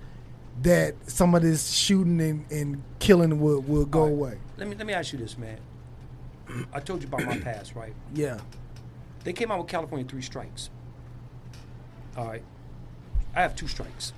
that 0.62 0.94
some 1.08 1.34
of 1.36 1.42
this 1.42 1.70
shooting 1.70 2.20
and, 2.20 2.50
and 2.50 2.82
killing 2.98 3.38
would 3.40 3.68
would 3.68 3.90
go 3.90 4.02
right. 4.02 4.10
away. 4.10 4.38
Let 4.58 4.68
me 4.68 4.76
let 4.76 4.86
me 4.86 4.92
ask 4.92 5.12
you 5.12 5.18
this, 5.18 5.38
man. 5.38 5.58
I 6.72 6.80
told 6.80 7.02
you 7.02 7.08
about 7.08 7.24
my 7.24 7.38
past, 7.48 7.74
right? 7.74 7.94
Yeah. 8.14 8.38
They 9.24 9.32
came 9.32 9.50
out 9.50 9.58
with 9.58 9.68
California 9.68 10.06
three 10.06 10.22
strikes. 10.22 10.70
All 12.16 12.26
right. 12.26 12.42
I 13.34 13.42
have 13.42 13.54
two 13.54 13.68
strikes. 13.68 14.12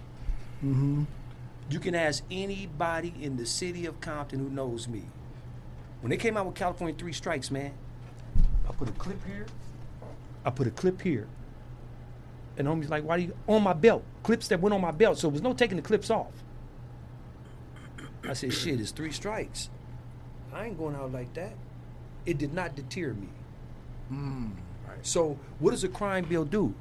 Mm-hmm. 0.65 1.05
You 1.69 1.79
can 1.79 1.95
ask 1.95 2.25
anybody 2.31 3.15
in 3.21 3.37
the 3.37 3.47
city 3.47 3.87
of 3.87 4.01
Compton 4.01 4.41
who 4.41 4.49
knows 4.51 4.89
me. 4.89 5.05
When 6.01 6.11
they 6.11 6.17
came 6.17 6.37
out 6.37 6.47
with 6.47 6.55
California 6.55 6.97
Three 6.97 7.13
Strikes, 7.13 7.51
man, 7.51 7.73
I 8.69 8.73
put 8.73 8.89
a 8.89 8.93
clip 8.93 9.25
here. 9.27 9.47
I 10.45 10.51
put 10.51 10.67
a 10.67 10.71
clip 10.71 11.03
here. 11.03 11.29
And 12.57 12.67
homie's 12.67 12.89
like, 12.89 13.05
why 13.05 13.19
do 13.19 13.23
you 13.25 13.37
on 13.47 13.63
my 13.63 13.73
belt? 13.73 14.03
Clips 14.23 14.49
that 14.49 14.61
went 14.61 14.75
on 14.75 14.81
my 14.81 14.91
belt. 14.91 15.19
So 15.19 15.29
there 15.29 15.33
was 15.33 15.43
no 15.43 15.53
taking 15.53 15.77
the 15.77 15.83
clips 15.83 16.11
off. 16.11 16.33
I 18.29 18.33
said, 18.33 18.53
shit, 18.53 18.81
it's 18.81 18.91
three 18.91 19.13
strikes. 19.13 19.71
I 20.53 20.67
ain't 20.67 20.79
going 20.79 20.95
out 20.97 21.13
like 21.13 21.33
that. 21.35 21.53
It 22.27 22.39
did 22.39 22.53
not 22.53 22.77
deter 22.77 23.15
me. 23.15 23.29
Mm. 24.13 24.53
So 25.03 25.39
what 25.59 25.71
does 25.71 25.85
a 25.85 25.89
crime 25.89 26.25
bill 26.25 26.45
do? 26.45 26.75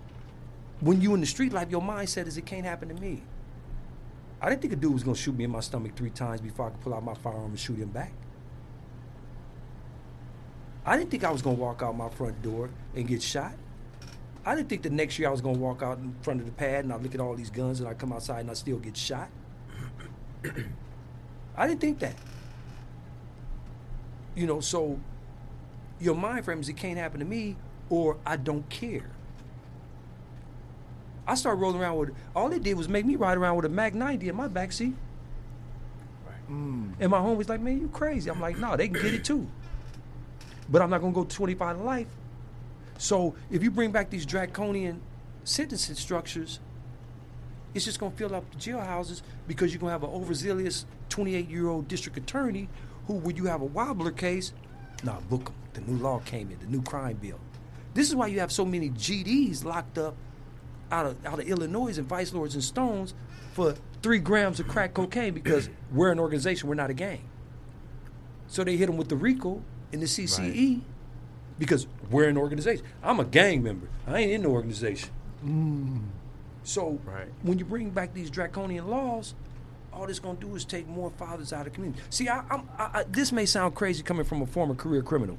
when 0.81 1.01
you 1.01 1.13
in 1.13 1.19
the 1.19 1.25
street 1.25 1.51
life, 1.51 1.69
your 1.69 1.81
mindset 1.81 2.27
is 2.27 2.37
it 2.37 2.45
can't 2.45 2.65
happen 2.65 2.89
to 2.89 2.95
me. 2.95 3.21
I 4.41 4.49
didn't 4.49 4.61
think 4.61 4.73
a 4.73 4.77
dude 4.77 4.93
was 4.93 5.03
gonna 5.03 5.17
shoot 5.17 5.35
me 5.35 5.43
in 5.43 5.51
my 5.51 5.59
stomach 5.59 5.95
three 5.95 6.09
times 6.09 6.39
before 6.39 6.67
I 6.67 6.69
could 6.69 6.81
pull 6.81 6.93
out 6.93 7.03
my 7.03 7.13
firearm 7.13 7.51
and 7.51 7.59
shoot 7.59 7.77
him 7.77 7.89
back. 7.89 8.13
I 10.85 10.97
didn't 10.97 11.11
think 11.11 11.23
I 11.25 11.31
was 11.31 11.41
gonna 11.41 11.57
walk 11.57 11.81
out 11.83 11.97
my 11.97 12.09
front 12.09 12.41
door 12.41 12.69
and 12.95 13.05
get 13.07 13.21
shot. 13.21 13.53
I 14.45 14.55
didn't 14.55 14.69
think 14.69 14.83
the 14.83 14.89
next 14.89 15.19
year 15.19 15.27
I 15.27 15.31
was 15.31 15.41
gonna 15.41 15.57
walk 15.57 15.83
out 15.83 15.97
in 15.97 16.15
front 16.21 16.39
of 16.39 16.45
the 16.45 16.53
pad 16.53 16.85
and 16.85 16.93
I 16.93 16.97
look 16.97 17.13
at 17.13 17.19
all 17.19 17.35
these 17.35 17.49
guns 17.49 17.81
and 17.81 17.89
I 17.89 17.93
come 17.93 18.13
outside 18.13 18.39
and 18.39 18.49
I 18.49 18.53
still 18.53 18.77
get 18.77 18.95
shot. 18.95 19.29
I 21.57 21.67
didn't 21.67 21.81
think 21.81 21.99
that. 21.99 22.15
You 24.39 24.47
know, 24.47 24.61
so 24.61 24.97
your 25.99 26.15
mind 26.15 26.45
frame 26.45 26.61
is 26.61 26.69
it 26.69 26.77
can't 26.77 26.97
happen 26.97 27.19
to 27.19 27.25
me 27.25 27.57
or 27.89 28.15
I 28.25 28.37
don't 28.37 28.67
care. 28.69 29.09
I 31.27 31.35
started 31.35 31.59
rolling 31.59 31.81
around 31.81 31.97
with 31.97 32.11
all 32.33 32.49
it 32.53 32.63
did 32.63 32.77
was 32.77 32.87
make 32.87 33.05
me 33.05 33.17
ride 33.17 33.37
around 33.37 33.57
with 33.57 33.65
a 33.65 33.69
Mac 33.69 33.93
90 33.93 34.29
in 34.29 34.35
my 34.37 34.47
backseat. 34.47 34.93
Mm. 36.49 36.93
And 37.01 37.11
my 37.11 37.19
homie's 37.19 37.49
like, 37.49 37.59
man, 37.59 37.81
you 37.81 37.89
crazy. 37.89 38.31
I'm 38.31 38.39
like, 38.39 38.57
no, 38.57 38.77
they 38.77 38.87
can 38.87 39.01
get 39.01 39.13
it 39.13 39.25
too. 39.25 39.45
But 40.69 40.81
I'm 40.81 40.89
not 40.89 41.01
gonna 41.01 41.11
go 41.11 41.25
25 41.25 41.77
to 41.77 41.83
life. 41.83 42.07
So 42.97 43.35
if 43.51 43.61
you 43.61 43.71
bring 43.71 43.91
back 43.91 44.09
these 44.09 44.25
draconian 44.25 45.01
sentencing 45.43 45.95
structures, 45.95 46.61
it's 47.73 47.83
just 47.83 47.99
gonna 47.99 48.15
fill 48.15 48.33
up 48.33 48.49
the 48.51 48.57
jailhouses 48.57 49.21
because 49.49 49.73
you're 49.73 49.81
gonna 49.81 49.91
have 49.91 50.03
an 50.03 50.11
overzealous 50.11 50.85
28 51.09 51.49
year 51.49 51.67
old 51.67 51.89
district 51.89 52.17
attorney 52.17 52.69
who, 53.09 53.15
when 53.15 53.35
you 53.35 53.45
have 53.45 53.61
a 53.61 53.65
wobbler 53.65 54.11
case, 54.15 54.53
nah, 55.03 55.19
book 55.21 55.47
'em. 55.47 55.53
The 55.73 55.91
new 55.91 55.97
law 55.97 56.19
came 56.19 56.51
in, 56.51 56.59
the 56.59 56.67
new 56.67 56.81
crime 56.83 57.17
bill. 57.17 57.39
This 57.95 58.07
is 58.07 58.15
why 58.15 58.27
you 58.27 58.39
have 58.39 58.51
so 58.51 58.63
many 58.63 58.91
GDs 58.91 59.63
locked 59.65 59.97
up 59.97 60.15
out 60.91 61.07
of 61.07 61.25
out 61.25 61.39
of 61.39 61.47
Illinois 61.47 61.97
and 61.97 62.07
vice 62.07 62.33
lords 62.33 62.53
and 62.53 62.63
stones 62.63 63.15
for 63.53 63.73
three 64.03 64.19
grams 64.19 64.59
of 64.59 64.67
crack 64.67 64.93
cocaine 64.93 65.33
because 65.33 65.69
we're 65.91 66.11
an 66.11 66.19
organization, 66.19 66.69
we're 66.69 66.75
not 66.75 66.91
a 66.91 66.93
gang. 66.93 67.21
So 68.47 68.63
they 68.63 68.77
hit 68.77 68.85
them 68.87 68.97
with 68.97 69.09
the 69.09 69.15
RICO 69.15 69.61
and 69.91 70.01
the 70.03 70.05
CCE 70.07 70.81
because 71.57 71.87
we're 72.11 72.27
an 72.29 72.37
organization. 72.37 72.85
I'm 73.01 73.19
a 73.19 73.25
gang 73.25 73.63
member. 73.63 73.87
I 74.05 74.19
ain't 74.19 74.31
in 74.31 74.41
the 74.43 74.49
organization. 74.49 75.09
Mm. 75.43 76.01
So 76.63 76.99
Right. 77.05 77.27
when 77.41 77.57
you 77.57 77.65
bring 77.65 77.89
back 77.89 78.13
these 78.13 78.29
draconian 78.29 78.87
laws, 78.87 79.33
all 79.99 80.09
it's 80.09 80.19
gonna 80.19 80.39
do 80.39 80.55
is 80.55 80.63
take 80.63 80.87
more 80.87 81.09
fathers 81.11 81.51
out 81.51 81.61
of 81.61 81.65
the 81.65 81.69
community. 81.71 82.01
See, 82.09 82.29
I, 82.29 82.39
I, 82.49 82.61
I, 82.77 83.03
this 83.09 83.31
may 83.31 83.45
sound 83.45 83.75
crazy 83.75 84.01
coming 84.01 84.23
from 84.23 84.41
a 84.41 84.45
former 84.45 84.73
career 84.73 85.01
criminal. 85.01 85.37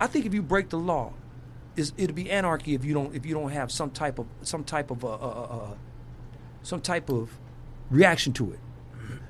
I 0.00 0.06
think 0.06 0.24
if 0.24 0.32
you 0.32 0.42
break 0.42 0.70
the 0.70 0.78
law, 0.78 1.12
it'll 1.76 2.14
be 2.14 2.30
anarchy 2.30 2.74
if 2.74 2.84
you 2.84 2.94
don't 2.94 3.14
if 3.14 3.26
you 3.26 3.34
don't 3.34 3.50
have 3.50 3.70
some 3.70 3.90
type 3.90 4.18
of 4.18 4.26
some 4.42 4.64
type 4.64 4.90
of 4.90 5.04
uh, 5.04 5.08
uh, 5.08 5.12
uh, 5.12 5.56
uh, 5.56 5.74
some 6.62 6.80
type 6.80 7.10
of 7.10 7.38
reaction 7.90 8.32
to 8.32 8.52
it. 8.52 8.58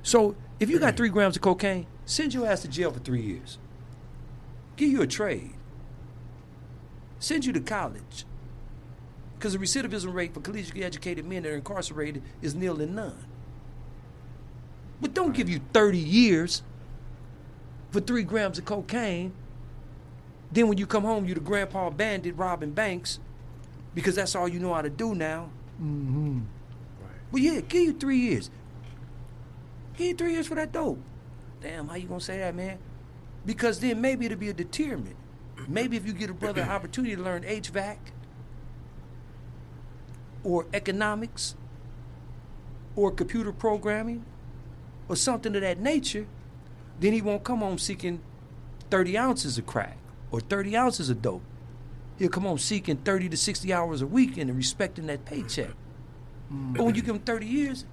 So 0.02 0.36
if 0.60 0.70
you 0.70 0.78
got 0.78 0.96
three 0.96 1.08
grams 1.08 1.36
of 1.36 1.42
cocaine, 1.42 1.86
send 2.04 2.32
your 2.32 2.46
ass 2.46 2.62
to 2.62 2.68
jail 2.68 2.92
for 2.92 3.00
three 3.00 3.22
years. 3.22 3.58
Give 4.76 4.90
you 4.90 5.02
a 5.02 5.06
trade. 5.06 5.54
Send 7.18 7.44
you 7.44 7.52
to 7.52 7.60
college. 7.60 8.24
Because 9.36 9.54
the 9.54 9.58
recidivism 9.58 10.12
rate 10.12 10.32
for 10.32 10.40
collegiately 10.40 10.82
educated 10.82 11.24
men 11.24 11.42
that 11.42 11.52
are 11.52 11.56
incarcerated 11.56 12.22
is 12.40 12.54
nil 12.54 12.80
and 12.80 12.94
none. 12.94 13.26
But 15.01 15.14
don't 15.14 15.34
give 15.34 15.49
you 15.49 15.61
30 15.72 15.99
years 15.99 16.62
for 17.90 18.01
three 18.01 18.22
grams 18.22 18.59
of 18.59 18.64
cocaine. 18.64 19.32
Then 20.51 20.68
when 20.68 20.78
you 20.78 20.86
come 20.86 21.05
home, 21.05 21.26
you 21.26 21.34
the 21.34 21.40
grandpa 21.40 21.90
bandit 21.90 22.36
robbing 22.36 22.72
banks 22.72 23.18
because 23.95 24.16
that's 24.16 24.34
all 24.34 24.49
you 24.49 24.59
know 24.59 24.74
how 24.74 24.82
to 24.82 24.90
do 24.90 25.14
now. 25.14 25.51
Mm-hmm. 25.80 26.40
Well, 27.30 27.42
yeah, 27.42 27.61
give 27.61 27.82
you 27.82 27.92
three 27.92 28.18
years. 28.18 28.51
Give 29.97 30.09
you 30.09 30.14
three 30.14 30.32
years 30.32 30.47
for 30.47 30.55
that 30.57 30.72
dope. 30.72 30.99
Damn, 31.61 31.88
how 31.88 31.97
you 31.97 32.07
gonna 32.07 32.20
say 32.20 32.38
that, 32.38 32.55
man? 32.55 32.78
Because 33.47 33.80
then 33.80 34.01
maybe 34.01 34.26
it'll 34.26 34.38
be 34.38 34.51
a 34.51 34.55
deterrent. 34.55 35.16
Maybe 35.68 35.97
if 35.97 36.07
you 36.07 36.12
get 36.12 36.30
a 36.30 36.34
brother 36.34 36.62
an 36.62 36.68
opportunity 36.68 37.16
to 37.16 37.22
learn 37.22 37.42
HVAC 37.42 37.97
or 40.42 40.66
economics 40.74 41.55
or 42.97 43.11
computer 43.11 43.53
programming 43.53 44.24
or 45.09 45.16
something 45.16 45.55
of 45.55 45.62
that 45.62 45.80
nature, 45.80 46.26
then 47.00 47.12
he 47.12 47.20
won't 47.20 47.44
come 47.44 47.61
home 47.61 47.78
seeking 47.78 48.20
30 48.90 49.18
ounces 49.18 49.59
of 49.59 49.66
crack 49.66 49.98
or 50.30 50.40
30 50.40 50.76
ounces 50.76 51.11
of 51.11 51.22
dope. 51.22 51.42
He'll 52.18 52.28
come 52.28 52.44
home 52.44 52.59
seeking 52.59 52.96
30 52.98 53.28
to 53.30 53.36
60 53.36 53.72
hours 53.72 54.02
a 54.02 54.07
week 54.07 54.36
and 54.36 54.55
respecting 54.57 55.07
that 55.07 55.24
paycheck. 55.24 55.70
Mm. 56.52 56.76
But 56.76 56.84
when 56.84 56.94
you 56.94 57.02
give 57.02 57.14
him 57.14 57.20
30 57.20 57.46
years, 57.46 57.84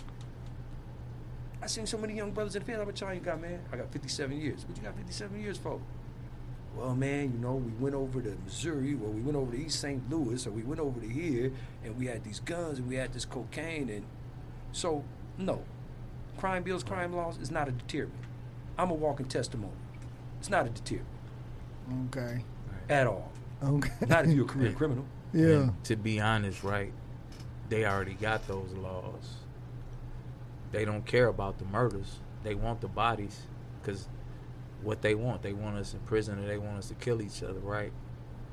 I 1.61 1.67
seen 1.67 1.85
so 1.85 1.97
many 1.97 2.15
young 2.15 2.31
brothers 2.31 2.55
in 2.55 2.61
the 2.61 2.65
field. 2.65 2.79
How 2.79 2.85
much 2.85 2.99
time 2.99 3.15
you 3.15 3.21
got, 3.21 3.39
man? 3.41 3.59
I 3.71 3.77
got 3.77 3.91
57 3.91 4.39
years. 4.39 4.65
What 4.67 4.77
you 4.77 4.83
got 4.83 4.95
57 4.95 5.39
years 5.39 5.57
for? 5.57 5.79
Well, 6.75 6.95
man, 6.95 7.33
you 7.33 7.39
know, 7.39 7.55
we 7.55 7.71
went 7.73 7.95
over 7.95 8.21
to 8.21 8.37
Missouri, 8.45 8.93
or 8.93 9.09
we 9.09 9.21
went 9.21 9.35
over 9.35 9.51
to 9.51 9.57
East 9.57 9.81
St. 9.81 10.09
Louis, 10.09 10.45
or 10.47 10.51
we 10.51 10.63
went 10.63 10.79
over 10.79 10.99
to 10.99 11.07
here, 11.07 11.51
and 11.83 11.97
we 11.97 12.07
had 12.07 12.23
these 12.23 12.39
guns, 12.39 12.79
and 12.79 12.87
we 12.87 12.95
had 12.95 13.13
this 13.13 13.25
cocaine, 13.25 13.89
and 13.89 14.05
so 14.71 15.03
no, 15.37 15.63
crime 16.41 16.63
bills, 16.63 16.83
crime 16.83 17.13
laws 17.13 17.37
is 17.37 17.51
not 17.51 17.67
a 17.67 17.71
deterrent. 17.71 18.11
I'm 18.75 18.89
a 18.89 18.95
walking 18.95 19.27
testimony. 19.27 19.73
It's 20.39 20.49
not 20.49 20.65
a 20.65 20.69
deterrent 20.69 21.05
Okay. 22.07 22.43
at 22.89 23.05
all. 23.05 23.31
Okay. 23.63 23.91
Not 24.07 24.25
if 24.25 24.31
you're 24.31 24.45
a 24.45 24.47
career 24.47 24.71
criminal. 24.75 25.05
yeah. 25.33 25.45
And 25.49 25.83
to 25.83 25.95
be 25.95 26.19
honest, 26.19 26.63
right, 26.63 26.91
they 27.69 27.85
already 27.85 28.15
got 28.15 28.47
those 28.47 28.71
laws. 28.73 29.35
They 30.71 30.83
don't 30.83 31.05
care 31.05 31.27
about 31.27 31.59
the 31.59 31.65
murders. 31.65 32.19
They 32.43 32.55
want 32.55 32.81
the 32.81 32.87
bodies 32.87 33.41
because 33.79 34.07
what 34.81 35.03
they 35.03 35.13
want, 35.13 35.43
they 35.43 35.53
want 35.53 35.77
us 35.77 35.93
in 35.93 35.99
prison 35.99 36.39
or 36.43 36.47
they 36.47 36.57
want 36.57 36.79
us 36.79 36.87
to 36.87 36.95
kill 36.95 37.21
each 37.21 37.43
other, 37.43 37.59
right? 37.59 37.91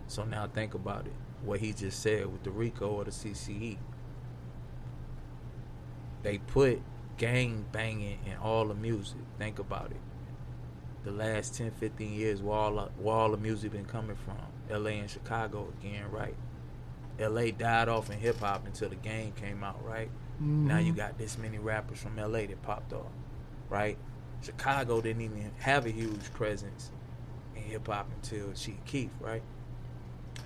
So 0.08 0.24
now 0.24 0.46
think 0.46 0.74
about 0.74 1.06
it. 1.06 1.12
What 1.42 1.60
he 1.60 1.72
just 1.72 2.02
said 2.02 2.26
with 2.30 2.42
the 2.42 2.50
RICO 2.50 2.88
or 2.90 3.04
the 3.04 3.10
CCE. 3.12 3.78
They 6.22 6.36
put 6.36 6.82
gang 7.18 7.64
banging 7.72 8.18
in 8.24 8.36
all 8.42 8.66
the 8.66 8.74
music. 8.74 9.18
Think 9.38 9.58
about 9.58 9.90
it. 9.90 10.00
The 11.04 11.12
last 11.12 11.54
10, 11.56 11.72
15 11.72 12.12
years, 12.12 12.42
where 12.42 12.56
all, 12.56 12.74
the- 12.74 13.02
where 13.02 13.14
all 13.14 13.30
the 13.30 13.36
music 13.36 13.72
been 13.72 13.84
coming 13.84 14.16
from? 14.16 14.36
LA 14.70 14.90
and 14.90 15.10
Chicago 15.10 15.68
again, 15.80 16.10
right? 16.10 16.34
LA 17.18 17.50
died 17.50 17.88
off 17.88 18.10
in 18.10 18.18
hip 18.18 18.38
hop 18.40 18.66
until 18.66 18.88
the 18.88 18.96
game 18.96 19.32
came 19.32 19.64
out, 19.64 19.84
right? 19.84 20.10
Now 20.40 20.76
mm-hmm. 20.76 20.86
you 20.86 20.92
got 20.92 21.18
this 21.18 21.36
many 21.36 21.58
rappers 21.58 21.98
from 21.98 22.16
LA 22.16 22.46
that 22.46 22.62
popped 22.62 22.92
off, 22.92 23.10
right? 23.68 23.98
Chicago 24.42 25.00
didn't 25.00 25.22
even 25.22 25.50
have 25.58 25.86
a 25.86 25.90
huge 25.90 26.32
presence 26.32 26.92
in 27.56 27.62
hip 27.62 27.88
hop 27.88 28.08
until 28.14 28.52
Chief 28.52 28.76
Keef, 28.84 29.10
right? 29.20 29.42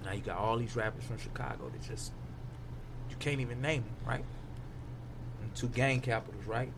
Now 0.05 0.13
you 0.13 0.23
got 0.23 0.39
all 0.39 0.57
these 0.57 0.75
rappers 0.75 1.05
from 1.05 1.19
Chicago 1.19 1.71
that 1.71 1.83
just 1.87 2.13
you 3.11 3.17
can't 3.17 3.41
even 3.41 3.61
name 3.61 3.83
them, 3.83 4.09
right? 4.09 4.25
Two 5.55 5.69
gang 5.69 6.01
capitals, 6.01 6.45
right? 6.47 6.73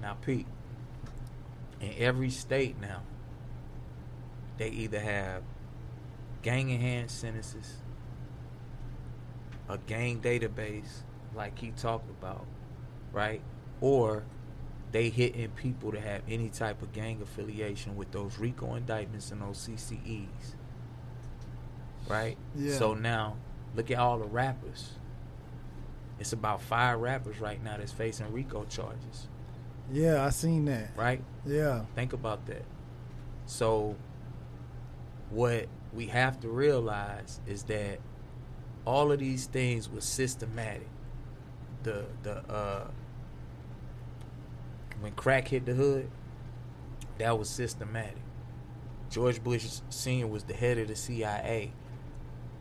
Now 0.00 0.16
Pete, 0.24 0.46
in 1.80 1.92
every 1.98 2.30
state 2.30 2.80
now, 2.80 3.02
they 4.58 4.68
either 4.68 5.00
have 5.00 5.42
gang 6.42 6.70
enhanced 6.70 7.20
sentences, 7.20 7.76
a 9.68 9.78
gang 9.78 10.20
database 10.20 11.02
like 11.34 11.58
he 11.58 11.70
talked 11.70 12.10
about, 12.10 12.44
right? 13.12 13.40
Or 13.80 14.24
they 14.92 15.08
hitting 15.08 15.48
people 15.50 15.92
that 15.92 16.02
have 16.02 16.22
any 16.28 16.50
type 16.50 16.82
of 16.82 16.92
gang 16.92 17.20
affiliation 17.22 17.96
with 17.96 18.12
those 18.12 18.38
RICO 18.38 18.74
indictments 18.74 19.30
and 19.30 19.40
those 19.40 19.66
CCEs. 19.66 20.54
Right? 22.08 22.36
Yeah. 22.54 22.76
So 22.76 22.94
now 22.94 23.36
look 23.74 23.90
at 23.90 23.98
all 23.98 24.18
the 24.18 24.26
rappers. 24.26 24.90
It's 26.22 26.32
about 26.32 26.62
five 26.62 27.00
rappers 27.00 27.40
right 27.40 27.60
now 27.64 27.78
that's 27.78 27.90
facing 27.90 28.32
RICO 28.32 28.64
charges. 28.66 29.26
Yeah, 29.90 30.24
I 30.24 30.30
seen 30.30 30.66
that. 30.66 30.90
Right? 30.96 31.20
Yeah. 31.44 31.82
Think 31.96 32.12
about 32.12 32.46
that. 32.46 32.62
So, 33.46 33.96
what 35.30 35.66
we 35.92 36.06
have 36.06 36.38
to 36.42 36.48
realize 36.48 37.40
is 37.44 37.64
that 37.64 37.98
all 38.84 39.10
of 39.10 39.18
these 39.18 39.46
things 39.46 39.90
were 39.90 40.00
systematic. 40.00 40.86
The 41.82 42.04
the 42.22 42.36
uh, 42.48 42.86
when 45.00 45.10
crack 45.14 45.48
hit 45.48 45.66
the 45.66 45.74
hood, 45.74 46.08
that 47.18 47.36
was 47.36 47.50
systematic. 47.50 48.22
George 49.10 49.42
Bush 49.42 49.80
Senior 49.90 50.28
was 50.28 50.44
the 50.44 50.54
head 50.54 50.78
of 50.78 50.86
the 50.86 50.94
CIA, 50.94 51.72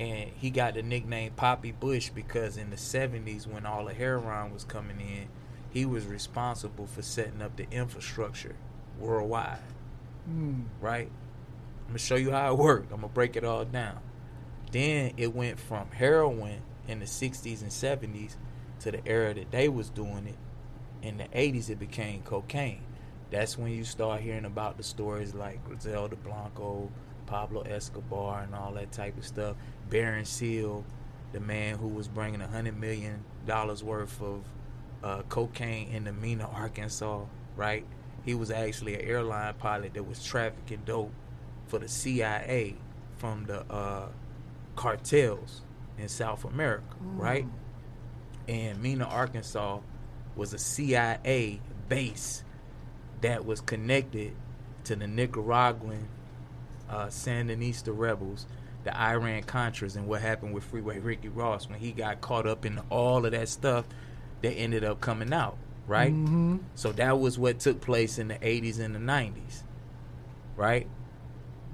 and 0.02 0.32
he 0.36 0.50
got 0.50 0.74
the 0.74 0.82
nickname 0.82 1.32
Poppy 1.36 1.72
Bush 1.72 2.10
because 2.10 2.58
in 2.58 2.72
the 2.72 2.76
'70s, 2.76 3.46
when 3.48 3.66
all 3.66 3.86
the 3.86 3.94
heroin 3.94 4.52
was 4.52 4.64
coming 4.64 5.00
in, 5.00 5.28
he 5.70 5.86
was 5.86 6.06
responsible 6.06 6.88
for 6.88 7.02
setting 7.04 7.42
up 7.42 7.56
the 7.56 7.68
infrastructure 7.72 8.56
worldwide 9.00 9.60
Mm. 10.30 10.66
right? 10.82 11.10
I'm 11.82 11.88
gonna 11.88 12.00
show 12.00 12.16
you 12.16 12.32
how 12.32 12.54
it 12.54 12.58
worked. 12.58 12.92
I'm 12.92 13.02
gonna 13.02 13.14
break 13.14 13.36
it 13.36 13.44
all 13.44 13.66
down. 13.66 14.00
Then 14.72 15.14
it 15.18 15.36
went 15.36 15.60
from 15.60 15.90
heroin 15.92 16.62
in 16.88 17.00
the 17.00 17.08
60s 17.08 17.62
and 17.62 17.72
70s 17.72 18.38
to 18.80 18.92
the 18.92 19.06
era 19.08 19.34
that 19.34 19.52
they 19.52 19.68
was 19.70 19.90
doing 19.90 20.28
it. 20.28 20.38
In 21.02 21.18
the 21.18 21.28
80s, 21.34 21.70
it 21.70 21.80
became 21.80 22.22
cocaine. 22.22 22.84
That's 23.32 23.58
when 23.58 23.72
you 23.72 23.84
start 23.84 24.22
hearing 24.22 24.46
about 24.46 24.78
the 24.78 24.84
stories 24.84 25.34
like 25.34 25.64
Griselda 25.66 26.16
Blanco, 26.18 26.92
Pablo 27.32 27.62
Escobar, 27.62 28.42
and 28.42 28.54
all 28.54 28.74
that 28.74 28.92
type 28.92 29.18
of 29.18 29.26
stuff. 29.26 29.56
Barry 29.90 30.26
Seal, 30.26 30.84
the 31.32 31.40
man 31.40 31.78
who 31.78 31.88
was 31.88 32.08
bringing 32.08 32.42
a 32.42 32.48
hundred 32.48 32.78
million 32.78 33.24
dollars 33.48 33.84
worth 33.84 34.22
of 34.22 34.44
uh, 35.04 35.22
cocaine 35.30 35.88
into 35.90 36.12
Mena, 36.12 36.48
Arkansas. 36.48 37.24
Right? 37.56 37.86
He 38.26 38.36
was 38.36 38.52
actually 38.52 38.96
an 38.96 39.02
airline 39.02 39.54
pilot 39.56 39.94
that 39.96 40.08
was 40.08 40.24
trafficking 40.24 40.82
dope 40.86 41.12
for 41.68 41.80
the 41.80 41.88
CIA 41.88 42.76
from 43.18 43.46
the 43.46 43.62
uh, 43.72 44.10
cartels 44.76 45.62
in 45.98 46.10
South 46.10 46.46
America. 46.46 46.96
Right? 47.00 47.48
and 48.48 48.82
Mena, 48.82 49.06
Arkansas, 49.06 49.80
was 50.36 50.54
a 50.54 50.60
CIA 50.60 51.62
base 51.88 52.44
that 53.22 53.46
was 53.46 53.62
connected 53.62 54.36
to 54.86 54.96
the 54.96 55.08
Nicaraguan 55.08 56.08
uh, 56.92 57.08
Sandinista 57.08 57.98
rebels, 57.98 58.46
the 58.84 58.96
Iran 59.00 59.44
Contras, 59.44 59.96
and 59.96 60.08
what 60.08 60.22
happened 60.22 60.54
with 60.54 60.64
Freeway 60.64 61.00
Ricky 61.00 61.30
Ross 61.30 61.70
when 61.70 61.80
he 61.80 61.92
got 61.92 62.22
caught 62.22 62.46
up 62.46 62.66
in 62.66 62.80
all 62.90 63.26
of 63.26 63.32
that 63.32 63.50
stuff 63.50 63.86
that 64.42 64.52
ended 64.52 64.84
up 64.84 65.02
coming 65.02 65.34
out, 65.34 65.58
right? 65.88 66.14
Mm-hmm. 66.14 66.58
So 66.76 66.92
that 66.94 67.20
was 67.20 67.40
what 67.40 67.60
took 67.60 67.82
place 67.82 68.20
in 68.20 68.28
the 68.28 68.36
80s 68.36 68.80
and 68.80 68.94
the 68.94 69.00
90s, 69.00 69.64
right? 70.56 70.88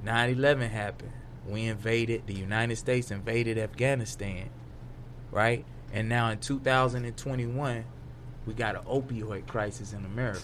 9 0.04 0.30
11 0.30 0.70
happened. 0.70 1.12
We 1.48 1.66
invaded, 1.66 2.28
the 2.28 2.34
United 2.34 2.76
States 2.76 3.10
invaded 3.10 3.58
Afghanistan, 3.58 4.50
right? 5.32 5.66
And 5.94 6.10
now 6.10 6.30
in 6.30 6.40
2021, 6.40 7.86
we 8.46 8.54
got 8.54 8.76
an 8.76 8.82
opioid 8.84 9.48
crisis 9.48 9.94
in 9.94 10.04
America. 10.06 10.42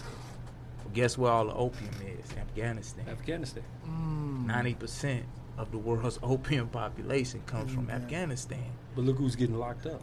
Well, 0.84 0.92
guess 0.94 1.16
where 1.18 1.32
all 1.32 1.46
the 1.46 1.54
opium 1.54 1.90
is? 2.02 2.30
Afghanistan. 2.36 3.06
Afghanistan. 3.08 3.64
Mm. 3.88 4.46
90% 4.78 5.22
of 5.58 5.70
the 5.70 5.78
world's 5.78 6.18
opium 6.22 6.68
population 6.68 7.42
comes 7.46 7.72
from 7.72 7.88
Yeah. 7.88 7.96
Afghanistan. 7.96 8.70
But 8.94 9.04
look 9.04 9.16
who's 9.18 9.36
getting 9.36 9.58
locked 9.58 9.86
up. 9.86 10.02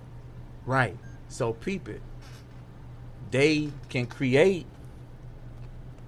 Right. 0.65 0.97
So 1.29 1.53
peep 1.53 1.87
it. 1.87 2.01
They 3.31 3.71
can 3.89 4.05
create 4.07 4.65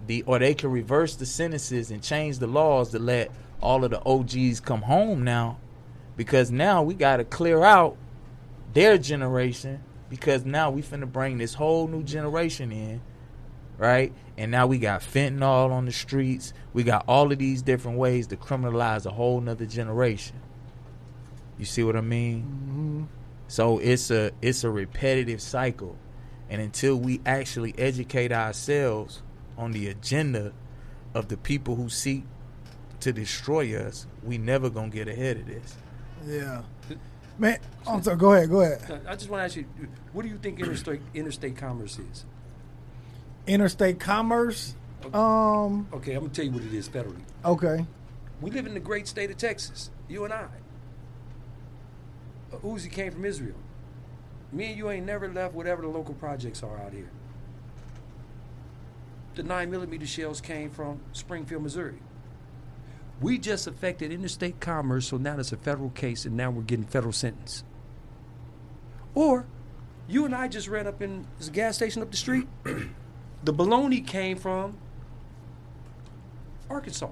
the 0.05 0.23
or 0.23 0.39
they 0.39 0.53
can 0.53 0.69
reverse 0.71 1.15
the 1.15 1.25
sentences 1.25 1.89
and 1.89 2.03
change 2.03 2.39
the 2.39 2.47
laws 2.47 2.89
to 2.91 2.99
let 2.99 3.31
all 3.61 3.85
of 3.85 3.91
the 3.91 4.01
OGs 4.05 4.59
come 4.59 4.81
home 4.81 5.23
now 5.23 5.57
because 6.17 6.51
now 6.51 6.83
we 6.83 6.93
got 6.93 7.17
to 7.17 7.23
clear 7.23 7.63
out 7.63 7.95
their 8.73 8.97
generation 8.97 9.81
because 10.09 10.43
now 10.43 10.69
we 10.69 10.81
finna 10.81 11.09
bring 11.09 11.37
this 11.37 11.53
whole 11.53 11.87
new 11.87 12.03
generation 12.03 12.73
in 12.73 12.99
right 13.77 14.13
and 14.37 14.51
now 14.51 14.65
we 14.67 14.77
got 14.77 15.01
fentanyl 15.01 15.71
on 15.71 15.85
the 15.85 15.91
streets 15.91 16.53
we 16.73 16.83
got 16.83 17.03
all 17.07 17.31
of 17.31 17.37
these 17.39 17.61
different 17.61 17.97
ways 17.97 18.27
to 18.27 18.35
criminalize 18.37 19.05
a 19.05 19.11
whole 19.11 19.39
nother 19.41 19.65
generation 19.65 20.39
you 21.57 21.65
see 21.65 21.83
what 21.83 21.95
i 21.95 22.01
mean 22.01 22.41
Mm-hmm. 22.43 23.03
so 23.47 23.79
it's 23.79 24.09
a 24.11 24.31
it's 24.41 24.63
a 24.63 24.69
repetitive 24.69 25.41
cycle. 25.41 25.95
And 26.49 26.61
until 26.61 26.97
we 26.97 27.19
actually 27.25 27.73
educate 27.79 28.31
ourselves 28.31 29.23
on 29.57 29.71
the 29.71 29.87
agenda 29.87 30.53
of 31.15 31.27
the 31.27 31.37
people 31.37 31.75
who 31.75 31.89
seek 31.89 32.25
to 32.99 33.11
destroy 33.11 33.75
us, 33.75 34.05
we 34.21 34.37
never 34.37 34.69
gonna 34.69 34.89
get 34.89 35.07
ahead 35.07 35.37
of 35.37 35.47
this. 35.47 35.75
Yeah. 36.27 36.61
Man, 37.39 37.57
I'm 37.87 38.03
sorry. 38.03 38.17
Go 38.17 38.33
ahead. 38.33 38.49
Go 38.51 38.61
ahead. 38.61 39.01
I 39.07 39.15
just 39.15 39.29
want 39.31 39.41
to 39.41 39.45
ask 39.45 39.55
you, 39.55 39.65
what 40.11 40.21
do 40.23 40.29
you 40.29 40.37
think 40.37 40.59
interstate 40.59 41.01
interstate 41.15 41.57
commerce 41.57 41.97
is? 41.97 42.25
Interstate 43.45 43.99
commerce. 43.99 44.75
Um. 45.13 45.87
Okay, 45.93 46.13
I'm 46.13 46.21
gonna 46.21 46.33
tell 46.33 46.45
you 46.45 46.51
what 46.51 46.63
it 46.63 46.73
is 46.73 46.87
federally. 46.87 47.21
Okay. 47.43 47.85
We 48.41 48.51
live 48.51 48.65
in 48.65 48.73
the 48.73 48.79
great 48.79 49.07
state 49.07 49.31
of 49.31 49.37
Texas, 49.37 49.89
you 50.07 50.23
and 50.23 50.33
I. 50.33 50.47
Uh, 52.51 52.57
Uzi 52.57 52.91
came 52.91 53.11
from 53.11 53.25
Israel. 53.25 53.55
Me 54.51 54.67
and 54.67 54.77
you 54.77 54.89
ain't 54.89 55.05
never 55.05 55.27
left 55.31 55.53
whatever 55.53 55.81
the 55.81 55.87
local 55.87 56.13
projects 56.13 56.61
are 56.61 56.77
out 56.77 56.93
here. 56.93 57.09
The 59.35 59.43
9 59.43 59.71
millimeter 59.71 60.05
shells 60.05 60.39
came 60.39 60.69
from 60.69 60.99
Springfield, 61.11 61.63
Missouri. 61.63 61.99
We 63.19 63.39
just 63.39 63.65
affected 63.65 64.11
interstate 64.11 64.59
commerce, 64.59 65.07
so 65.07 65.17
now 65.17 65.39
it's 65.39 65.51
a 65.51 65.57
federal 65.57 65.89
case, 65.89 66.25
and 66.25 66.37
now 66.37 66.51
we're 66.51 66.61
getting 66.61 66.85
federal 66.85 67.13
sentence. 67.13 67.63
Or, 69.15 69.47
you 70.07 70.25
and 70.25 70.35
I 70.35 70.47
just 70.47 70.67
ran 70.67 70.85
up 70.85 71.01
in 71.01 71.25
this 71.39 71.49
gas 71.49 71.77
station 71.77 72.01
up 72.01 72.11
the 72.11 72.17
street. 72.17 72.47
The 73.43 73.53
bologna 73.53 74.01
came 74.01 74.37
from 74.37 74.77
Arkansas 76.69 77.09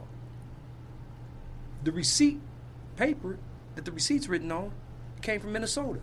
the 1.83 1.91
receipt 1.91 2.39
paper 2.95 3.37
that 3.75 3.85
the 3.85 3.91
receipt's 3.91 4.27
written 4.27 4.51
on 4.51 4.71
came 5.21 5.39
from 5.39 5.51
Minnesota. 5.53 5.99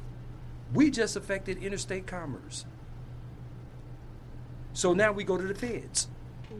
We 0.72 0.90
just 0.90 1.16
affected 1.16 1.58
interstate 1.58 2.06
commerce. 2.06 2.64
So 4.72 4.92
now 4.92 5.12
we 5.12 5.24
go 5.24 5.36
to 5.36 5.44
the 5.44 5.54
feds. 5.54 6.08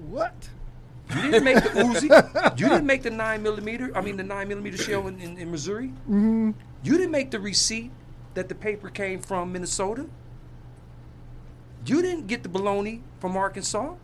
What? 0.08 0.48
You 1.14 1.22
didn't 1.22 1.44
make 1.44 1.62
the 1.62 1.70
Uzi. 1.70 2.58
You 2.58 2.68
didn't 2.68 2.86
make 2.86 3.02
the 3.02 3.10
nine 3.10 3.42
millimeter. 3.42 3.96
I 3.96 4.00
mean 4.00 4.16
the 4.16 4.24
nine 4.24 4.48
millimeter 4.48 4.76
shell 4.76 5.06
in, 5.06 5.18
in, 5.20 5.38
in 5.38 5.50
Missouri. 5.50 5.88
Mm-hmm. 5.88 6.50
You 6.82 6.92
didn't 6.92 7.10
make 7.10 7.30
the 7.30 7.40
receipt 7.40 7.92
that 8.34 8.48
the 8.48 8.54
paper 8.54 8.90
came 8.90 9.20
from 9.20 9.52
Minnesota. 9.52 10.06
You 11.88 12.02
didn't 12.02 12.26
get 12.26 12.42
the 12.42 12.50
baloney 12.50 13.00
from 13.18 13.36
Arkansas. 13.36 13.94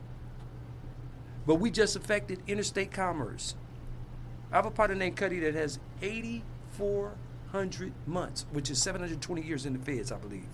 But 1.46 1.56
we 1.56 1.70
just 1.70 1.94
affected 1.96 2.40
interstate 2.46 2.90
commerce. 2.90 3.54
I 4.50 4.56
have 4.56 4.64
a 4.64 4.70
partner 4.70 4.96
named 4.96 5.16
Cuddy 5.16 5.40
that 5.40 5.54
has 5.54 5.78
8,400 6.00 7.92
months, 8.06 8.46
which 8.50 8.70
is 8.70 8.80
720 8.80 9.42
years 9.42 9.66
in 9.66 9.74
the 9.74 9.78
feds, 9.78 10.10
I 10.10 10.16
believe, 10.16 10.46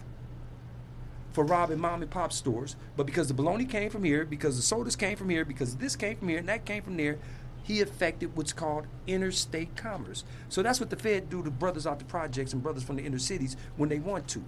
for 1.32 1.44
robbing 1.44 1.78
mom 1.78 2.02
and 2.02 2.10
pop 2.10 2.32
stores. 2.32 2.74
But 2.96 3.06
because 3.06 3.28
the 3.28 3.34
baloney 3.34 3.68
came 3.68 3.90
from 3.90 4.02
here, 4.02 4.24
because 4.24 4.56
the 4.56 4.62
sodas 4.62 4.96
came 4.96 5.16
from 5.16 5.30
here, 5.30 5.44
because 5.44 5.76
this 5.76 5.94
came 5.94 6.16
from 6.16 6.28
here, 6.28 6.38
and 6.38 6.48
that 6.48 6.64
came 6.64 6.82
from 6.82 6.96
there, 6.96 7.18
he 7.62 7.80
affected 7.80 8.36
what's 8.36 8.52
called 8.52 8.88
interstate 9.06 9.76
commerce. 9.76 10.24
So 10.48 10.62
that's 10.62 10.80
what 10.80 10.90
the 10.90 10.96
Fed 10.96 11.30
do 11.30 11.44
to 11.44 11.50
brothers 11.50 11.86
out 11.86 12.00
the 12.00 12.05
projects 12.05 12.52
and 12.52 12.62
brothers 12.62 12.82
from 12.82 12.96
the 12.96 13.05
inner 13.05 13.20
cities 13.20 13.56
when 13.76 13.88
they 13.88 14.00
want 14.00 14.26
to. 14.28 14.42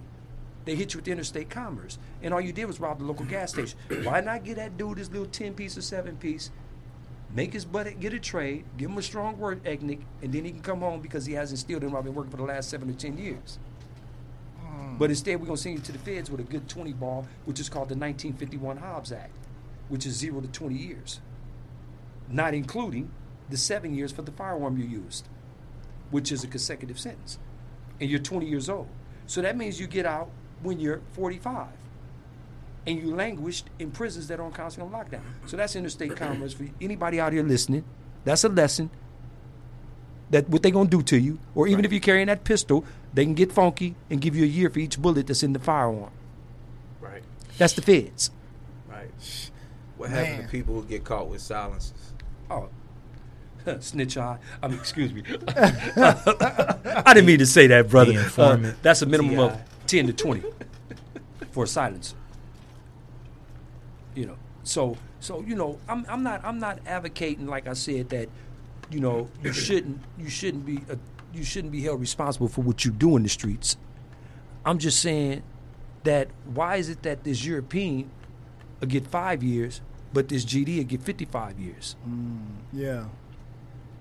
They 0.65 0.75
hit 0.75 0.93
you 0.93 0.99
with 0.99 1.07
interstate 1.07 1.49
commerce. 1.49 1.97
And 2.21 2.33
all 2.33 2.41
you 2.41 2.53
did 2.53 2.65
was 2.65 2.79
rob 2.79 2.99
the 2.99 3.05
local 3.05 3.25
gas 3.25 3.51
station. 3.51 3.77
Why 4.03 4.21
not 4.21 4.43
get 4.43 4.55
that 4.55 4.77
dude 4.77 4.97
his 4.97 5.11
little 5.11 5.25
10 5.25 5.53
piece 5.53 5.77
or 5.77 5.81
7 5.81 6.15
piece, 6.17 6.51
make 7.33 7.53
his 7.53 7.65
butt 7.65 7.99
get 7.99 8.13
a 8.13 8.19
trade, 8.19 8.65
give 8.77 8.89
him 8.89 8.97
a 8.97 9.01
strong 9.01 9.37
work 9.37 9.59
ethic, 9.65 9.99
and 10.21 10.31
then 10.31 10.45
he 10.45 10.51
can 10.51 10.61
come 10.61 10.79
home 10.79 11.01
because 11.01 11.25
he 11.25 11.33
hasn't 11.33 11.59
stealed 11.59 11.83
and 11.83 11.95
I've 11.95 12.03
been 12.03 12.15
working 12.15 12.31
for 12.31 12.37
the 12.37 12.43
last 12.43 12.69
7 12.69 12.89
or 12.89 12.93
10 12.93 13.17
years. 13.17 13.59
Hmm. 14.59 14.97
But 14.97 15.09
instead, 15.09 15.39
we're 15.39 15.47
going 15.47 15.57
to 15.57 15.61
send 15.61 15.75
you 15.75 15.83
to 15.83 15.91
the 15.91 15.99
feds 15.99 16.31
with 16.31 16.39
a 16.39 16.43
good 16.43 16.69
20 16.69 16.93
ball, 16.93 17.27
which 17.45 17.59
is 17.59 17.67
called 17.67 17.89
the 17.89 17.95
1951 17.95 18.77
Hobbs 18.77 19.11
Act, 19.11 19.35
which 19.89 20.05
is 20.05 20.15
0 20.15 20.41
to 20.41 20.47
20 20.47 20.75
years, 20.75 21.19
not 22.29 22.53
including 22.53 23.11
the 23.49 23.57
seven 23.57 23.93
years 23.93 24.11
for 24.11 24.21
the 24.21 24.31
firearm 24.31 24.77
you 24.77 24.85
used, 24.85 25.27
which 26.09 26.31
is 26.31 26.43
a 26.43 26.47
consecutive 26.47 26.97
sentence. 26.97 27.37
And 27.99 28.09
you're 28.09 28.19
20 28.19 28.45
years 28.45 28.69
old. 28.69 28.87
So 29.27 29.41
that 29.41 29.57
means 29.57 29.79
you 29.79 29.87
get 29.87 30.05
out 30.05 30.29
when 30.63 30.79
you're 30.79 31.01
45 31.13 31.67
and 32.85 32.99
you 32.99 33.15
languished 33.15 33.69
in 33.79 33.91
prisons 33.91 34.27
that 34.27 34.39
are 34.39 34.43
on 34.43 34.51
constant 34.51 34.91
lockdown. 34.91 35.21
So 35.45 35.57
that's 35.57 35.75
interstate 35.75 36.15
commerce 36.15 36.53
for 36.53 36.67
anybody 36.81 37.19
out 37.19 37.33
here 37.33 37.43
listening. 37.43 37.83
That's 38.25 38.43
a 38.43 38.49
lesson 38.49 38.89
that 40.29 40.49
what 40.49 40.63
they're 40.63 40.71
gonna 40.71 40.89
do 40.89 41.01
to 41.03 41.17
you, 41.17 41.39
or 41.55 41.67
even 41.67 41.85
if 41.85 41.91
you're 41.91 42.01
carrying 42.01 42.27
that 42.27 42.43
pistol, 42.43 42.83
they 43.13 43.23
can 43.23 43.35
get 43.35 43.51
funky 43.51 43.95
and 44.09 44.19
give 44.19 44.35
you 44.35 44.43
a 44.43 44.47
year 44.47 44.69
for 44.69 44.79
each 44.79 45.01
bullet 45.01 45.27
that's 45.27 45.43
in 45.43 45.53
the 45.53 45.59
firearm. 45.59 46.11
Right. 46.99 47.23
That's 47.57 47.73
the 47.73 47.81
feds. 47.81 48.31
Right. 48.87 49.11
What 49.97 50.09
happened 50.09 50.43
to 50.43 50.49
people 50.49 50.75
who 50.75 50.85
get 50.85 51.03
caught 51.03 51.29
with 51.29 51.41
silences? 51.41 52.13
Oh, 52.49 52.69
snitch 53.79 54.17
eye. 54.17 54.39
I 54.61 54.67
mean, 54.67 54.79
excuse 54.79 55.13
me. 55.13 55.23
I 55.55 57.13
didn't 57.13 57.27
mean 57.27 57.39
to 57.39 57.45
say 57.45 57.67
that, 57.67 57.89
brother. 57.89 58.13
Uh, 58.13 58.23
informant, 58.23 58.81
that's 58.81 59.01
a 59.01 59.05
minimum 59.05 59.39
of 59.39 59.61
TI. 59.87 59.97
ten 59.97 60.07
to 60.07 60.13
twenty 60.13 60.43
for 61.51 61.63
a 61.63 61.67
silencer. 61.67 62.15
You 64.15 64.27
know, 64.27 64.37
so 64.63 64.97
so 65.19 65.41
you 65.41 65.55
know, 65.55 65.79
I'm 65.87 66.05
I'm 66.09 66.23
not 66.23 66.43
I'm 66.43 66.59
not 66.59 66.79
advocating 66.85 67.47
like 67.47 67.67
I 67.67 67.73
said 67.73 68.09
that, 68.09 68.29
you 68.89 68.99
know, 68.99 69.29
you 69.41 69.53
shouldn't 69.53 69.99
you 70.17 70.29
shouldn't 70.29 70.65
be 70.65 70.79
uh 70.89 70.95
you 71.33 71.43
shouldn't 71.43 71.71
be 71.71 71.81
held 71.81 71.99
responsible 71.99 72.47
for 72.47 72.61
what 72.61 72.85
you 72.85 72.91
do 72.91 73.15
in 73.17 73.23
the 73.23 73.29
streets. 73.29 73.77
I'm 74.65 74.77
just 74.77 75.01
saying 75.01 75.43
that 76.03 76.29
why 76.53 76.77
is 76.77 76.89
it 76.89 77.03
that 77.03 77.23
this 77.23 77.45
European 77.45 78.09
will 78.79 78.87
get 78.87 79.07
five 79.07 79.43
years, 79.43 79.81
but 80.13 80.29
this 80.29 80.45
GD 80.45 80.77
will 80.77 80.83
get 80.83 81.01
55 81.01 81.59
years? 81.59 81.95
Yeah. 82.71 83.05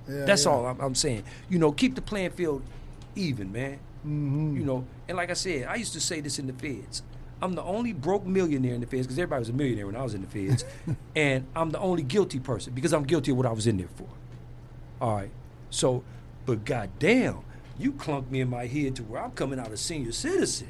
Yeah. 0.08 0.24
That's 0.24 0.44
yeah. 0.44 0.50
all 0.50 0.66
I'm, 0.66 0.80
I'm 0.80 0.94
saying. 0.94 1.24
You 1.48 1.58
know, 1.58 1.72
keep 1.72 1.94
the 1.94 2.02
playing 2.02 2.30
field 2.30 2.62
even, 3.14 3.52
man. 3.52 3.78
Mm-hmm. 4.06 4.56
You 4.56 4.64
know, 4.64 4.84
and 5.12 5.18
like 5.18 5.28
I 5.28 5.34
said, 5.34 5.66
I 5.66 5.74
used 5.74 5.92
to 5.92 6.00
say 6.00 6.22
this 6.22 6.38
in 6.38 6.46
the 6.46 6.54
feds. 6.54 7.02
I'm 7.42 7.54
the 7.54 7.62
only 7.62 7.92
broke 7.92 8.24
millionaire 8.24 8.72
in 8.72 8.80
the 8.80 8.86
feds 8.86 9.06
because 9.06 9.18
everybody 9.18 9.40
was 9.40 9.50
a 9.50 9.52
millionaire 9.52 9.84
when 9.84 9.94
I 9.94 10.02
was 10.02 10.14
in 10.14 10.22
the 10.22 10.26
feds, 10.26 10.64
and 11.14 11.46
I'm 11.54 11.68
the 11.68 11.78
only 11.80 12.02
guilty 12.02 12.40
person 12.40 12.72
because 12.72 12.94
I'm 12.94 13.02
guilty 13.02 13.30
of 13.30 13.36
what 13.36 13.44
I 13.44 13.52
was 13.52 13.66
in 13.66 13.76
there 13.76 13.90
for. 13.94 14.08
All 15.02 15.16
right, 15.16 15.30
so, 15.68 16.02
but 16.46 16.64
goddamn, 16.64 17.40
you 17.78 17.92
clunked 17.92 18.30
me 18.30 18.40
in 18.40 18.48
my 18.48 18.66
head 18.66 18.96
to 18.96 19.02
where 19.02 19.22
I'm 19.22 19.32
coming 19.32 19.58
out 19.58 19.70
a 19.70 19.76
senior 19.76 20.12
citizen. 20.12 20.68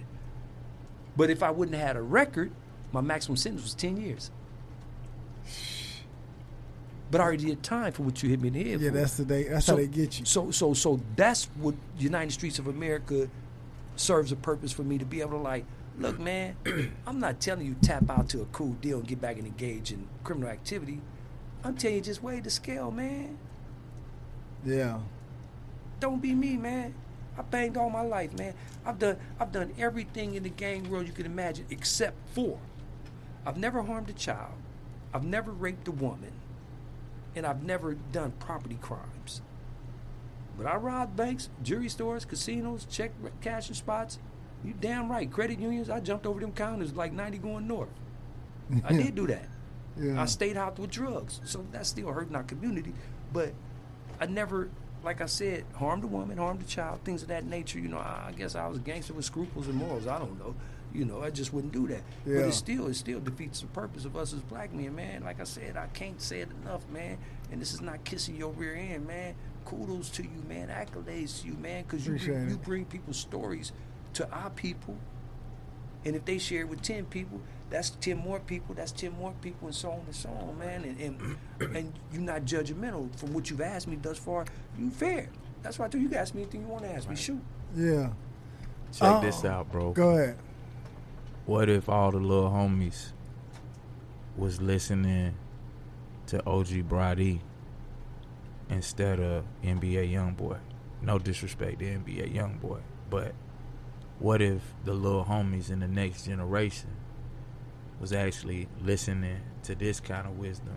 But 1.17 1.31
if 1.31 1.45
I 1.45 1.53
wouldn't 1.53 1.77
have 1.77 1.87
had 1.87 1.97
a 1.97 2.03
record, 2.03 2.51
my 2.91 3.01
maximum 3.01 3.37
sentence 3.37 3.63
was 3.63 3.75
ten 3.75 3.97
years. 3.97 4.33
But 7.13 7.21
I 7.21 7.25
already 7.25 7.45
did 7.45 7.63
time 7.63 7.93
for 7.93 8.03
what 8.03 8.21
you 8.25 8.29
hit 8.29 8.41
me 8.41 8.49
in 8.49 8.55
the 8.55 8.65
head. 8.65 8.81
Yeah, 8.81 8.91
for. 8.91 8.97
that's 8.97 9.17
the 9.19 9.25
day. 9.25 9.45
That's 9.45 9.69
how 9.69 9.77
they 9.77 9.87
get 9.87 10.19
you. 10.19 10.25
So 10.25 10.51
so 10.51 10.75
so 10.75 11.01
that's 11.15 11.45
what 11.61 11.77
United 11.97 12.33
Streets 12.33 12.59
of 12.59 12.67
America 12.67 13.29
serves 13.97 14.33
a 14.33 14.37
purpose 14.37 14.73
for 14.73 14.83
me 14.83 14.99
to 14.99 15.05
be 15.05 15.21
able 15.21 15.33
to 15.33 15.37
like, 15.39 15.65
look, 15.99 16.19
man, 16.19 16.57
I'm 17.07 17.21
not 17.21 17.41
telling 17.41 17.67
you 17.67 17.77
tap 17.83 18.09
out 18.11 18.29
to 18.31 18.41
a 18.41 18.47
cool 18.47 18.73
deal 18.75 18.99
and 18.99 19.07
get 19.07 19.21
back 19.21 19.37
and 19.37 19.47
engage 19.47 19.93
in 19.93 20.09
criminal 20.25 20.49
activity. 20.49 21.01
I'm 21.65 21.77
telling 21.77 21.97
you 21.97 22.03
just 22.03 22.23
weigh 22.23 22.41
the 22.41 22.51
scale, 22.51 22.91
man. 22.91 23.39
Yeah. 24.65 25.01
Don't 26.01 26.21
be 26.21 26.35
me, 26.35 26.57
man. 26.57 26.95
I 27.39 27.43
banged 27.43 27.77
all 27.77 27.89
my 27.91 28.03
life, 28.03 28.37
man. 28.37 28.55
I've 28.85 28.99
done 28.99 29.17
I've 29.41 29.53
done 29.53 29.73
everything 29.79 30.35
in 30.35 30.43
the 30.43 30.51
gang 30.51 30.91
world 30.91 31.07
you 31.07 31.13
can 31.13 31.27
imagine 31.27 31.67
except 31.71 32.17
for 32.35 32.59
I've 33.47 33.57
never 33.57 33.83
harmed 33.83 34.11
a 34.11 34.13
child. 34.13 34.55
I've 35.15 35.25
never 35.25 35.51
raped 35.51 35.89
a 35.89 35.93
woman. 35.93 36.33
And 37.35 37.47
I've 37.47 37.63
never 37.63 37.95
done 37.95 38.33
property 38.39 38.79
crimes. 38.81 39.41
But 40.63 40.71
I 40.73 40.77
robbed 40.77 41.17
banks, 41.17 41.51
jewelry 41.63 41.89
stores, 41.89 42.25
casinos, 42.25 42.87
check 42.89 43.11
cashing 43.41 43.75
spots. 43.75 44.19
You 44.65 44.75
damn 44.81 45.11
right. 45.11 45.29
Credit 45.29 45.59
unions, 45.59 45.91
I 45.91 45.99
jumped 45.99 46.25
over 46.25 46.39
them 46.39 46.53
counters 46.53 46.95
like 46.95 47.13
90 47.13 47.39
going 47.39 47.67
north. 47.67 47.89
I 48.85 48.93
did 48.93 49.17
do 49.17 49.27
that. 49.27 49.49
Yeah. 49.99 50.23
I 50.23 50.27
stayed 50.27 50.57
out 50.57 50.79
with 50.79 50.91
drugs. 50.91 51.41
So 51.45 51.67
that's 51.73 51.89
still 51.89 52.13
hurting 52.13 52.37
our 52.37 52.45
community. 52.45 52.93
But 53.33 53.53
I 54.21 54.27
never, 54.27 54.71
like 55.03 55.21
I 55.21 55.27
said, 55.27 55.65
harmed 55.75 56.05
a 56.05 56.07
woman, 56.07 56.39
harmed 56.39 56.63
a 56.63 56.67
child, 56.67 57.01
things 57.05 57.23
of 57.23 57.29
that 57.29 57.45
nature. 57.45 57.81
You 57.81 57.89
know, 57.89 57.99
I, 57.99 58.29
I 58.29 58.33
guess 58.33 58.55
I 58.55 58.67
was 58.69 58.79
a 58.79 58.81
gangster 58.81 59.15
with 59.15 59.25
scruples 59.25 59.67
and 59.67 59.75
morals. 59.75 60.07
I 60.07 60.19
don't 60.19 60.39
know. 60.39 60.55
You 60.95 61.07
know, 61.07 61.23
I 61.23 61.31
just 61.31 61.53
wouldn't 61.53 61.73
do 61.73 61.89
that. 61.89 62.03
But 62.25 62.49
it 62.49 62.55
still, 62.55 62.87
it 62.87 62.95
still 62.95 63.19
defeats 63.19 63.63
the 63.63 63.67
purpose 63.69 64.05
of 64.05 64.17
us 64.17 64.33
as 64.33 64.41
black 64.43 64.73
men, 64.73 64.95
man. 64.95 65.25
Like 65.25 65.41
I 65.41 65.45
said, 65.45 65.77
I 65.77 65.87
can't 65.87 66.21
say 66.21 66.41
it 66.41 66.49
enough, 66.63 66.89
man. 66.91 67.19
And 67.51 67.61
this 67.61 67.75
is 67.75 67.81
not 67.81 68.05
kissing 68.05 68.37
your 68.37 68.53
rear 68.53 68.75
end, 68.75 69.09
man. 69.09 69.35
Kudos 69.65 70.11
to 70.11 70.23
you, 70.23 70.43
man. 70.49 70.69
Accolades 70.69 71.43
to 71.43 71.49
you, 71.49 71.55
man, 71.55 71.85
because 71.85 72.07
you 72.07 72.17
bring, 72.17 72.51
you 72.51 72.57
bring 72.57 72.85
people's 72.85 73.19
stories 73.19 73.73
to 74.15 74.29
our 74.31 74.51
people. 74.51 74.97
And 76.05 76.17
if 76.17 76.25
they 76.25 76.39
share 76.39 76.63
it 76.63 76.69
with 76.69 76.83
ten 76.83 77.05
people, 77.07 77.41
that's 77.71 77.91
ten 77.91 78.19
more 78.19 78.41
people. 78.41 78.75
That's 78.75 78.93
ten 78.93 79.13
more 79.13 79.33
people, 79.41 79.69
and 79.69 79.75
so 79.75 79.93
on 79.93 80.01
and 80.07 80.15
so 80.15 80.29
on, 80.31 80.59
man. 80.59 80.85
And 80.85 81.01
and, 81.01 81.37
and 81.77 81.93
you're 82.13 82.23
not 82.23 82.43
judgmental 82.43 83.15
from 83.17 83.33
what 83.33 83.51
you've 83.51 83.61
asked 83.61 83.89
me 83.89 83.97
thus 83.97 84.19
far. 84.19 84.45
You 84.79 84.91
fair. 84.91 85.29
That's 85.63 85.79
why 85.79 85.87
I 85.87 85.89
told 85.89 86.03
you. 86.03 86.03
You 86.03 86.09
can 86.09 86.19
ask 86.19 86.35
me 86.35 86.43
anything 86.43 86.63
you 86.63 86.67
want 86.67 86.85
to 86.85 86.91
ask 86.91 87.09
me. 87.09 87.17
Shoot. 87.17 87.41
Yeah. 87.77 88.11
Check 88.93 89.23
this 89.23 89.45
out, 89.45 89.71
bro. 89.71 89.93
Go 89.93 90.11
ahead. 90.11 90.37
What 91.47 91.69
if 91.69 91.89
all 91.89 92.11
the 92.11 92.19
little 92.19 92.51
homies 92.51 93.13
was 94.37 94.61
listening 94.61 95.35
to 96.27 96.47
OG 96.47 96.89
Brady 96.89 97.41
instead 98.73 99.21
of 99.21 99.45
NBA 99.63 100.13
YoungBoy? 100.13 100.59
No 101.01 101.19
disrespect 101.19 101.81
to 101.81 101.85
NBA 101.85 102.35
YoungBoy, 102.35 102.81
but 103.11 103.35
what 104.19 104.41
if 104.41 104.63
the 104.85 104.95
little 104.95 105.25
homies 105.25 105.71
in 105.71 105.81
the 105.81 105.89
next 105.89 106.27
generation 106.27 106.91
was 108.01 108.13
actually 108.13 108.69
listening 108.83 109.41
to 109.63 109.75
this 109.75 110.01
kind 110.01 110.27
of 110.27 110.39
wisdom, 110.39 110.77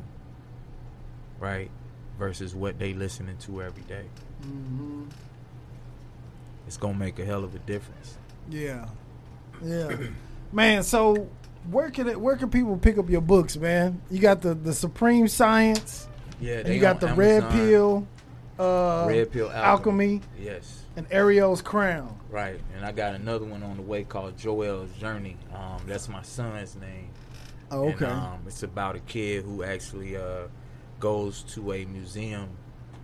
right? 1.40 1.70
Versus 2.18 2.56
what 2.56 2.80
they 2.80 2.94
listening 2.94 3.38
to 3.40 3.62
every 3.62 3.84
day. 3.84 4.06
Mm-hmm. 4.42 5.06
It's 6.68 6.78
gonna 6.78 6.98
make 6.98 7.20
a 7.20 7.26
hell 7.26 7.44
of 7.44 7.54
a 7.56 7.60
difference. 7.60 8.18
Yeah. 8.50 8.88
Yeah. 9.64 9.96
man, 10.52 10.84
so 10.84 11.30
where 11.70 11.90
can 11.90 12.08
it, 12.08 12.20
where 12.20 12.36
can 12.36 12.50
people 12.50 12.78
pick 12.78 12.98
up 12.98 13.10
your 13.10 13.22
books, 13.22 13.58
man? 13.58 14.02
You 14.10 14.20
got 14.20 14.42
the 14.42 14.54
the 14.54 14.74
Supreme 14.74 15.28
Science, 15.28 16.08
Yeah, 16.40 16.58
and 16.60 16.74
you 16.74 16.80
got 16.82 17.00
the 17.00 17.14
Red 17.14 17.50
Pill, 17.52 18.08
uh, 18.60 19.06
Red 19.08 19.32
Pill 19.32 19.50
Alchemy, 19.52 20.22
Yes. 20.40 20.84
and 20.96 21.08
Ariel's 21.12 21.62
Crown. 21.62 22.18
Right, 22.30 22.60
and 22.76 22.86
I 22.86 22.92
got 22.92 23.16
another 23.16 23.46
one 23.46 23.64
on 23.64 23.78
the 23.78 23.82
way 23.84 24.04
called 24.04 24.38
Joel's 24.38 24.92
Journey. 25.00 25.38
Um, 25.54 25.82
that's 25.88 26.10
my 26.10 26.22
son's 26.22 26.76
name. 26.76 27.10
Oh, 27.72 27.86
And, 27.88 27.96
okay. 27.96 28.06
um, 28.06 28.40
it's 28.46 28.64
about 28.64 28.96
a 28.96 29.00
kid 29.00 29.44
who 29.46 29.64
actually 29.64 30.18
uh, 30.18 30.48
goes 31.00 31.44
to 31.54 31.74
a 31.74 31.86
museum 31.86 32.50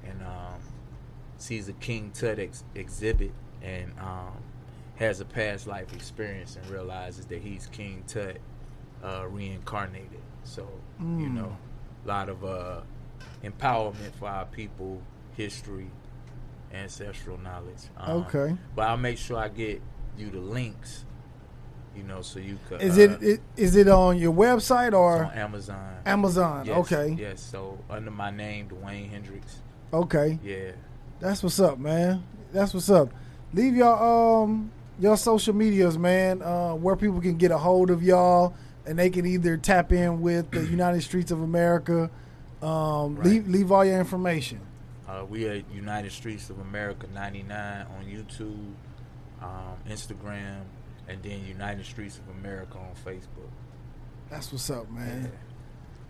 and 0.06 0.22
um, 0.24 0.60
sees 1.38 1.68
a 1.70 1.74
King 1.74 2.12
Tut 2.14 2.38
ex- 2.40 2.64
exhibit 2.76 3.32
and 3.64 3.92
um, 4.00 4.34
has 4.98 5.20
a 5.20 5.26
past 5.26 5.66
life 5.68 5.94
experience 5.94 6.58
and 6.58 6.70
realizes 6.70 7.26
that 7.28 7.42
he's 7.42 7.68
King 7.68 8.04
Tut 8.08 8.38
uh, 9.04 9.26
reincarnated. 9.30 10.20
So 10.44 10.68
you 11.00 11.06
Mm. 11.06 11.34
know, 11.34 11.58
a 12.06 12.08
lot 12.08 12.30
of 12.30 12.44
uh, 12.44 12.82
empowerment 13.44 14.14
for 14.20 14.28
our 14.28 14.46
people, 14.46 15.02
history, 15.36 15.90
ancestral 16.74 17.38
knowledge. 17.38 17.84
Um, 17.98 18.24
Okay. 18.24 18.56
but 18.76 18.84
I'll 18.84 18.98
make 18.98 19.18
sure 19.18 19.38
I 19.38 19.50
get 19.50 19.82
you 20.18 20.30
the 20.30 20.40
links. 20.40 21.06
You 21.96 22.04
know, 22.04 22.22
so 22.22 22.40
you 22.40 22.58
could. 22.70 22.82
is 22.82 22.98
uh, 22.98 23.02
it, 23.02 23.24
it 23.24 23.42
is 23.58 23.76
it 23.76 23.90
on 23.90 24.18
your 24.18 24.32
website 24.32 24.94
or 24.94 25.26
on 25.26 25.34
Amazon? 25.34 25.96
Amazon? 26.06 26.66
Yes, 26.66 26.78
okay. 26.78 27.16
Yes. 27.20 27.42
So 27.42 27.78
under 27.90 28.12
my 28.12 28.30
name, 28.32 28.70
Dwayne 28.70 29.10
Hendricks. 29.10 29.58
Okay. 29.92 30.40
Yeah. 30.42 30.72
That's 31.20 31.44
what's 31.44 31.60
up, 31.60 31.80
man. 31.80 32.24
That's 32.54 32.74
what's 32.74 32.90
up. 32.90 33.10
Leave 33.54 33.76
your 33.76 34.02
um 34.44 34.72
your 35.00 35.18
social 35.18 35.54
medias, 35.54 35.98
man, 35.98 36.42
uh, 36.42 36.76
where 36.76 36.96
people 36.96 37.20
can 37.20 37.36
get 37.36 37.52
a 37.52 37.58
hold 37.58 37.90
of 37.90 38.02
y'all 38.02 38.54
and 38.86 38.98
they 38.98 39.10
can 39.10 39.26
either 39.26 39.58
tap 39.58 39.92
in 39.92 40.22
with 40.22 40.50
the 40.52 40.64
United 40.66 41.02
Streets 41.02 41.32
of 41.32 41.42
America. 41.42 42.10
Um, 42.62 43.16
Right. 43.16 43.26
leave 43.26 43.48
leave 43.48 43.72
all 43.72 43.84
your 43.86 44.00
information. 44.00 44.60
Uh, 45.08 45.26
we 45.30 45.48
are 45.48 45.64
United 45.74 46.12
Streets 46.12 46.50
of 46.50 46.60
America 46.60 47.08
99 47.14 47.86
on 47.98 48.06
YouTube, 48.06 48.74
um, 49.42 49.76
Instagram, 49.90 50.62
and 51.08 51.22
then 51.24 51.44
United 51.46 51.86
Streets 51.86 52.18
of 52.20 52.30
America 52.40 52.78
on 52.78 52.92
Facebook. 53.06 53.50
That's 54.30 54.52
what's 54.52 54.70
up, 54.70 54.90
man. 54.90 55.24
Yeah. 55.24 55.30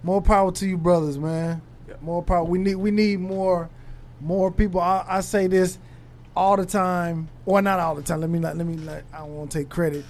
More 0.03 0.21
power 0.21 0.51
to 0.51 0.67
you, 0.67 0.77
brothers, 0.77 1.17
man. 1.17 1.61
Yeah. 1.87 1.95
More 2.01 2.21
power. 2.21 2.43
We 2.43 2.59
need 2.59 2.75
we 2.75 2.91
need 2.91 3.19
more 3.19 3.69
more 4.19 4.51
people. 4.51 4.81
I, 4.81 5.03
I 5.07 5.21
say 5.21 5.47
this 5.47 5.79
all 6.35 6.55
the 6.57 6.65
time, 6.65 7.29
or 7.45 7.61
not 7.61 7.79
all 7.79 7.95
the 7.95 8.01
time. 8.03 8.21
Let 8.21 8.29
me 8.29 8.39
not 8.39 8.57
let 8.57 8.67
me. 8.67 8.75
Not, 8.75 9.03
I 9.13 9.19
don't 9.19 9.35
want 9.35 9.51
to 9.51 9.57
take 9.59 9.69
credit, 9.69 10.05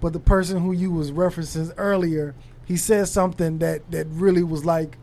but 0.00 0.12
the 0.12 0.20
person 0.20 0.60
who 0.60 0.72
you 0.72 0.90
was 0.90 1.12
referencing 1.12 1.72
earlier, 1.78 2.34
he 2.66 2.76
said 2.76 3.08
something 3.08 3.58
that 3.60 3.90
that 3.90 4.06
really 4.08 4.42
was 4.42 4.64
like, 4.66 4.98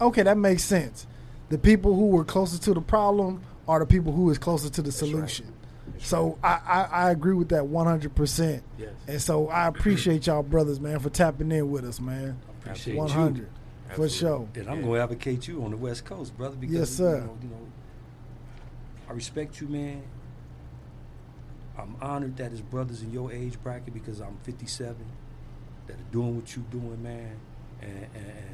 okay, 0.00 0.22
that 0.22 0.36
makes 0.38 0.64
sense. 0.64 1.06
The 1.50 1.58
people 1.58 1.94
who 1.94 2.06
were 2.08 2.24
closer 2.24 2.58
to 2.58 2.74
the 2.74 2.80
problem 2.80 3.42
are 3.68 3.78
the 3.78 3.86
people 3.86 4.12
who 4.12 4.30
is 4.30 4.38
closer 4.38 4.68
to 4.70 4.82
the 4.82 4.88
right. 4.90 4.94
solution. 4.94 5.52
That's 5.92 6.06
So 6.08 6.38
I, 6.42 6.60
I, 6.66 6.82
I 7.06 7.10
agree 7.10 7.34
with 7.34 7.50
that 7.50 7.66
one 7.66 7.86
hundred 7.86 8.14
percent. 8.14 8.62
Yes. 8.78 8.90
And 9.06 9.20
so 9.20 9.48
I 9.48 9.66
appreciate 9.66 10.26
y'all 10.26 10.42
brothers, 10.42 10.80
man, 10.80 10.98
for 10.98 11.10
tapping 11.10 11.52
in 11.52 11.70
with 11.70 11.84
us, 11.84 12.00
man. 12.00 12.38
Appreciate 12.62 12.96
One 12.96 13.08
you. 13.08 13.14
hundred 13.14 13.48
for 13.90 14.04
Absolutely. 14.04 14.16
sure. 14.16 14.48
And 14.54 14.70
I'm 14.70 14.76
Yeah. 14.78 14.82
going 14.84 14.94
to 14.96 15.02
advocate 15.02 15.46
you 15.48 15.62
on 15.62 15.70
the 15.70 15.76
West 15.76 16.04
Coast, 16.04 16.36
brother. 16.36 16.56
Because 16.56 16.74
Yes, 16.76 16.90
sir. 16.90 17.16
You 17.18 17.24
know, 17.26 17.38
you 17.42 17.48
know, 17.50 17.66
I 19.08 19.12
respect 19.12 19.60
you, 19.60 19.68
man. 19.68 20.02
I'm 21.78 21.96
honored 22.00 22.36
that 22.36 22.52
it's 22.52 22.60
brothers 22.60 23.02
in 23.02 23.10
your 23.12 23.32
age 23.32 23.60
bracket 23.62 23.92
because 23.92 24.20
I'm 24.20 24.38
57 24.44 24.96
that 25.86 25.94
are 25.94 26.10
doing 26.12 26.36
what 26.36 26.54
you're 26.56 26.64
doing, 26.70 27.02
man. 27.02 27.36
And, 27.82 28.06
and, 28.14 28.26
and 28.26 28.53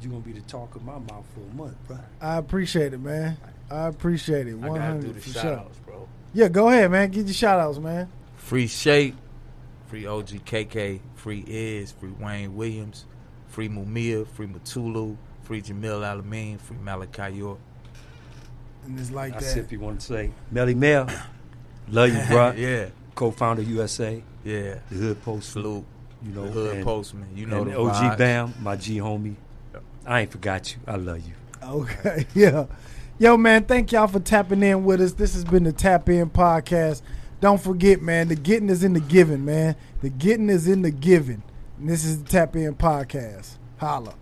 you're 0.00 0.10
gonna 0.12 0.22
be 0.24 0.32
the 0.32 0.40
talk 0.42 0.74
of 0.76 0.84
my 0.84 0.98
mouth 0.98 1.24
for 1.34 1.40
a 1.40 1.54
month, 1.54 1.76
bro. 1.86 1.98
I 2.20 2.36
appreciate 2.36 2.92
it, 2.92 3.00
man. 3.00 3.36
I 3.70 3.86
appreciate 3.88 4.46
it. 4.46 4.56
I 4.56 4.60
gotta 4.60 4.74
do 4.74 4.80
hundred 4.80 5.14
the 5.14 5.20
for 5.20 5.30
shout 5.30 5.42
sure. 5.42 5.52
outs, 5.58 5.78
bro. 5.78 6.08
Yeah, 6.34 6.48
go 6.48 6.68
ahead, 6.68 6.90
man. 6.90 7.10
Get 7.10 7.24
your 7.26 7.34
shout 7.34 7.58
outs, 7.60 7.78
man. 7.78 8.08
Free 8.36 8.66
Shape, 8.66 9.16
free 9.88 10.04
OGKK, 10.04 11.00
free 11.14 11.44
Iz, 11.46 11.92
free 11.92 12.10
Wayne 12.20 12.54
Williams, 12.54 13.06
free 13.48 13.68
Mumia, 13.68 14.26
free 14.28 14.46
Mutulu, 14.46 15.16
free 15.42 15.62
Jamil 15.62 16.06
Al-Amin, 16.06 16.58
free 16.58 16.76
Malachi 16.82 17.36
York. 17.38 17.58
And 18.84 18.98
it's 19.00 19.10
like 19.10 19.34
I 19.34 19.40
that. 19.40 19.44
simply 19.44 19.78
want 19.78 20.00
to 20.00 20.06
say, 20.06 20.30
Melly 20.52 20.74
Mel, 20.74 21.08
love 21.88 22.10
you, 22.14 22.22
bro. 22.28 22.52
yeah, 22.52 22.86
Co-founder 23.14 23.62
USA, 23.62 24.22
yeah. 24.44 24.78
the 24.90 24.96
Hood 24.96 25.22
Post, 25.22 25.52
Salute. 25.52 25.84
you 26.24 26.32
know, 26.32 26.44
the 26.44 26.50
Hood 26.52 26.74
and, 26.76 26.84
Postman. 26.84 27.28
You 27.34 27.46
know 27.46 27.62
and 27.62 27.72
the 27.72 27.80
OG 27.80 27.94
vibes. 27.94 28.18
Bam, 28.18 28.54
my 28.62 28.76
G 28.76 28.98
homie. 28.98 29.34
I 30.06 30.20
ain't 30.22 30.30
forgot 30.30 30.72
you. 30.72 30.80
I 30.86 30.96
love 30.96 31.22
you. 31.26 31.34
Okay. 31.62 32.26
Yeah. 32.34 32.66
Yo, 33.18 33.36
man, 33.38 33.64
thank 33.64 33.92
y'all 33.92 34.06
for 34.06 34.20
tapping 34.20 34.62
in 34.62 34.84
with 34.84 35.00
us. 35.00 35.14
This 35.14 35.32
has 35.32 35.42
been 35.44 35.64
the 35.64 35.72
Tap 35.72 36.06
In 36.10 36.28
Podcast. 36.28 37.00
Don't 37.40 37.60
forget, 37.60 38.02
man, 38.02 38.28
the 38.28 38.34
getting 38.34 38.68
is 38.68 38.84
in 38.84 38.92
the 38.92 39.00
giving, 39.00 39.42
man. 39.42 39.74
The 40.02 40.10
getting 40.10 40.50
is 40.50 40.68
in 40.68 40.82
the 40.82 40.90
giving. 40.90 41.42
And 41.78 41.88
this 41.88 42.04
is 42.04 42.22
the 42.22 42.28
Tap 42.28 42.54
In 42.56 42.74
Podcast. 42.74 43.56
Holla. 43.78 44.14